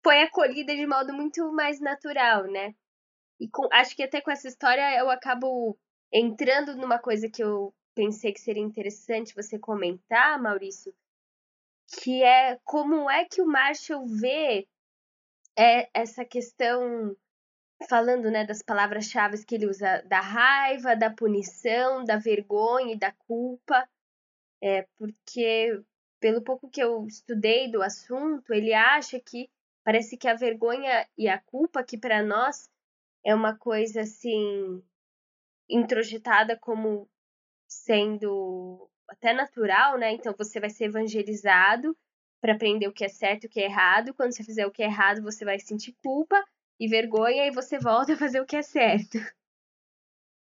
foi 0.04 0.22
acolhida 0.22 0.76
de 0.76 0.86
modo 0.86 1.14
muito 1.14 1.52
mais 1.52 1.80
natural, 1.80 2.44
né? 2.46 2.74
E 3.40 3.50
com, 3.50 3.68
acho 3.72 3.96
que 3.96 4.04
até 4.04 4.22
com 4.22 4.32
essa 4.32 4.48
história 4.48 4.98
eu 4.98 5.10
acabo 5.10 5.78
entrando 6.12 6.76
numa 6.76 7.00
coisa 7.00 7.30
que 7.30 7.44
eu 7.44 7.74
pensei 7.94 8.32
que 8.32 8.40
seria 8.40 8.64
interessante 8.64 9.36
você 9.36 9.60
comentar, 9.60 10.42
Maurício, 10.42 10.94
que 11.88 12.24
é 12.24 12.60
como 12.64 13.10
é 13.10 13.26
que 13.26 13.42
o 13.42 13.48
Marshall 13.48 14.06
vê 14.08 14.68
é, 15.58 15.90
essa 15.94 16.24
questão 16.24 17.16
falando 17.86 18.32
né, 18.32 18.46
das 18.46 18.62
palavras-chave 18.62 19.46
que 19.46 19.56
ele 19.56 19.68
usa 19.68 20.02
da 20.04 20.20
raiva, 20.20 20.96
da 20.96 21.10
punição, 21.10 22.04
da 22.04 22.18
vergonha 22.18 22.94
e 22.94 23.00
da 23.00 23.12
culpa, 23.12 23.88
é, 24.62 24.88
porque 24.98 25.82
pelo 26.20 26.42
pouco 26.42 26.70
que 26.70 26.82
eu 26.82 27.06
estudei 27.06 27.72
do 27.72 27.82
assunto, 27.82 28.52
ele 28.54 28.74
acha 28.74 29.20
que 29.20 29.50
parece 29.84 30.18
que 30.18 30.28
a 30.28 30.34
vergonha 30.34 31.08
e 31.18 31.28
a 31.28 31.40
culpa, 31.40 31.84
que 31.84 31.98
para 31.98 32.24
nós 32.24 32.70
é 33.24 33.36
uma 33.36 33.56
coisa 33.56 34.02
assim 34.02 34.84
introjetada 35.70 36.58
como 36.58 37.08
sendo 37.68 38.90
até 39.08 39.34
natural, 39.34 39.98
né? 39.98 40.14
Então 40.14 40.34
você 40.38 40.60
vai 40.60 40.70
ser 40.70 40.86
evangelizado 40.86 41.96
para 42.42 42.54
aprender 42.54 42.88
o 42.88 42.94
que 42.94 43.06
é 43.06 43.10
certo 43.10 43.44
e 43.44 43.48
o 43.48 43.50
que 43.50 43.60
é 43.60 43.66
errado. 43.66 44.14
Quando 44.14 44.34
você 44.34 44.44
fizer 44.44 44.66
o 44.66 44.72
que 44.72 44.82
é 44.82 44.86
errado, 44.86 45.22
você 45.22 45.46
vai 45.46 45.60
sentir 45.60 45.94
culpa 46.04 46.44
e 46.80 46.88
vergonha 46.88 47.46
e 47.46 47.52
você 47.52 47.80
volta 47.80 48.14
a 48.14 48.18
fazer 48.18 48.42
o 48.42 48.46
que 48.46 48.56
é 48.56 48.62
certo. 48.62 49.18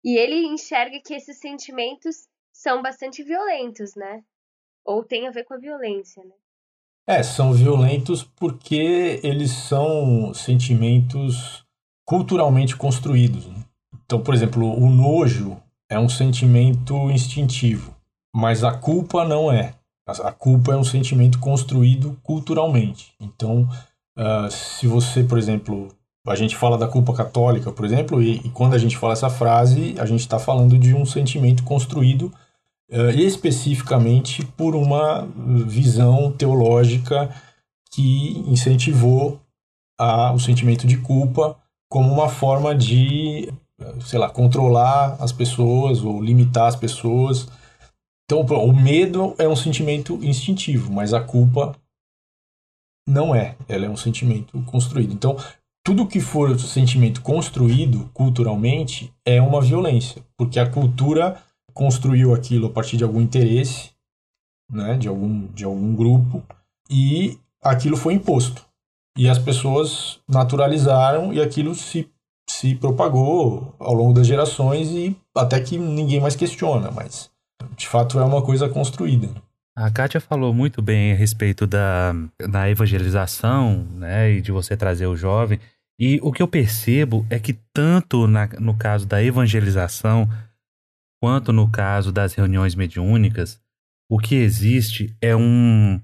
E 0.03 0.17
ele 0.17 0.45
enxerga 0.45 0.99
que 1.03 1.13
esses 1.13 1.37
sentimentos 1.37 2.27
são 2.51 2.81
bastante 2.81 3.23
violentos, 3.23 3.95
né? 3.95 4.23
Ou 4.85 5.03
tem 5.03 5.27
a 5.27 5.31
ver 5.31 5.45
com 5.45 5.53
a 5.53 5.57
violência, 5.57 6.23
né? 6.23 6.35
É, 7.05 7.21
são 7.21 7.53
violentos 7.53 8.23
porque 8.23 9.19
eles 9.23 9.51
são 9.51 10.33
sentimentos 10.33 11.65
culturalmente 12.05 12.77
construídos. 12.77 13.45
Né? 13.45 13.63
Então, 14.05 14.21
por 14.21 14.33
exemplo, 14.33 14.65
o 14.65 14.89
nojo 14.89 15.61
é 15.89 15.99
um 15.99 16.07
sentimento 16.07 17.11
instintivo, 17.11 17.95
mas 18.33 18.63
a 18.63 18.77
culpa 18.77 19.25
não 19.25 19.51
é. 19.51 19.75
A 20.05 20.31
culpa 20.31 20.73
é 20.73 20.77
um 20.77 20.83
sentimento 20.83 21.39
construído 21.39 22.19
culturalmente. 22.23 23.13
Então, 23.19 23.67
uh, 24.17 24.51
se 24.51 24.85
você, 24.85 25.23
por 25.23 25.37
exemplo, 25.37 25.89
a 26.25 26.35
gente 26.35 26.55
fala 26.55 26.77
da 26.77 26.87
culpa 26.87 27.13
católica, 27.13 27.71
por 27.71 27.85
exemplo, 27.85 28.21
e, 28.21 28.37
e 28.37 28.49
quando 28.49 28.73
a 28.73 28.77
gente 28.77 28.97
fala 28.97 29.13
essa 29.13 29.29
frase, 29.29 29.95
a 29.99 30.05
gente 30.05 30.21
está 30.21 30.39
falando 30.39 30.77
de 30.77 30.93
um 30.93 31.05
sentimento 31.05 31.63
construído 31.63 32.31
uh, 32.91 33.09
especificamente 33.09 34.45
por 34.45 34.75
uma 34.75 35.27
visão 35.67 36.31
teológica 36.31 37.29
que 37.91 38.39
incentivou 38.47 39.39
a, 39.99 40.31
o 40.31 40.39
sentimento 40.39 40.87
de 40.87 40.97
culpa 40.97 41.57
como 41.89 42.11
uma 42.11 42.27
forma 42.27 42.73
de, 42.73 43.53
sei 44.01 44.17
lá, 44.17 44.27
controlar 44.29 45.17
as 45.19 45.31
pessoas 45.31 46.01
ou 46.01 46.19
limitar 46.19 46.67
as 46.67 46.75
pessoas. 46.75 47.47
Então, 48.25 48.41
o 48.41 48.73
medo 48.73 49.35
é 49.37 49.47
um 49.47 49.55
sentimento 49.55 50.17
instintivo, 50.23 50.91
mas 50.91 51.13
a 51.13 51.21
culpa 51.21 51.75
não 53.07 53.35
é. 53.35 53.55
Ela 53.67 53.85
é 53.85 53.89
um 53.89 53.97
sentimento 53.97 54.59
construído. 54.63 55.13
Então, 55.13 55.37
tudo 55.83 56.07
que 56.07 56.21
for 56.21 56.57
sentimento 56.57 57.21
construído 57.21 58.09
culturalmente 58.13 59.13
é 59.25 59.41
uma 59.41 59.61
violência, 59.61 60.23
porque 60.37 60.59
a 60.59 60.69
cultura 60.69 61.37
construiu 61.73 62.33
aquilo 62.33 62.67
a 62.67 62.69
partir 62.69 62.95
de 62.95 63.03
algum 63.03 63.19
interesse, 63.19 63.91
né, 64.71 64.95
de 64.95 65.07
algum 65.07 65.47
de 65.47 65.65
algum 65.65 65.93
grupo 65.93 66.41
e 66.89 67.37
aquilo 67.61 67.97
foi 67.97 68.13
imposto. 68.13 68.65
E 69.17 69.29
as 69.29 69.37
pessoas 69.37 70.19
naturalizaram 70.27 71.33
e 71.33 71.41
aquilo 71.41 71.75
se 71.75 72.09
se 72.49 72.75
propagou 72.75 73.73
ao 73.79 73.93
longo 73.93 74.13
das 74.13 74.27
gerações 74.27 74.89
e 74.91 75.15
até 75.35 75.59
que 75.59 75.77
ninguém 75.77 76.19
mais 76.19 76.35
questiona, 76.35 76.91
mas 76.91 77.29
de 77.75 77.87
fato 77.87 78.19
é 78.19 78.23
uma 78.23 78.41
coisa 78.41 78.69
construída. 78.69 79.29
A 79.75 79.89
Kátia 79.89 80.21
falou 80.21 80.53
muito 80.53 80.81
bem 80.83 81.13
a 81.13 81.15
respeito 81.15 81.65
da, 81.65 82.13
da 82.47 82.69
evangelização, 82.69 83.87
né, 83.95 84.31
e 84.31 84.41
de 84.41 84.51
você 84.51 84.77
trazer 84.77 85.07
o 85.07 85.15
jovem. 85.15 85.59
E 86.05 86.19
o 86.21 86.33
que 86.33 86.43
eu 86.43 86.49
percebo 86.49 87.25
é 87.29 87.39
que 87.39 87.53
tanto 87.73 88.27
na, 88.27 88.45
no 88.59 88.75
caso 88.75 89.07
da 89.07 89.23
evangelização, 89.23 90.29
quanto 91.21 91.53
no 91.53 91.71
caso 91.71 92.11
das 92.11 92.33
reuniões 92.33 92.75
mediúnicas, 92.75 93.57
o 94.11 94.19
que 94.19 94.35
existe 94.35 95.15
é 95.21 95.33
um, 95.33 96.01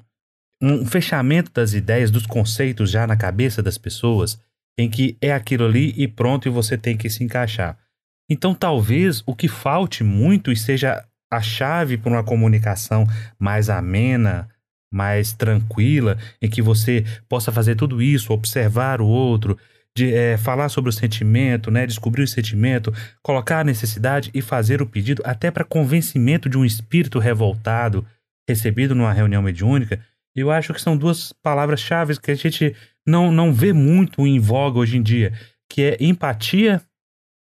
um 0.64 0.86
fechamento 0.86 1.52
das 1.52 1.74
ideias, 1.74 2.10
dos 2.10 2.26
conceitos 2.26 2.90
já 2.90 3.06
na 3.06 3.18
cabeça 3.18 3.62
das 3.62 3.78
pessoas, 3.78 4.42
em 4.80 4.90
que 4.90 5.18
é 5.20 5.34
aquilo 5.34 5.66
ali 5.66 5.94
e 5.98 6.08
pronto, 6.08 6.48
e 6.48 6.50
você 6.50 6.78
tem 6.78 6.96
que 6.96 7.10
se 7.10 7.22
encaixar. 7.22 7.78
Então, 8.32 8.56
talvez 8.56 9.22
o 9.26 9.36
que 9.36 9.50
falte 9.50 10.02
muito 10.02 10.50
e 10.50 10.56
seja 10.56 11.06
a 11.30 11.42
chave 11.42 11.98
para 11.98 12.10
uma 12.10 12.24
comunicação 12.24 13.06
mais 13.38 13.70
amena, 13.70 14.48
mais 14.90 15.34
tranquila, 15.34 16.18
em 16.42 16.50
que 16.50 16.62
você 16.62 17.04
possa 17.28 17.52
fazer 17.52 17.76
tudo 17.76 18.02
isso, 18.02 18.32
observar 18.32 19.02
o 19.02 19.06
outro, 19.06 19.60
de 19.98 20.14
é, 20.14 20.38
falar 20.38 20.70
sobre 20.70 20.90
o 20.90 20.94
sentimento, 20.94 21.70
né, 21.70 21.86
descobrir 21.86 22.24
o 22.24 22.28
sentimento, 22.28 22.94
colocar 23.22 23.60
a 23.60 23.64
necessidade 23.64 24.30
e 24.34 24.42
fazer 24.42 24.82
o 24.82 24.86
pedido, 24.86 25.22
até 25.26 25.52
para 25.52 25.64
convencimento 25.64 26.48
de 26.50 26.58
um 26.58 26.66
espírito 26.66 27.20
revoltado 27.20 28.06
recebido 28.48 28.96
numa 28.96 29.14
reunião 29.14 29.42
mediúnica, 29.42 30.00
eu 30.36 30.52
acho 30.52 30.74
que 30.74 30.82
são 30.82 30.96
duas 30.96 31.34
palavras-chave 31.44 32.20
que 32.20 32.32
a 32.32 32.36
gente 32.36 32.76
não, 33.06 33.32
não 33.32 33.54
vê 33.54 33.74
muito 33.74 34.26
em 34.26 34.40
voga 34.40 34.80
hoje 34.80 34.98
em 34.98 35.04
dia, 35.04 35.34
que 35.70 35.84
é 35.84 35.98
empatia, 36.00 36.82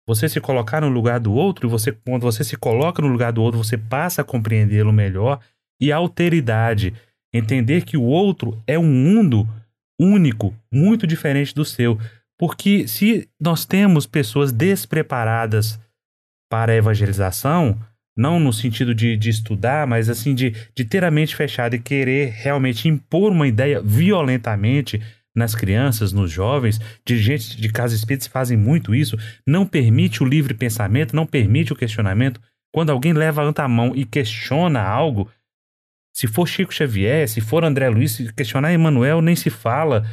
você 0.07 0.29
se 0.29 0.41
colocar 0.41 0.83
no 0.83 0.89
lugar 0.89 1.19
do 1.19 1.33
outro, 1.33 1.69
você, 1.69 1.91
quando 1.91 2.23
você 2.23 2.45
se 2.45 2.57
coloca 2.57 3.01
no 3.01 3.09
lugar 3.09 3.33
do 3.33 3.43
outro, 3.43 3.63
você 3.63 3.79
passa 3.79 4.21
a 4.21 4.25
compreendê-lo 4.25 4.93
melhor, 4.93 5.41
e 5.81 5.91
alteridade, 5.91 6.95
entender 7.33 7.85
que 7.85 7.97
o 7.97 8.03
outro 8.03 8.63
é 8.67 8.79
um 8.79 8.87
mundo 8.87 9.49
único, 10.01 10.55
muito 10.73 11.07
diferente 11.07 11.55
do 11.55 11.65
seu. 11.65 11.99
Porque 12.39 12.89
se 12.89 13.29
nós 13.41 13.65
temos 13.65 14.07
pessoas 14.07 14.53
despreparadas 14.53 15.79
para 16.51 16.73
a 16.73 16.77
evangelização, 16.77 17.79
não 18.17 18.39
no 18.39 18.53
sentido 18.53 18.95
de, 18.95 19.17
de 19.17 19.31
estudar, 19.31 19.87
mas 19.87 20.09
assim 20.09 20.35
de, 20.35 20.55
de 20.75 20.85
ter 20.85 21.05
a 21.05 21.11
mente 21.11 21.35
fechada 21.35 21.75
e 21.77 21.81
querer 21.81 22.31
realmente 22.31 22.89
impor 22.89 23.33
uma 23.33 23.47
ideia 23.47 23.81
violentamente 23.83 25.01
nas 25.35 25.55
crianças, 25.55 26.13
nos 26.13 26.31
jovens, 26.31 26.81
dirigentes 27.05 27.57
de 27.57 27.69
casas 27.69 27.99
espíritas 27.99 28.29
fazem 28.29 28.57
muito 28.57 28.95
isso, 28.95 29.17
não 29.45 29.67
permite 29.67 30.23
o 30.23 30.27
livre 30.27 30.55
pensamento, 30.55 31.17
não 31.17 31.27
permite 31.27 31.73
o 31.73 31.77
questionamento. 31.77 32.41
Quando 32.73 32.91
alguém 32.91 33.13
leva 33.13 33.53
a 33.57 33.69
mão 33.69 33.93
e 33.97 34.05
questiona 34.05 34.81
algo, 34.81 35.29
Se 36.17 36.29
for 36.29 36.47
Chico 36.47 36.73
Xavier, 36.73 37.29
se 37.29 37.41
for 37.41 37.65
André 37.65 37.89
Luiz, 37.89 38.31
questionar 38.31 38.73
Emmanuel, 38.73 39.21
nem 39.21 39.35
se 39.35 39.51
fala. 39.51 40.07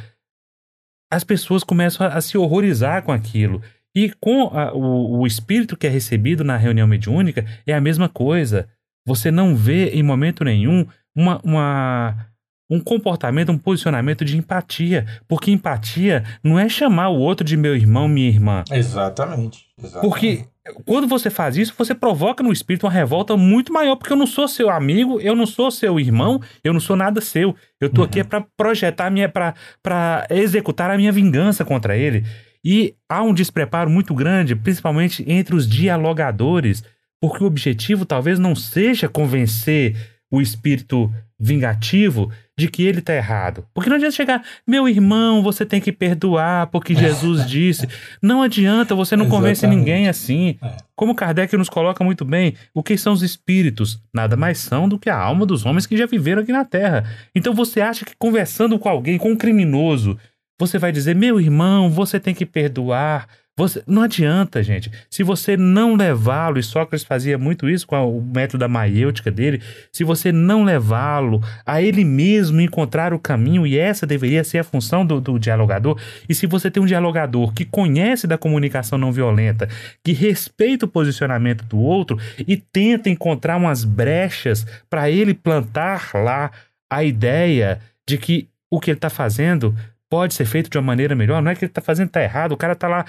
As 1.12 1.24
pessoas 1.24 1.62
começam 1.62 2.06
a, 2.06 2.10
a 2.14 2.20
se 2.20 2.38
horrorizar 2.38 3.02
com 3.02 3.12
aquilo. 3.12 3.62
E 3.94 4.10
com 4.18 4.44
a, 4.46 4.72
o, 4.72 5.20
o 5.20 5.26
espírito 5.26 5.76
que 5.76 5.86
é 5.86 5.90
recebido 5.90 6.42
na 6.42 6.56
reunião 6.56 6.86
mediúnica 6.86 7.44
é 7.66 7.74
a 7.74 7.80
mesma 7.80 8.08
coisa. 8.08 8.66
Você 9.06 9.30
não 9.30 9.54
vê 9.54 9.90
em 9.90 10.02
momento 10.02 10.44
nenhum 10.44 10.86
uma, 11.14 11.40
uma, 11.44 12.26
um 12.72 12.80
comportamento, 12.80 13.52
um 13.52 13.58
posicionamento 13.58 14.24
de 14.24 14.36
empatia. 14.36 15.06
Porque 15.28 15.50
empatia 15.50 16.24
não 16.42 16.58
é 16.58 16.68
chamar 16.68 17.10
o 17.10 17.18
outro 17.18 17.44
de 17.44 17.56
meu 17.56 17.76
irmão, 17.76 18.08
minha 18.08 18.28
irmã. 18.28 18.64
Exatamente. 18.70 19.66
exatamente. 19.78 20.00
Porque 20.00 20.46
quando 20.84 21.06
você 21.06 21.28
faz 21.28 21.56
isso, 21.56 21.74
você 21.76 21.94
provoca 21.94 22.42
no 22.42 22.52
espírito 22.52 22.86
uma 22.86 22.92
revolta 22.92 23.36
muito 23.36 23.72
maior, 23.72 23.96
porque 23.96 24.12
eu 24.12 24.16
não 24.16 24.26
sou 24.26 24.48
seu 24.48 24.70
amigo, 24.70 25.20
eu 25.20 25.34
não 25.34 25.44
sou 25.44 25.70
seu 25.70 26.00
irmão, 26.00 26.40
eu 26.64 26.72
não 26.72 26.80
sou 26.80 26.96
nada 26.96 27.20
seu. 27.20 27.54
Eu 27.78 27.90
tô 27.90 28.00
uhum. 28.00 28.06
aqui 28.06 28.24
para 28.24 28.46
projetar 28.56 29.08
a 29.08 29.10
minha 29.10 29.28
para 29.28 30.26
executar 30.30 30.90
a 30.90 30.96
minha 30.96 31.12
vingança 31.12 31.64
contra 31.64 31.96
ele. 31.96 32.24
E 32.64 32.94
há 33.08 33.22
um 33.22 33.34
despreparo 33.34 33.90
muito 33.90 34.14
grande, 34.14 34.54
principalmente 34.54 35.24
entre 35.30 35.54
os 35.54 35.68
dialogadores, 35.68 36.82
porque 37.20 37.42
o 37.42 37.46
objetivo 37.46 38.06
talvez 38.06 38.38
não 38.38 38.54
seja 38.54 39.08
convencer 39.08 39.96
o 40.30 40.40
espírito 40.40 41.12
vingativo 41.42 42.30
de 42.56 42.68
que 42.68 42.84
ele 42.84 43.00
está 43.00 43.12
errado. 43.12 43.66
Porque 43.74 43.90
não 43.90 43.96
adianta 43.96 44.14
chegar, 44.14 44.44
meu 44.64 44.88
irmão, 44.88 45.42
você 45.42 45.66
tem 45.66 45.80
que 45.80 45.90
perdoar 45.90 46.68
porque 46.68 46.94
Jesus 46.94 47.44
disse. 47.50 47.88
Não 48.22 48.42
adianta, 48.42 48.94
você 48.94 49.16
não 49.16 49.28
convence 49.28 49.66
ninguém 49.66 50.08
assim. 50.08 50.56
É. 50.62 50.76
Como 50.94 51.16
Kardec 51.16 51.56
nos 51.56 51.68
coloca 51.68 52.04
muito 52.04 52.24
bem, 52.24 52.54
o 52.72 52.80
que 52.80 52.96
são 52.96 53.12
os 53.12 53.22
espíritos? 53.22 54.00
Nada 54.14 54.36
mais 54.36 54.58
são 54.58 54.88
do 54.88 54.98
que 54.98 55.10
a 55.10 55.18
alma 55.18 55.44
dos 55.44 55.66
homens 55.66 55.84
que 55.84 55.96
já 55.96 56.06
viveram 56.06 56.42
aqui 56.42 56.52
na 56.52 56.64
Terra. 56.64 57.04
Então 57.34 57.52
você 57.52 57.80
acha 57.80 58.04
que 58.04 58.14
conversando 58.16 58.78
com 58.78 58.88
alguém, 58.88 59.18
com 59.18 59.32
um 59.32 59.36
criminoso, 59.36 60.16
você 60.60 60.78
vai 60.78 60.92
dizer, 60.92 61.16
meu 61.16 61.40
irmão, 61.40 61.90
você 61.90 62.20
tem 62.20 62.32
que 62.32 62.46
perdoar. 62.46 63.26
Você, 63.54 63.82
não 63.86 64.00
adianta, 64.00 64.62
gente. 64.62 64.90
Se 65.10 65.22
você 65.22 65.58
não 65.58 65.94
levá-lo, 65.94 66.58
e 66.58 66.62
Sócrates 66.62 67.04
fazia 67.04 67.36
muito 67.36 67.68
isso 67.68 67.86
com 67.86 68.18
o 68.18 68.22
método 68.22 68.60
da 68.60 68.68
maiêutica 68.68 69.30
dele, 69.30 69.60
se 69.92 70.04
você 70.04 70.32
não 70.32 70.64
levá-lo 70.64 71.38
a 71.66 71.82
ele 71.82 72.02
mesmo 72.02 72.62
encontrar 72.62 73.12
o 73.12 73.18
caminho, 73.18 73.66
e 73.66 73.78
essa 73.78 74.06
deveria 74.06 74.42
ser 74.42 74.58
a 74.58 74.64
função 74.64 75.04
do, 75.04 75.20
do 75.20 75.38
dialogador, 75.38 76.00
e 76.26 76.34
se 76.34 76.46
você 76.46 76.70
tem 76.70 76.82
um 76.82 76.86
dialogador 76.86 77.52
que 77.52 77.66
conhece 77.66 78.26
da 78.26 78.38
comunicação 78.38 78.96
não 78.96 79.12
violenta, 79.12 79.68
que 80.02 80.12
respeita 80.12 80.86
o 80.86 80.88
posicionamento 80.88 81.62
do 81.66 81.78
outro 81.78 82.18
e 82.48 82.56
tenta 82.56 83.10
encontrar 83.10 83.58
umas 83.58 83.84
brechas 83.84 84.66
para 84.88 85.10
ele 85.10 85.34
plantar 85.34 86.12
lá 86.14 86.50
a 86.90 87.04
ideia 87.04 87.80
de 88.08 88.16
que 88.16 88.48
o 88.70 88.80
que 88.80 88.90
ele 88.90 88.96
está 88.96 89.10
fazendo 89.10 89.76
pode 90.12 90.34
ser 90.34 90.44
feito 90.44 90.68
de 90.68 90.76
uma 90.76 90.84
maneira 90.84 91.14
melhor. 91.14 91.40
Não 91.40 91.50
é 91.50 91.54
que 91.54 91.64
ele 91.64 91.70
está 91.70 91.80
fazendo 91.80 92.10
tá 92.10 92.22
errado. 92.22 92.52
O 92.52 92.56
cara 92.58 92.74
está 92.74 92.86
lá, 92.86 93.06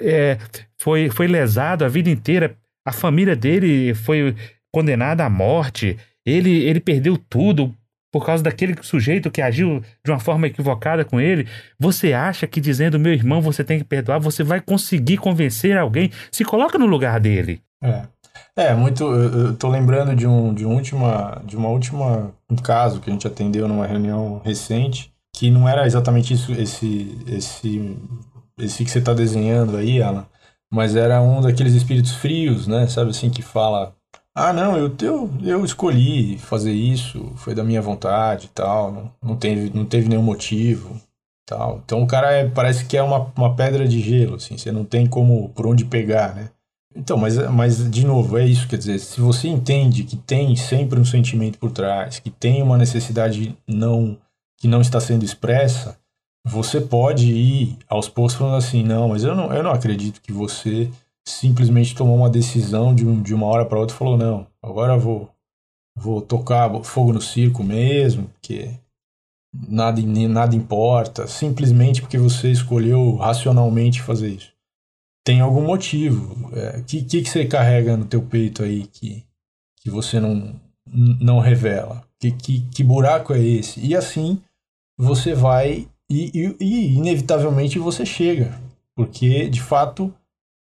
é, 0.00 0.38
foi, 0.80 1.10
foi 1.10 1.26
lesado 1.26 1.84
a 1.84 1.88
vida 1.88 2.08
inteira. 2.08 2.56
A 2.82 2.92
família 2.92 3.36
dele 3.36 3.92
foi 3.92 4.34
condenada 4.72 5.22
à 5.22 5.28
morte. 5.28 5.98
Ele, 6.24 6.64
ele 6.64 6.80
perdeu 6.80 7.18
tudo 7.18 7.74
por 8.10 8.24
causa 8.24 8.42
daquele 8.42 8.74
sujeito 8.80 9.30
que 9.30 9.42
agiu 9.42 9.82
de 10.02 10.10
uma 10.10 10.18
forma 10.18 10.46
equivocada 10.46 11.04
com 11.04 11.20
ele. 11.20 11.46
Você 11.78 12.14
acha 12.14 12.46
que 12.46 12.58
dizendo 12.58 12.98
meu 12.98 13.12
irmão 13.12 13.42
você 13.42 13.62
tem 13.62 13.76
que 13.76 13.84
perdoar, 13.84 14.18
você 14.18 14.42
vai 14.42 14.58
conseguir 14.58 15.18
convencer 15.18 15.76
alguém? 15.76 16.10
Se 16.32 16.42
coloca 16.42 16.78
no 16.78 16.86
lugar 16.86 17.20
dele. 17.20 17.60
É. 17.84 18.04
É, 18.56 18.74
muito. 18.74 19.04
Eu 19.04 19.54
tô 19.56 19.68
lembrando 19.68 20.16
de 20.16 20.26
um, 20.26 20.54
de 20.54 20.64
um 20.64 20.74
última, 20.74 21.42
de 21.44 21.54
uma 21.54 21.68
última 21.68 22.32
um 22.50 22.56
caso 22.56 23.00
que 23.00 23.10
a 23.10 23.12
gente 23.12 23.26
atendeu 23.26 23.68
numa 23.68 23.86
reunião 23.86 24.40
recente, 24.42 25.12
que 25.36 25.50
não 25.50 25.68
era 25.68 25.86
exatamente 25.86 26.32
isso, 26.32 26.50
esse, 26.52 27.14
esse, 27.26 27.96
esse 28.58 28.84
que 28.84 28.90
você 28.90 29.00
está 29.00 29.12
desenhando 29.12 29.76
aí, 29.76 30.02
Alan, 30.02 30.26
mas 30.72 30.96
era 30.96 31.20
um 31.20 31.42
daqueles 31.42 31.74
espíritos 31.74 32.12
frios, 32.12 32.66
né? 32.66 32.86
Sabe 32.88 33.10
assim, 33.10 33.28
que 33.28 33.42
fala: 33.42 33.94
ah, 34.34 34.50
não, 34.50 34.78
eu, 34.78 34.90
eu, 35.02 35.30
eu 35.44 35.64
escolhi 35.64 36.38
fazer 36.38 36.72
isso, 36.72 37.32
foi 37.36 37.54
da 37.54 37.62
minha 37.62 37.82
vontade 37.82 38.46
e 38.46 38.48
tal, 38.48 38.90
não, 38.90 39.12
não, 39.22 39.36
teve, 39.36 39.70
não 39.76 39.84
teve 39.84 40.08
nenhum 40.08 40.22
motivo 40.22 40.98
tal. 41.46 41.82
Então 41.84 42.02
o 42.02 42.06
cara 42.06 42.32
é, 42.32 42.48
parece 42.48 42.86
que 42.86 42.96
é 42.96 43.02
uma, 43.02 43.30
uma 43.36 43.54
pedra 43.54 43.86
de 43.86 44.00
gelo, 44.00 44.36
assim, 44.36 44.56
você 44.56 44.72
não 44.72 44.86
tem 44.86 45.06
como, 45.06 45.50
por 45.50 45.66
onde 45.66 45.84
pegar, 45.84 46.34
né? 46.34 46.48
Então, 46.94 47.18
mas, 47.18 47.36
mas 47.50 47.90
de 47.90 48.06
novo, 48.06 48.38
é 48.38 48.46
isso, 48.46 48.66
quer 48.66 48.78
dizer, 48.78 48.98
se 49.00 49.20
você 49.20 49.48
entende 49.48 50.02
que 50.02 50.16
tem 50.16 50.56
sempre 50.56 50.98
um 50.98 51.04
sentimento 51.04 51.58
por 51.58 51.70
trás, 51.70 52.18
que 52.18 52.30
tem 52.30 52.62
uma 52.62 52.78
necessidade 52.78 53.54
não 53.68 54.16
que 54.56 54.68
não 54.68 54.80
está 54.80 55.00
sendo 55.00 55.24
expressa, 55.24 55.98
você 56.44 56.80
pode 56.80 57.26
ir 57.32 57.76
aos 57.88 58.08
poucos 58.08 58.34
falando 58.34 58.56
assim, 58.56 58.82
não, 58.82 59.08
mas 59.08 59.24
eu 59.24 59.34
não, 59.34 59.52
eu 59.52 59.62
não 59.62 59.72
acredito 59.72 60.20
que 60.20 60.32
você 60.32 60.90
simplesmente 61.26 61.94
tomou 61.94 62.16
uma 62.16 62.30
decisão 62.30 62.94
de, 62.94 63.04
um, 63.04 63.20
de 63.20 63.34
uma 63.34 63.46
hora 63.46 63.66
para 63.66 63.78
outra 63.78 63.94
e 63.94 63.98
falou, 63.98 64.16
não, 64.16 64.46
agora 64.62 64.96
vou, 64.96 65.28
vou 65.96 66.22
tocar 66.22 66.70
fogo 66.84 67.12
no 67.12 67.20
circo 67.20 67.64
mesmo, 67.64 68.28
porque 68.28 68.70
nada, 69.68 70.00
nada 70.00 70.54
importa, 70.54 71.26
simplesmente 71.26 72.00
porque 72.00 72.16
você 72.16 72.50
escolheu 72.50 73.16
racionalmente 73.16 74.00
fazer 74.00 74.28
isso. 74.28 74.52
Tem 75.24 75.40
algum 75.40 75.62
motivo. 75.62 76.48
O 76.48 76.56
é, 76.56 76.82
que, 76.82 77.02
que, 77.02 77.22
que 77.22 77.28
você 77.28 77.44
carrega 77.44 77.96
no 77.96 78.04
teu 78.04 78.22
peito 78.22 78.62
aí 78.62 78.86
que, 78.86 79.24
que 79.82 79.90
você 79.90 80.20
não, 80.20 80.54
não 80.86 81.40
revela? 81.40 82.04
Que, 82.20 82.30
que, 82.30 82.60
que 82.72 82.84
buraco 82.84 83.34
é 83.34 83.40
esse? 83.40 83.84
E 83.84 83.96
assim 83.96 84.40
você 84.98 85.34
vai 85.34 85.88
e, 86.08 86.30
e, 86.34 86.56
e, 86.60 86.94
inevitavelmente 86.94 87.78
você 87.78 88.06
chega, 88.06 88.58
porque 88.94 89.48
de 89.48 89.60
fato 89.60 90.14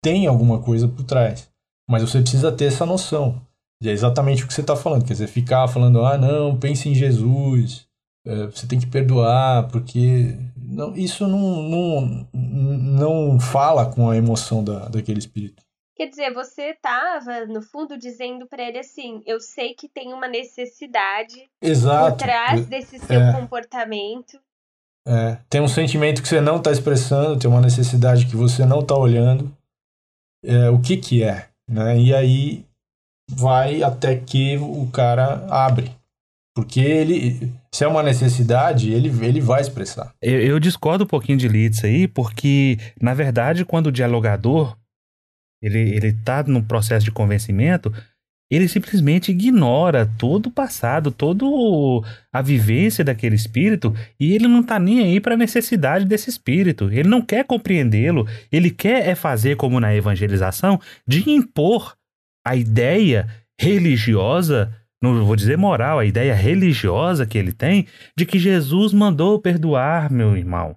tem 0.02 0.26
alguma 0.26 0.58
coisa 0.58 0.88
por 0.88 1.04
trás. 1.04 1.48
Mas 1.88 2.02
você 2.02 2.20
precisa 2.20 2.50
ter 2.50 2.66
essa 2.66 2.86
noção. 2.86 3.40
E 3.82 3.88
é 3.88 3.92
exatamente 3.92 4.44
o 4.44 4.46
que 4.46 4.54
você 4.54 4.62
está 4.62 4.74
falando. 4.74 5.04
Quer 5.04 5.12
dizer, 5.12 5.26
ficar 5.26 5.68
falando, 5.68 6.04
ah, 6.04 6.16
não, 6.16 6.56
pense 6.56 6.88
em 6.88 6.94
Jesus, 6.94 7.86
é, 8.26 8.46
você 8.46 8.66
tem 8.66 8.78
que 8.78 8.86
perdoar, 8.86 9.68
porque 9.68 10.36
não, 10.56 10.96
isso 10.96 11.26
não, 11.26 11.62
não, 11.62 12.28
não 12.32 13.40
fala 13.40 13.86
com 13.86 14.08
a 14.08 14.16
emoção 14.16 14.64
da, 14.64 14.88
daquele 14.88 15.18
espírito. 15.18 15.63
Quer 15.96 16.08
dizer, 16.08 16.34
você 16.34 16.70
estava, 16.70 17.46
no 17.46 17.62
fundo, 17.62 17.96
dizendo 17.96 18.46
para 18.46 18.62
ele 18.62 18.78
assim: 18.78 19.22
eu 19.26 19.40
sei 19.40 19.74
que 19.74 19.88
tem 19.88 20.12
uma 20.12 20.26
necessidade 20.26 21.48
Exato. 21.62 22.10
por 22.10 22.16
trás 22.16 22.66
desse 22.66 22.98
seu 22.98 23.20
é. 23.20 23.32
comportamento. 23.32 24.38
É. 25.06 25.38
Tem 25.48 25.60
um 25.60 25.68
sentimento 25.68 26.20
que 26.20 26.28
você 26.28 26.40
não 26.40 26.56
está 26.56 26.72
expressando, 26.72 27.38
tem 27.38 27.48
uma 27.48 27.60
necessidade 27.60 28.26
que 28.26 28.36
você 28.36 28.64
não 28.64 28.80
está 28.80 28.96
olhando. 28.96 29.54
É, 30.44 30.68
o 30.68 30.80
que 30.80 30.96
que 30.96 31.22
é? 31.22 31.48
Né? 31.68 31.98
E 31.98 32.14
aí 32.14 32.64
vai 33.30 33.82
até 33.82 34.16
que 34.16 34.56
o 34.56 34.88
cara 34.90 35.46
abre. 35.48 35.92
Porque 36.56 36.80
ele, 36.80 37.52
se 37.72 37.84
é 37.84 37.88
uma 37.88 38.02
necessidade, 38.02 38.92
ele, 38.92 39.08
ele 39.24 39.40
vai 39.40 39.60
expressar. 39.60 40.12
Eu, 40.22 40.40
eu 40.40 40.60
discordo 40.60 41.04
um 41.04 41.06
pouquinho 41.06 41.36
de 41.36 41.48
Litz 41.48 41.82
aí, 41.84 42.06
porque, 42.06 42.78
na 43.00 43.12
verdade, 43.12 43.64
quando 43.64 43.88
o 43.88 43.92
dialogador 43.92 44.76
ele, 45.64 45.78
ele 45.78 46.12
tá 46.12 46.42
no 46.42 46.62
processo 46.62 47.04
de 47.04 47.10
convencimento, 47.10 47.92
ele 48.50 48.68
simplesmente 48.68 49.30
ignora 49.30 50.06
todo 50.18 50.46
o 50.46 50.50
passado, 50.50 51.10
toda 51.10 51.44
a 52.32 52.42
vivência 52.42 53.02
daquele 53.02 53.34
espírito 53.34 53.94
e 54.20 54.34
ele 54.34 54.46
não 54.46 54.62
tá 54.62 54.78
nem 54.78 55.00
aí 55.00 55.18
para 55.18 55.34
a 55.34 55.38
necessidade 55.38 56.04
desse 56.04 56.28
espírito. 56.28 56.90
Ele 56.92 57.08
não 57.08 57.22
quer 57.22 57.44
compreendê-lo, 57.44 58.28
ele 58.52 58.70
quer 58.70 59.08
é 59.08 59.14
fazer 59.14 59.56
como 59.56 59.80
na 59.80 59.94
evangelização, 59.94 60.78
de 61.08 61.28
impor 61.28 61.96
a 62.46 62.54
ideia 62.54 63.26
religiosa, 63.58 64.72
não 65.02 65.24
vou 65.24 65.36
dizer 65.36 65.56
moral, 65.56 65.98
a 65.98 66.04
ideia 66.04 66.34
religiosa 66.34 67.26
que 67.26 67.38
ele 67.38 67.52
tem 67.52 67.86
de 68.16 68.26
que 68.26 68.38
Jesus 68.38 68.92
mandou 68.92 69.40
perdoar, 69.40 70.12
meu 70.12 70.36
irmão. 70.36 70.76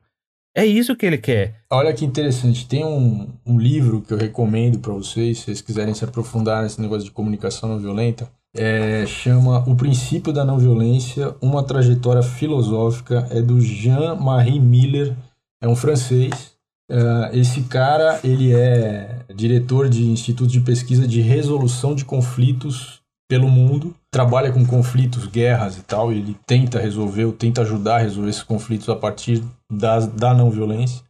É 0.58 0.66
isso 0.66 0.95
que 0.95 1.05
ele 1.05 1.20
quer. 1.20 1.53
Olha 1.70 1.93
que 1.93 2.03
interessante. 2.03 2.68
Tem 2.68 2.84
um, 2.84 3.28
um 3.45 3.60
livro 3.60 4.01
que 4.01 4.12
eu 4.12 4.18
recomendo 4.18 4.80
para 4.80 4.91
vocês, 4.91 5.38
se 5.38 5.45
vocês 5.45 5.62
quiserem 5.62 5.93
se 5.93 6.03
aprofundar 6.03 6.64
nesse 6.64 6.82
negócio 6.82 7.03
de 7.03 7.12
comunicação 7.12 7.70
não 7.70 7.78
violenta. 7.78 8.28
É, 8.55 9.05
chama 9.05 9.60
O 9.70 9.76
Princípio 9.76 10.34
da 10.34 10.43
Não 10.43 10.58
Violência, 10.58 11.36
uma 11.39 11.62
trajetória 11.62 12.24
filosófica. 12.24 13.28
É 13.30 13.39
do 13.39 13.62
Jean-Marie 13.62 14.60
Miller, 14.60 15.16
é 15.62 15.68
um 15.68 15.76
francês. 15.76 16.53
É, 16.89 17.38
esse 17.38 17.62
cara 17.66 18.20
ele 18.24 18.51
é 18.51 19.26
diretor 19.36 19.88
de 19.88 20.08
Instituto 20.08 20.49
de 20.49 20.62
Pesquisa 20.62 21.08
de 21.08 21.22
Resolução 21.22 21.93
de 21.93 22.03
Conflitos 22.03 22.97
pelo 23.28 23.50
mundo, 23.50 23.94
trabalha 24.10 24.52
com 24.52 24.66
conflitos, 24.66 25.26
guerras 25.26 25.78
e 25.78 25.84
tal, 25.84 26.12
e 26.14 26.18
ele 26.18 26.38
tenta 26.46 26.80
resolver, 26.80 27.26
ou 27.26 27.34
tenta 27.34 27.62
ajudar 27.62 27.98
a 27.98 28.00
resolver 28.00 28.30
esses 28.30 28.44
conflitos 28.44 28.88
a 28.88 28.96
partir 28.96 29.44
da, 29.70 30.00
da 30.00 30.34
não 30.34 30.50
violência. 30.50 31.04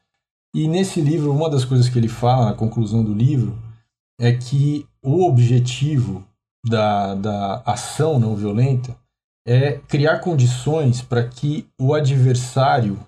E 0.55 0.67
nesse 0.67 0.99
livro, 0.99 1.31
uma 1.31 1.49
das 1.49 1.63
coisas 1.63 1.87
que 1.87 1.99
ele 1.99 2.07
fala, 2.07 2.45
na 2.45 2.53
conclusão 2.53 3.03
do 3.03 3.13
livro, 3.13 3.57
é 4.19 4.33
que 4.33 4.87
o 5.03 5.23
objetivo 5.27 6.25
da, 6.65 7.13
da 7.13 7.61
ação 7.65 8.19
não 8.19 8.35
violenta 8.35 8.97
é 9.47 9.73
criar 9.87 10.19
condições 10.19 11.01
para 11.01 11.25
que 11.27 11.67
o 11.79 11.93
adversário 11.93 12.99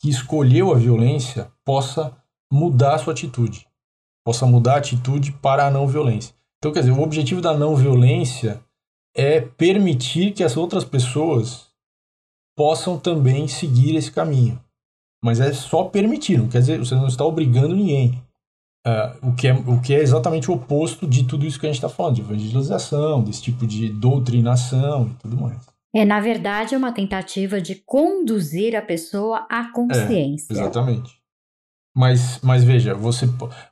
que 0.00 0.10
escolheu 0.10 0.72
a 0.72 0.76
violência 0.76 1.50
possa 1.64 2.14
mudar 2.52 2.96
a 2.96 2.98
sua 2.98 3.12
atitude, 3.12 3.66
possa 4.24 4.44
mudar 4.44 4.74
a 4.74 4.78
atitude 4.78 5.32
para 5.32 5.66
a 5.66 5.70
não 5.70 5.86
violência. 5.86 6.34
Então, 6.58 6.72
quer 6.72 6.80
dizer, 6.80 6.92
o 6.92 7.02
objetivo 7.02 7.40
da 7.40 7.56
não 7.56 7.76
violência 7.76 8.60
é 9.14 9.40
permitir 9.40 10.32
que 10.32 10.44
as 10.44 10.56
outras 10.56 10.84
pessoas 10.84 11.66
possam 12.56 12.98
também 12.98 13.46
seguir 13.46 13.96
esse 13.96 14.10
caminho. 14.10 14.60
Mas 15.22 15.40
é 15.40 15.52
só 15.52 15.84
permitir, 15.84 16.38
não 16.38 16.48
quer 16.48 16.60
dizer, 16.60 16.78
você 16.78 16.94
não 16.94 17.06
está 17.06 17.24
obrigando 17.24 17.74
ninguém. 17.74 18.22
Uh, 18.86 19.30
o, 19.30 19.34
que 19.34 19.48
é, 19.48 19.52
o 19.52 19.80
que 19.80 19.94
é 19.94 20.00
exatamente 20.00 20.48
o 20.48 20.54
oposto 20.54 21.08
de 21.08 21.24
tudo 21.24 21.44
isso 21.44 21.58
que 21.58 21.66
a 21.66 21.68
gente 21.68 21.78
está 21.78 21.88
falando, 21.88 22.14
de 22.14 22.20
evangelização, 22.20 23.22
desse 23.22 23.42
tipo 23.42 23.66
de 23.66 23.88
doutrinação 23.88 25.08
e 25.08 25.14
tudo 25.22 25.36
mais. 25.36 25.58
É, 25.94 26.04
na 26.04 26.20
verdade, 26.20 26.74
é 26.74 26.78
uma 26.78 26.92
tentativa 26.92 27.60
de 27.60 27.74
conduzir 27.74 28.76
a 28.76 28.82
pessoa 28.82 29.46
à 29.50 29.72
consciência. 29.72 30.52
É, 30.52 30.56
exatamente. 30.56 31.16
Mas, 31.96 32.38
mas 32.42 32.62
veja, 32.62 32.94
você, 32.94 33.26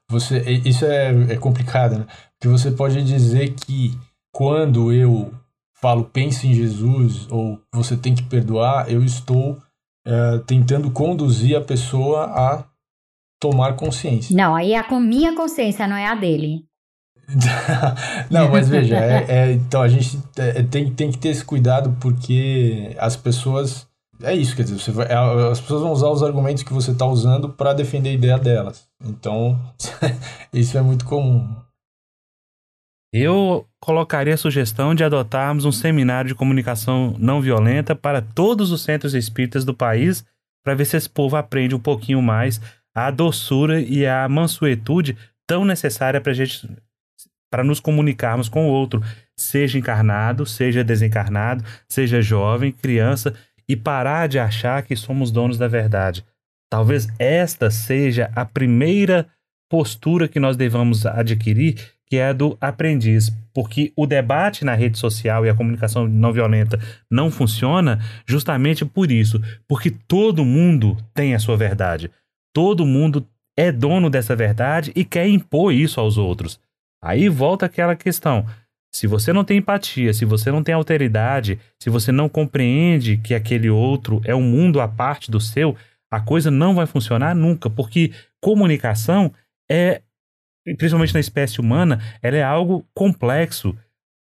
você 0.09 0.41
isso 0.65 0.85
é, 0.87 1.35
é 1.35 1.37
complicado, 1.37 1.99
né? 1.99 2.07
Porque 2.39 2.49
você 2.49 2.71
pode 2.71 3.03
dizer 3.03 3.55
que 3.55 3.99
quando 4.33 4.93
eu 4.93 5.33
falo 5.81 6.05
pense 6.05 6.47
em 6.47 6.55
Jesus 6.55 7.27
ou 7.31 7.61
você 7.73 7.97
tem 7.97 8.15
que 8.15 8.23
perdoar, 8.23 8.91
eu 8.91 9.05
estou 9.05 9.59
é, 10.07 10.39
tentando 10.47 10.91
conduzir 10.91 11.57
a 11.57 11.61
pessoa 11.61 12.25
a 12.25 12.65
tomar 13.41 13.77
consciência. 13.77 14.35
Não, 14.35 14.55
aí 14.55 14.73
é 14.73 14.79
a 14.79 15.01
minha 15.01 15.37
consciência, 15.37 15.87
não 15.87 15.97
é 15.97 16.07
a 16.07 16.15
dele. 16.15 16.65
não, 18.31 18.51
mas 18.51 18.69
veja, 18.69 18.97
é, 18.97 19.25
é, 19.29 19.53
então 19.53 19.83
a 19.83 19.89
gente 19.89 20.19
é, 20.37 20.63
tem, 20.63 20.93
tem 20.93 21.11
que 21.11 21.19
ter 21.19 21.29
esse 21.29 21.45
cuidado 21.45 21.97
porque 22.01 22.95
as 22.99 23.17
pessoas. 23.17 23.87
É 24.23 24.35
isso, 24.35 24.55
quer 24.55 24.63
dizer, 24.63 24.79
você 24.79 24.91
vai, 24.93 25.07
é, 25.07 25.17
as 25.51 25.61
pessoas 25.61 25.83
vão 25.83 25.93
usar 25.93 26.09
os 26.09 26.23
argumentos 26.23 26.63
que 26.63 26.73
você 26.73 26.93
está 26.93 27.05
usando 27.05 27.49
para 27.49 27.75
defender 27.75 28.11
a 28.11 28.13
ideia 28.13 28.39
delas. 28.39 28.87
Então, 29.05 29.59
isso 30.53 30.79
é 30.79 30.81
muito 30.81 31.05
comum. 31.05 31.47
Eu 33.17 33.65
colocaria 33.79 34.35
a 34.35 34.37
sugestão 34.37 34.93
de 34.93 35.05
adotarmos 35.05 35.65
um 35.65 35.71
seminário 35.71 36.27
de 36.27 36.35
comunicação 36.35 37.15
não 37.17 37.41
violenta 37.41 37.95
para 37.95 38.21
todos 38.21 38.73
os 38.73 38.83
centros 38.83 39.15
espíritas 39.15 39.65
do 39.65 39.73
país, 39.73 40.27
para 40.65 40.75
ver 40.75 40.85
se 40.85 40.97
esse 40.97 41.09
povo 41.09 41.37
aprende 41.37 41.77
um 41.77 41.79
pouquinho 41.79 42.21
mais 42.21 42.61
a 42.93 43.13
doçura 43.13 43.81
e 43.81 44.05
a 44.05 44.29
mansuetude 44.29 45.17
tão 45.47 45.65
necessária 45.65 46.21
para 46.21 46.33
gente 46.33 46.69
para 47.49 47.63
nos 47.63 47.79
comunicarmos 47.79 48.49
com 48.49 48.69
o 48.69 48.73
outro, 48.73 49.01
seja 49.37 49.79
encarnado, 49.79 50.45
seja 50.45 50.83
desencarnado, 50.83 51.65
seja 51.89 52.21
jovem, 52.21 52.73
criança, 52.73 53.33
e 53.69 53.77
parar 53.77 54.27
de 54.27 54.41
achar 54.41 54.83
que 54.83 54.97
somos 54.97 55.31
donos 55.31 55.57
da 55.57 55.69
verdade. 55.69 56.27
Talvez 56.69 57.07
esta 57.17 57.71
seja 57.71 58.29
a 58.35 58.45
primeira 58.45 59.29
postura 59.75 60.29
que 60.29 60.39
nós 60.39 60.57
devamos 60.57 61.05
adquirir, 61.05 61.75
que 62.07 62.15
é 62.15 62.29
a 62.29 62.33
do 62.33 62.57
aprendiz, 62.61 63.29
porque 63.53 63.93
o 63.97 64.07
debate 64.07 64.65
na 64.65 64.73
rede 64.73 64.97
social 64.97 65.45
e 65.45 65.51
a 65.51 65.55
comunicação 65.55 66.07
não 66.07 66.33
violenta 66.33 66.79
não 67.11 67.29
funciona 67.29 67.99
justamente 68.25 68.85
por 68.85 69.11
isso, 69.11 69.43
porque 69.67 69.91
todo 69.91 70.45
mundo 70.45 70.97
tem 71.13 71.35
a 71.35 71.41
sua 71.41 71.57
verdade. 71.57 72.09
Todo 72.55 72.87
mundo 72.87 73.27
é 73.59 73.73
dono 73.73 74.09
dessa 74.09 74.37
verdade 74.37 74.93
e 74.95 75.05
quer 75.05 75.27
impor 75.27 75.75
isso 75.75 75.99
aos 75.99 76.19
outros. 76.19 76.61
Aí 77.03 77.29
volta 77.29 77.67
aquela 77.67 77.97
questão. 77.97 78.47
Se 78.95 79.09
você 79.09 79.33
não 79.33 79.43
tem 79.43 79.59
empatia, 79.59 80.15
se 80.15 80.25
você 80.25 80.53
não 80.53 80.63
tem 80.63 80.73
alteridade, 80.73 81.59
se 81.83 81.91
você 81.91 82.13
não 82.13 82.29
compreende 82.29 83.17
que 83.17 83.35
aquele 83.35 83.69
outro 83.69 84.21
é 84.25 84.37
um 84.37 84.43
mundo 84.43 84.81
à 84.81 84.87
parte 84.87 85.33
do 85.33 85.41
seu, 85.41 85.77
a 86.09 86.21
coisa 86.21 86.49
não 86.49 86.77
vai 86.77 86.87
funcionar 86.87 87.35
nunca, 87.35 87.69
porque 87.69 88.13
comunicação 88.41 89.33
é, 89.71 90.03
principalmente 90.77 91.15
na 91.15 91.21
espécie 91.21 91.61
humana, 91.61 92.01
ela 92.23 92.37
é 92.37 92.43
algo 92.43 92.87
complexo. 92.95 93.77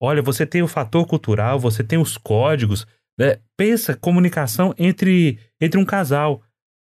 Olha, 0.01 0.21
você 0.21 0.45
tem 0.45 0.61
o 0.61 0.67
fator 0.67 1.05
cultural, 1.05 1.59
você 1.59 1.84
tem 1.84 1.99
os 1.99 2.17
códigos. 2.17 2.86
Né? 3.17 3.38
Pensa 3.57 3.95
comunicação 3.95 4.73
entre, 4.77 5.39
entre 5.61 5.79
um 5.79 5.86
casal. 5.86 6.41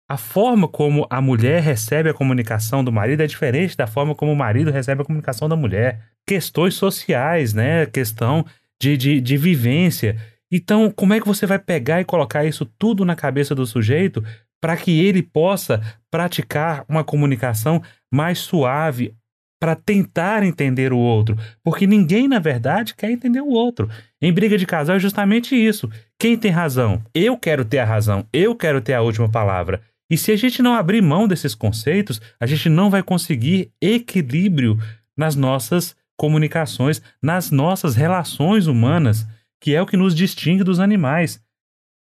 A 0.07 0.17
forma 0.17 0.67
como 0.67 1.05
a 1.09 1.21
mulher 1.21 1.61
recebe 1.61 2.09
a 2.09 2.13
comunicação 2.13 2.83
do 2.83 2.91
marido 2.91 3.21
é 3.21 3.27
diferente 3.27 3.77
da 3.77 3.85
forma 3.85 4.15
como 4.15 4.31
o 4.31 4.35
marido 4.35 4.71
recebe 4.71 5.01
a 5.01 5.05
comunicação 5.05 5.47
da 5.47 5.55
mulher. 5.55 6.01
Questões 6.25 6.75
sociais, 6.75 7.53
né? 7.53 7.85
Questão 7.85 8.45
de, 8.81 8.97
de, 8.97 9.21
de 9.21 9.37
vivência. 9.37 10.15
Então, 10.51 10.89
como 10.89 11.13
é 11.13 11.19
que 11.19 11.27
você 11.27 11.45
vai 11.45 11.59
pegar 11.59 12.01
e 12.01 12.05
colocar 12.05 12.43
isso 12.43 12.65
tudo 12.65 13.05
na 13.05 13.15
cabeça 13.15 13.53
do 13.53 13.67
sujeito 13.67 14.23
para 14.61 14.75
que 14.77 15.05
ele 15.05 15.23
possa 15.23 15.81
praticar 16.11 16.85
uma 16.87 17.03
comunicação 17.03 17.81
mais 18.11 18.39
suave 18.39 19.15
para 19.59 19.75
tentar 19.75 20.43
entender 20.43 20.93
o 20.93 20.97
outro? 20.97 21.37
Porque 21.63 21.85
ninguém, 21.85 22.27
na 22.27 22.39
verdade, 22.39 22.95
quer 22.95 23.11
entender 23.11 23.41
o 23.41 23.49
outro. 23.49 23.89
Em 24.21 24.31
briga 24.31 24.57
de 24.57 24.65
casal 24.65 24.95
é 24.95 24.99
justamente 24.99 25.55
isso. 25.55 25.89
Quem 26.19 26.37
tem 26.37 26.51
razão? 26.51 27.01
Eu 27.13 27.37
quero 27.37 27.63
ter 27.65 27.79
a 27.79 27.85
razão, 27.85 28.25
eu 28.33 28.55
quero 28.55 28.81
ter 28.81 28.93
a 28.93 29.01
última 29.01 29.29
palavra. 29.29 29.81
E 30.09 30.17
se 30.17 30.31
a 30.31 30.35
gente 30.35 30.61
não 30.61 30.73
abrir 30.73 31.01
mão 31.01 31.27
desses 31.27 31.53
conceitos, 31.53 32.19
a 32.39 32.47
gente 32.47 32.67
não 32.67 32.89
vai 32.89 33.03
conseguir 33.03 33.71
equilíbrio 33.79 34.77
nas 35.15 35.35
nossas 35.35 35.95
comunicações, 36.17 37.01
nas 37.21 37.51
nossas 37.51 37.95
relações 37.95 38.67
humanas, 38.67 39.25
que 39.61 39.75
é 39.75 39.81
o 39.81 39.85
que 39.85 39.95
nos 39.95 40.15
distingue 40.15 40.63
dos 40.63 40.79
animais. 40.79 41.41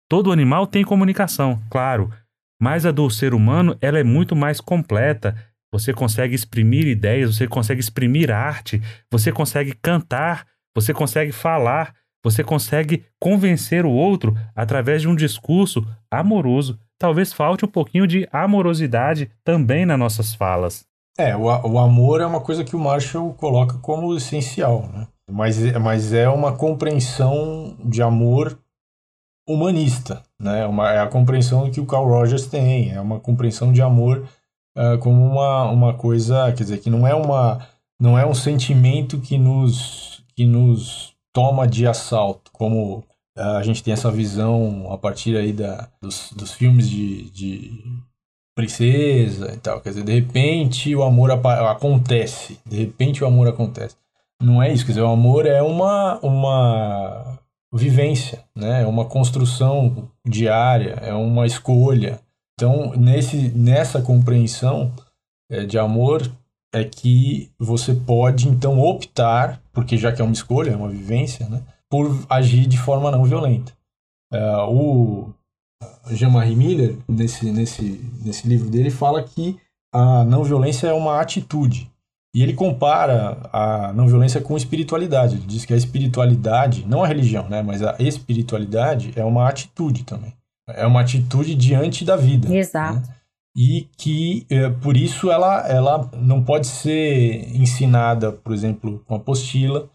Todo 0.08 0.32
animal 0.32 0.68
tem 0.68 0.84
comunicação, 0.84 1.62
claro, 1.70 2.12
mas 2.60 2.86
a 2.86 2.92
do 2.92 3.10
ser 3.10 3.34
humano 3.34 3.78
ela 3.82 4.00
é 4.00 4.04
muito 4.04 4.36
mais 4.36 4.60
completa. 4.60 5.36
Você 5.72 5.94
consegue 5.94 6.36
exprimir 6.36 6.88
ideias, 6.88 7.36
você 7.36 7.48
consegue 7.48 7.80
exprimir 7.80 8.32
arte, 8.32 8.82
você 9.12 9.32
consegue 9.32 9.74
cantar, 9.82 10.46
você 10.76 10.94
consegue 10.94 11.32
falar, 11.32 11.94
você 12.24 12.44
consegue 12.44 13.06
convencer 13.20 13.86
o 13.86 13.92
outro 13.92 14.36
através 14.56 15.02
de 15.02 15.08
um 15.08 15.16
discurso 15.16 15.86
amoroso 16.12 16.80
talvez 17.00 17.32
falte 17.32 17.66
um 17.66 17.70
pouquinho 17.70 18.06
de 18.06 18.28
amorosidade 18.32 19.32
também 19.44 19.86
nas 19.86 19.98
nossas 19.98 20.36
falas. 20.36 20.86
É, 21.18 21.36
o, 21.36 21.44
o 21.44 21.80
amor 21.80 22.22
é 22.22 22.26
uma 22.26 22.42
coisa 22.42 22.64
que 22.64 22.76
o 22.76 22.80
Marshall 22.80 23.34
coloca 23.34 23.78
como 23.80 24.16
essencial, 24.16 24.88
né? 24.94 25.08
Mas, 25.32 25.58
mas 25.78 26.14
é 26.14 26.28
uma 26.28 26.56
compreensão 26.56 27.76
de 27.84 28.02
amor 28.02 28.60
humanista, 29.48 30.24
né? 30.40 30.66
Uma, 30.66 30.92
é 30.92 31.00
a 31.00 31.08
compreensão 31.08 31.70
que 31.70 31.82
o 31.82 31.86
Carl 31.86 32.08
Rogers 32.08 32.48
tem, 32.48 32.92
é 32.92 33.02
uma 33.02 33.20
compreensão 33.20 33.74
de 33.74 33.82
amor 33.82 34.28
uh, 34.78 34.98
como 35.00 35.26
uma, 35.26 35.70
uma 35.70 35.94
coisa, 35.94 36.52
quer 36.54 36.64
dizer, 36.64 36.80
que 36.80 36.90
não 36.90 37.08
é 37.08 37.14
uma 37.14 37.68
não 38.02 38.18
é 38.18 38.26
um 38.26 38.34
sentimento 38.34 39.20
que 39.20 39.38
nos 39.38 40.24
que 40.36 40.46
nos 40.46 41.14
toma 41.34 41.68
de 41.68 41.86
assalto, 41.86 42.50
como 42.54 43.04
a 43.40 43.64
gente 43.64 43.84
tem 43.84 43.94
essa 43.94 44.12
visão 44.12 44.92
a 44.92 44.98
partir 44.98 45.38
aí 45.38 45.54
da, 45.54 45.88
dos, 46.02 46.32
dos 46.34 46.54
filmes 46.54 46.90
de, 46.90 47.30
de 47.32 47.84
princesa 48.56 49.54
e 49.54 49.58
tal. 49.58 49.80
Quer 49.80 49.90
dizer, 49.90 50.04
de 50.04 50.14
repente 50.14 50.94
o 50.96 51.04
amor 51.04 51.32
acontece. 51.32 52.60
De 52.66 52.78
repente 52.78 53.24
o 53.24 53.28
amor 53.28 53.48
acontece. 53.48 53.96
Não 54.42 54.62
é 54.62 54.72
isso, 54.72 54.86
quer 54.86 54.92
dizer, 54.92 55.02
o 55.02 55.12
amor 55.12 55.46
é 55.46 55.62
uma, 55.62 56.20
uma 56.20 57.40
vivência, 57.74 58.44
né? 58.56 58.84
é 58.84 58.88
uma 58.88 59.06
construção 59.06 60.10
diária, 60.26 60.94
é 61.02 61.14
uma 61.14 61.46
escolha. 61.46 62.20
Então, 62.56 62.92
nesse, 62.92 63.50
nessa 63.50 64.02
compreensão 64.02 64.92
é, 65.50 65.66
de 65.66 65.78
amor, 65.78 66.30
é 66.74 66.84
que 66.84 67.52
você 67.58 67.94
pode 67.94 68.48
então 68.48 68.80
optar, 68.80 69.62
porque 69.72 69.98
já 69.98 70.12
que 70.12 70.22
é 70.22 70.26
uma 70.26 70.34
escolha, 70.34 70.72
é 70.72 70.76
uma 70.76 70.90
vivência, 70.90 71.48
né? 71.50 71.64
por 71.90 72.26
agir 72.30 72.68
de 72.68 72.78
forma 72.78 73.10
não 73.10 73.24
violenta. 73.24 73.74
Uh, 74.32 74.70
o 74.70 75.34
Jean-Marie 76.12 76.56
Miller, 76.56 76.98
nesse, 77.08 77.52
nesse, 77.52 78.12
nesse 78.24 78.48
livro 78.48 78.70
dele, 78.70 78.92
fala 78.92 79.24
que 79.24 79.60
a 79.94 80.24
não 80.24 80.44
violência 80.44 80.88
é 80.88 80.94
uma 80.94 81.20
atitude. 81.20 81.92
E 82.34 82.44
ele 82.44 82.54
compara 82.54 83.50
a 83.52 83.92
não 83.94 84.08
violência 84.08 84.40
com 84.40 84.56
espiritualidade. 84.56 85.36
Ele 85.36 85.46
diz 85.48 85.66
que 85.66 85.74
a 85.74 85.78
espiritualidade, 85.78 86.86
não 86.86 87.04
a 87.04 87.08
religião, 87.08 87.50
né, 87.50 87.62
mas 87.62 87.82
a 87.82 87.96
espiritualidade 88.00 89.12
é 89.16 89.24
uma 89.24 89.48
atitude 89.50 90.04
também. 90.04 90.34
É 90.68 90.86
uma 90.86 91.02
atitude 91.02 91.56
diante 91.56 92.06
da 92.06 92.16
vida. 92.16 92.54
Exato. 92.54 92.96
Né? 92.96 93.16
E 93.58 93.88
que, 93.98 94.46
é, 94.50 94.70
por 94.70 94.96
isso, 94.96 95.32
ela, 95.32 95.68
ela 95.68 96.10
não 96.16 96.44
pode 96.44 96.68
ser 96.68 97.50
ensinada, 97.56 98.32
por 98.32 98.54
exemplo, 98.54 99.04
com 99.08 99.16
apostila. 99.16 99.90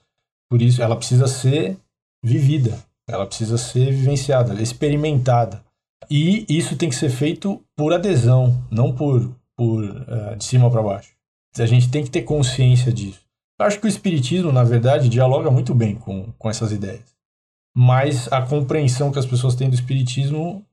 Por 0.51 0.61
isso, 0.61 0.83
ela 0.83 0.97
precisa 0.97 1.29
ser 1.29 1.79
vivida, 2.23 2.77
ela 3.09 3.27
precisa 3.27 3.57
ser 3.57 3.93
vivenciada, 3.93 4.61
experimentada. 4.61 5.63
E 6.11 6.45
isso 6.49 6.77
tem 6.77 6.89
que 6.89 6.95
ser 6.95 7.11
feito 7.11 7.63
por 7.77 7.93
adesão, 7.93 8.63
não 8.71 8.93
por, 8.93 9.31
por 9.57 9.85
uh, 9.85 10.37
de 10.37 10.45
cima 10.45 10.71
para 10.71 10.83
baixo. 10.83 11.14
A 11.59 11.67
gente 11.67 11.91
tem 11.91 12.03
que 12.03 12.11
ter 12.11 12.23
consciência 12.23 12.93
disso. 12.93 13.21
Eu 13.59 13.67
acho 13.67 13.79
que 13.79 13.87
o 13.87 13.89
Espiritismo, 13.89 14.51
na 14.51 14.65
verdade, 14.65 15.09
dialoga 15.09 15.51
muito 15.51 15.75
bem 15.75 15.95
com, 15.95 16.33
com 16.39 16.51
essas 16.51 16.73
ideias. 16.73 17.15
mas 17.77 18.33
a 18.33 18.41
compreensão 18.43 19.11
que 19.11 19.19
as 19.19 19.27
pessoas 19.27 19.55
têm 19.55 19.69
do 19.69 19.75
espiritismo 19.75 20.65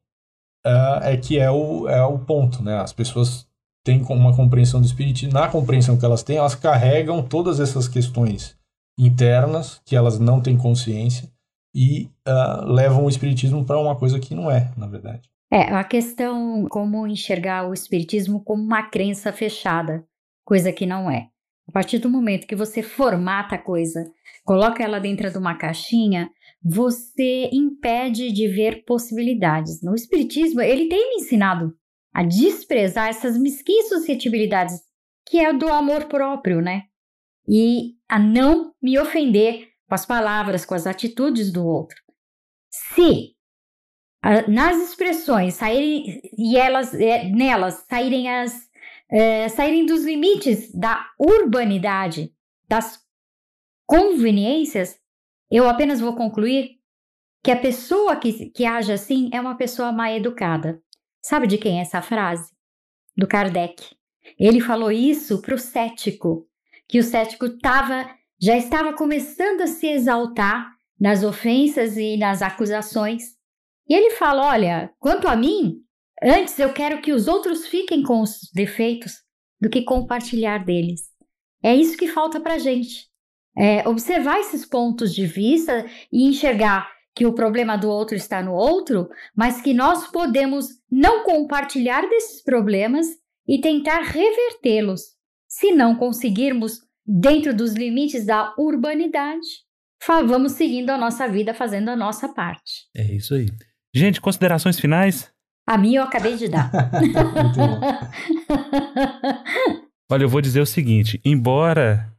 uh, 0.65 1.03
é 1.03 1.17
que 1.17 1.39
é 1.39 1.49
o, 1.49 1.89
é 1.89 2.03
o 2.03 2.19
ponto, 2.19 2.61
né? 2.63 2.77
As 2.79 2.93
pessoas 2.93 3.47
têm 3.83 4.03
uma 4.03 4.35
compreensão 4.35 4.79
do 4.79 4.85
espiritismo, 4.85 5.33
na 5.33 5.47
compreensão 5.47 5.97
que 5.97 6.05
elas 6.05 6.21
têm, 6.21 6.37
elas 6.37 6.53
carregam 6.53 7.23
todas 7.23 7.59
essas 7.59 7.87
questões 7.87 8.55
internas 8.99 9.81
que 9.83 9.95
elas 9.95 10.19
não 10.19 10.39
têm 10.39 10.55
consciência 10.55 11.27
e 11.73 12.09
uh, 12.27 12.65
levam 12.65 13.05
o 13.05 13.09
espiritismo 13.09 13.65
para 13.65 13.79
uma 13.79 13.95
coisa 13.95 14.19
que 14.19 14.35
não 14.35 14.51
é, 14.51 14.71
na 14.77 14.85
verdade. 14.85 15.29
É, 15.51 15.73
a 15.73 15.83
questão 15.83 16.65
como 16.69 17.07
enxergar 17.07 17.67
o 17.67 17.73
espiritismo 17.73 18.41
como 18.41 18.63
uma 18.63 18.83
crença 18.83 19.33
fechada, 19.33 20.05
coisa 20.43 20.71
que 20.71 20.85
não 20.85 21.09
é. 21.09 21.27
A 21.67 21.71
partir 21.71 21.99
do 21.99 22.09
momento 22.09 22.47
que 22.47 22.55
você 22.55 22.81
formata 22.81 23.55
a 23.55 23.61
coisa, 23.61 24.03
coloca 24.43 24.83
ela 24.83 24.99
dentro 24.99 25.31
de 25.31 25.37
uma 25.37 25.55
caixinha, 25.55 26.29
você 26.63 27.49
impede 27.51 28.31
de 28.31 28.47
ver 28.47 28.83
possibilidades. 28.85 29.81
No 29.81 29.95
espiritismo, 29.95 30.61
ele 30.61 30.89
tem 30.89 31.09
me 31.09 31.23
ensinado 31.23 31.73
a 32.13 32.23
desprezar 32.23 33.07
essas 33.07 33.37
mesquinhas 33.37 33.89
suscetibilidades 33.89 34.81
que 35.25 35.39
é 35.39 35.53
do 35.53 35.69
amor 35.69 36.05
próprio, 36.05 36.61
né? 36.61 36.83
E 37.47 37.95
a 38.07 38.19
não 38.19 38.73
me 38.81 38.99
ofender 38.99 39.69
com 39.87 39.95
as 39.95 40.05
palavras, 40.05 40.65
com 40.65 40.75
as 40.75 40.85
atitudes 40.85 41.51
do 41.51 41.65
outro. 41.65 41.97
Se 42.69 43.35
nas 44.47 44.77
expressões 44.77 45.55
saírem 45.55 46.21
e 46.37 46.55
elas 46.55 46.93
é, 46.93 47.23
nelas 47.29 47.85
saírem 47.89 48.29
as 48.29 48.69
é, 49.11 49.49
saírem 49.49 49.85
dos 49.85 50.03
limites 50.05 50.71
da 50.73 51.09
urbanidade, 51.19 52.33
das 52.67 52.99
conveniências, 53.85 54.97
eu 55.51 55.67
apenas 55.67 55.99
vou 55.99 56.15
concluir 56.15 56.79
que 57.43 57.51
a 57.51 57.57
pessoa 57.57 58.15
que, 58.15 58.49
que 58.51 58.65
age 58.65 58.93
assim 58.93 59.29
é 59.33 59.41
uma 59.41 59.55
pessoa 59.55 59.91
mal 59.91 60.11
educada. 60.11 60.81
Sabe 61.21 61.45
de 61.45 61.57
quem 61.57 61.79
é 61.79 61.81
essa 61.81 62.01
frase? 62.01 62.51
Do 63.17 63.27
Kardec. 63.27 63.83
Ele 64.39 64.61
falou 64.61 64.91
isso 64.91 65.41
para 65.41 65.55
o 65.55 65.59
cético, 65.59 66.47
que 66.87 66.99
o 66.99 67.03
cético 67.03 67.49
tava, 67.59 68.09
já 68.39 68.55
estava 68.55 68.93
começando 68.93 69.61
a 69.61 69.67
se 69.67 69.87
exaltar 69.87 70.71
nas 70.99 71.23
ofensas 71.23 71.97
e 71.97 72.15
nas 72.15 72.41
acusações. 72.41 73.35
E 73.89 73.93
ele 73.93 74.11
fala: 74.11 74.47
Olha, 74.47 74.93
quanto 74.99 75.27
a 75.27 75.35
mim, 75.35 75.83
antes 76.23 76.57
eu 76.59 76.71
quero 76.73 77.01
que 77.01 77.11
os 77.11 77.27
outros 77.27 77.67
fiquem 77.67 78.03
com 78.03 78.21
os 78.21 78.49
defeitos 78.53 79.13
do 79.59 79.69
que 79.69 79.83
compartilhar 79.83 80.65
deles. 80.65 81.01
É 81.63 81.75
isso 81.75 81.97
que 81.97 82.07
falta 82.07 82.39
para 82.39 82.57
gente. 82.57 83.07
É 83.57 83.87
observar 83.87 84.39
esses 84.39 84.65
pontos 84.65 85.13
de 85.13 85.25
vista 85.25 85.85
e 86.11 86.27
enxergar 86.27 86.89
que 87.13 87.25
o 87.25 87.33
problema 87.33 87.77
do 87.77 87.89
outro 87.89 88.15
está 88.15 88.41
no 88.41 88.53
outro, 88.53 89.09
mas 89.35 89.61
que 89.61 89.73
nós 89.73 90.07
podemos 90.07 90.67
não 90.89 91.23
compartilhar 91.23 92.07
desses 92.09 92.41
problemas 92.41 93.07
e 93.47 93.59
tentar 93.59 94.01
revertê-los. 94.01 95.01
Se 95.47 95.71
não 95.73 95.95
conseguirmos, 95.95 96.79
dentro 97.05 97.53
dos 97.53 97.73
limites 97.73 98.25
da 98.25 98.53
urbanidade, 98.57 99.45
vamos 100.25 100.53
seguindo 100.53 100.89
a 100.89 100.97
nossa 100.97 101.27
vida, 101.27 101.53
fazendo 101.53 101.89
a 101.89 101.95
nossa 101.95 102.29
parte. 102.29 102.87
É 102.95 103.03
isso 103.03 103.35
aí. 103.35 103.47
Gente, 103.93 104.21
considerações 104.21 104.79
finais? 104.79 105.29
A 105.67 105.77
minha 105.77 105.99
eu 105.99 106.03
acabei 106.03 106.35
de 106.35 106.47
dar. 106.47 106.71
Olha, 110.11 110.23
eu 110.23 110.29
vou 110.29 110.41
dizer 110.41 110.59
o 110.59 110.65
seguinte: 110.65 111.21
embora, 111.23 112.11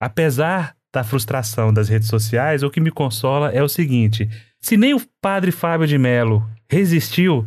apesar 0.00 0.76
da 0.92 1.04
frustração 1.04 1.72
das 1.72 1.88
redes 1.88 2.08
sociais, 2.08 2.62
o 2.62 2.70
que 2.70 2.80
me 2.80 2.90
consola 2.90 3.50
é 3.50 3.62
o 3.62 3.68
seguinte: 3.68 4.28
se 4.60 4.76
nem 4.76 4.92
o 4.92 5.00
padre 5.20 5.50
Fábio 5.52 5.86
de 5.86 5.96
Mello 5.96 6.46
resistiu, 6.68 7.46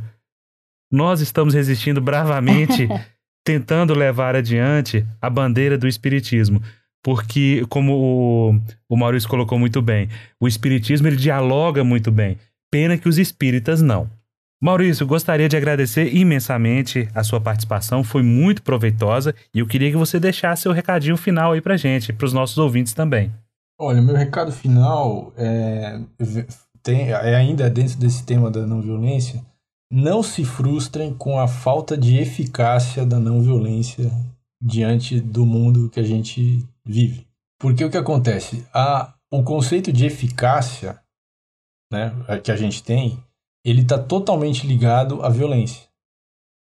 nós 0.91 1.21
estamos 1.21 1.53
resistindo 1.53 2.01
bravamente, 2.01 2.87
tentando 3.45 3.93
levar 3.93 4.35
adiante 4.35 5.05
a 5.21 5.29
bandeira 5.29 5.77
do 5.77 5.87
Espiritismo. 5.87 6.61
Porque, 7.03 7.65
como 7.67 7.93
o, 7.93 8.61
o 8.87 8.95
Maurício 8.95 9.27
colocou 9.27 9.59
muito 9.59 9.81
bem, 9.81 10.07
o 10.39 10.47
Espiritismo 10.47 11.07
ele 11.07 11.17
dialoga 11.17 11.83
muito 11.83 12.09
bem. 12.09 12.37
Pena 12.71 12.97
que 12.97 13.09
os 13.09 13.17
espíritas 13.17 13.81
não. 13.81 14.09
Maurício, 14.63 15.05
gostaria 15.05 15.49
de 15.49 15.57
agradecer 15.57 16.15
imensamente 16.15 17.09
a 17.13 17.21
sua 17.21 17.41
participação, 17.41 18.01
foi 18.01 18.23
muito 18.23 18.63
proveitosa 18.63 19.35
e 19.53 19.59
eu 19.59 19.67
queria 19.67 19.91
que 19.91 19.97
você 19.97 20.21
deixasse 20.21 20.61
seu 20.61 20.71
recadinho 20.71 21.17
final 21.17 21.51
aí 21.51 21.59
pra 21.59 21.75
gente, 21.75 22.13
para 22.13 22.25
os 22.25 22.31
nossos 22.31 22.57
ouvintes 22.57 22.93
também. 22.93 23.29
Olha, 23.77 24.01
meu 24.01 24.15
recado 24.15 24.53
final 24.53 25.33
é, 25.35 25.99
tem, 26.81 27.09
é 27.09 27.35
ainda 27.35 27.69
dentro 27.69 27.97
desse 27.97 28.25
tema 28.25 28.49
da 28.49 28.65
não 28.65 28.81
violência. 28.81 29.43
Não 29.91 30.23
se 30.23 30.45
frustrem 30.45 31.13
com 31.13 31.37
a 31.37 31.45
falta 31.45 31.97
de 31.97 32.17
eficácia 32.17 33.05
da 33.05 33.19
não 33.19 33.41
violência 33.41 34.09
diante 34.63 35.19
do 35.19 35.45
mundo 35.45 35.89
que 35.89 35.99
a 35.99 36.03
gente 36.03 36.65
vive. 36.85 37.27
Porque 37.59 37.83
o 37.83 37.89
que 37.89 37.97
acontece? 37.97 38.65
A, 38.73 39.13
o 39.29 39.43
conceito 39.43 39.91
de 39.91 40.05
eficácia 40.05 41.01
né, 41.91 42.13
que 42.41 42.49
a 42.49 42.55
gente 42.55 42.81
tem 42.81 43.21
ele 43.63 43.81
está 43.81 43.97
totalmente 43.97 44.67
ligado 44.67 45.23
à 45.23 45.29
violência. 45.29 45.83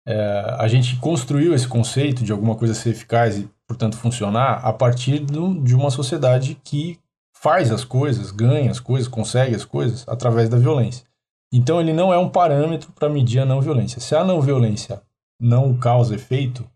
É, 0.07 0.55
a 0.57 0.67
gente 0.67 0.95
construiu 0.97 1.53
esse 1.53 1.67
conceito 1.67 2.23
de 2.23 2.31
alguma 2.31 2.55
coisa 2.55 2.73
ser 2.73 2.91
eficaz 2.91 3.37
e, 3.37 3.49
portanto, 3.67 3.97
funcionar 3.97 4.65
a 4.65 4.71
partir 4.71 5.19
do, 5.19 5.61
de 5.61 5.75
uma 5.75 5.91
sociedade 5.91 6.59
que 6.63 6.99
faz 7.35 7.71
as 7.71 7.83
coisas, 7.83 8.31
ganha 8.31 8.71
as 8.71 8.79
coisas, 8.79 9.07
consegue 9.07 9.55
as 9.55 9.65
coisas 9.65 10.07
através 10.07 10.49
da 10.49 10.57
violência. 10.57 11.05
Então, 11.51 11.79
ele 11.79 11.93
não 11.93 12.13
é 12.13 12.17
um 12.17 12.29
parâmetro 12.29 12.91
para 12.93 13.09
medir 13.09 13.39
a 13.39 13.45
não 13.45 13.61
violência. 13.61 14.01
Se 14.01 14.15
a 14.15 14.23
não 14.23 14.41
violência 14.41 15.01
não 15.39 15.77
causa 15.77 16.15
efeito, 16.15 16.69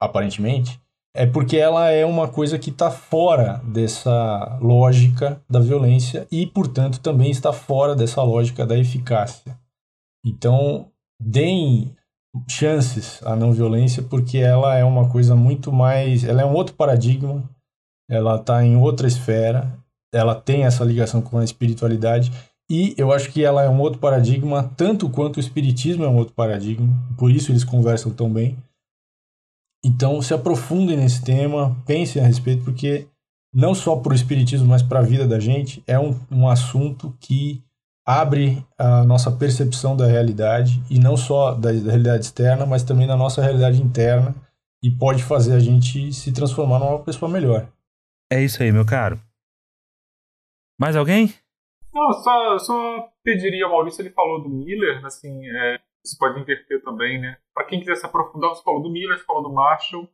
aparentemente, 0.00 0.80
é 1.14 1.26
porque 1.26 1.56
ela 1.56 1.90
é 1.90 2.04
uma 2.06 2.28
coisa 2.28 2.58
que 2.58 2.70
está 2.70 2.90
fora 2.90 3.60
dessa 3.64 4.58
lógica 4.60 5.40
da 5.48 5.60
violência 5.60 6.26
e, 6.30 6.46
portanto, 6.46 7.00
também 7.00 7.30
está 7.30 7.52
fora 7.52 7.94
dessa 7.94 8.22
lógica 8.22 8.64
da 8.64 8.78
eficácia. 8.78 9.58
Então, 10.24 10.88
deem 11.20 11.94
chances 12.48 13.20
à 13.24 13.36
não 13.36 13.52
violência 13.52 14.02
porque 14.02 14.38
ela 14.38 14.76
é 14.76 14.84
uma 14.84 15.08
coisa 15.08 15.36
muito 15.36 15.70
mais. 15.70 16.24
Ela 16.24 16.42
é 16.42 16.46
um 16.46 16.54
outro 16.54 16.74
paradigma, 16.74 17.42
ela 18.08 18.36
está 18.36 18.64
em 18.64 18.76
outra 18.76 19.06
esfera, 19.06 19.78
ela 20.12 20.34
tem 20.34 20.64
essa 20.64 20.84
ligação 20.84 21.20
com 21.20 21.38
a 21.38 21.44
espiritualidade 21.44 22.32
e 22.70 22.94
eu 22.96 23.12
acho 23.12 23.30
que 23.30 23.44
ela 23.44 23.62
é 23.62 23.68
um 23.68 23.80
outro 23.80 23.98
paradigma, 23.98 24.72
tanto 24.76 25.10
quanto 25.10 25.36
o 25.36 25.40
espiritismo 25.40 26.04
é 26.04 26.08
um 26.08 26.16
outro 26.16 26.32
paradigma, 26.32 26.88
por 27.18 27.30
isso 27.30 27.52
eles 27.52 27.64
conversam 27.64 28.12
tão 28.12 28.32
bem. 28.32 28.56
Então, 29.84 30.22
se 30.22 30.32
aprofundem 30.32 30.96
nesse 30.96 31.24
tema, 31.24 31.76
pensem 31.86 32.22
a 32.22 32.26
respeito, 32.26 32.64
porque 32.64 33.08
não 33.52 33.74
só 33.74 33.96
para 33.96 34.12
o 34.12 34.14
Espiritismo, 34.14 34.68
mas 34.68 34.82
para 34.82 35.00
a 35.00 35.02
vida 35.02 35.26
da 35.26 35.40
gente, 35.40 35.82
é 35.86 35.98
um, 35.98 36.18
um 36.30 36.48
assunto 36.48 37.14
que 37.20 37.62
abre 38.04 38.64
a 38.78 39.04
nossa 39.04 39.30
percepção 39.30 39.96
da 39.96 40.06
realidade, 40.06 40.82
e 40.90 40.98
não 40.98 41.16
só 41.16 41.52
da, 41.52 41.72
da 41.72 41.90
realidade 41.90 42.24
externa, 42.24 42.64
mas 42.64 42.82
também 42.82 43.06
da 43.06 43.16
nossa 43.16 43.42
realidade 43.42 43.82
interna, 43.82 44.34
e 44.82 44.90
pode 44.90 45.22
fazer 45.22 45.54
a 45.54 45.60
gente 45.60 46.12
se 46.12 46.32
transformar 46.32 46.78
numa 46.78 46.98
pessoa 47.00 47.30
melhor. 47.30 47.68
É 48.30 48.42
isso 48.42 48.62
aí, 48.62 48.72
meu 48.72 48.84
caro. 48.84 49.20
Mais 50.80 50.96
alguém? 50.96 51.32
Não, 51.92 52.12
só, 52.12 52.58
só 52.58 53.08
pediria 53.22 53.66
ao 53.66 53.70
Maurício, 53.70 54.02
ele 54.02 54.10
falou 54.10 54.42
do 54.42 54.48
Miller, 54.48 55.04
assim, 55.04 55.46
é, 55.46 55.80
você 56.04 56.16
pode 56.18 56.40
inverter 56.40 56.82
também, 56.82 57.20
né? 57.20 57.36
Para 57.54 57.66
quem 57.66 57.80
quiser 57.80 57.96
se 57.96 58.06
aprofundar, 58.06 58.50
você 58.50 58.62
falou 58.62 58.82
do 58.82 58.90
Miller, 58.90 59.18
você 59.18 59.24
falou 59.24 59.42
do 59.42 59.52
Marshall. 59.52 60.08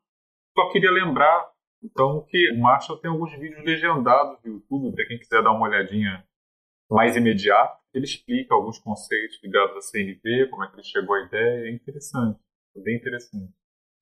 Só 0.57 0.70
queria 0.70 0.91
lembrar, 0.91 1.51
então, 1.82 2.24
que 2.28 2.53
o 2.53 2.61
Marshall 2.61 2.99
tem 2.99 3.11
alguns 3.11 3.32
vídeos 3.39 3.64
legendados 3.64 4.39
no 4.45 4.55
YouTube, 4.55 4.95
para 4.95 5.07
quem 5.07 5.18
quiser 5.18 5.43
dar 5.43 5.53
uma 5.53 5.68
olhadinha 5.68 6.24
mais 6.91 7.16
imediata. 7.16 7.78
Ele 7.95 8.05
explica 8.05 8.55
alguns 8.55 8.78
conceitos 8.78 9.39
ligados 9.43 9.76
à 9.76 9.80
CNV, 9.80 10.49
como 10.51 10.64
é 10.64 10.68
que 10.68 10.76
ele 10.76 10.82
chegou 10.82 11.14
à 11.14 11.24
ideia. 11.24 11.68
É 11.68 11.72
interessante, 11.72 12.39
é 12.76 12.80
bem 12.80 12.97
interessante. 12.97 13.53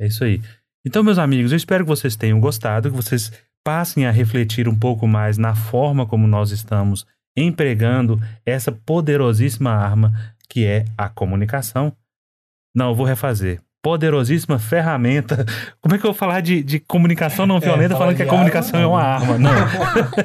É 0.00 0.06
isso 0.06 0.24
aí. 0.24 0.40
Então, 0.84 1.02
meus 1.02 1.18
amigos, 1.18 1.52
eu 1.52 1.56
espero 1.56 1.84
que 1.84 1.88
vocês 1.88 2.16
tenham 2.16 2.40
gostado, 2.40 2.90
que 2.90 2.96
vocês 2.96 3.30
passem 3.64 4.06
a 4.06 4.10
refletir 4.10 4.68
um 4.68 4.78
pouco 4.78 5.06
mais 5.06 5.36
na 5.36 5.54
forma 5.54 6.06
como 6.06 6.26
nós 6.26 6.52
estamos 6.52 7.04
empregando 7.36 8.16
essa 8.44 8.72
poderosíssima 8.72 9.70
arma 9.70 10.12
que 10.48 10.66
é 10.66 10.84
a 10.96 11.08
comunicação. 11.08 11.92
Não, 12.74 12.90
eu 12.90 12.94
vou 12.94 13.06
refazer. 13.06 13.60
Poderosíssima 13.82 14.58
ferramenta. 14.58 15.44
Como 15.80 15.94
é 15.94 15.98
que 15.98 16.04
eu 16.04 16.12
vou 16.12 16.18
falar 16.18 16.40
de, 16.40 16.62
de 16.62 16.80
comunicação 16.80 17.46
não 17.46 17.56
é, 17.56 17.60
violenta 17.60 17.94
é, 17.94 17.98
falando 17.98 18.16
que 18.16 18.22
a 18.22 18.26
comunicação 18.26 18.80
arma, 18.80 18.82
é 18.82 18.86
uma 18.86 19.02
arma? 19.02 19.38
Não. 19.38 19.52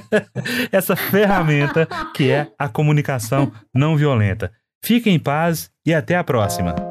Essa 0.72 0.96
ferramenta 0.96 1.88
que 2.16 2.30
é 2.30 2.48
a 2.58 2.68
comunicação 2.68 3.52
não 3.74 3.96
violenta. 3.96 4.52
Fiquem 4.84 5.16
em 5.16 5.20
paz 5.20 5.70
e 5.86 5.94
até 5.94 6.16
a 6.16 6.24
próxima. 6.24 6.91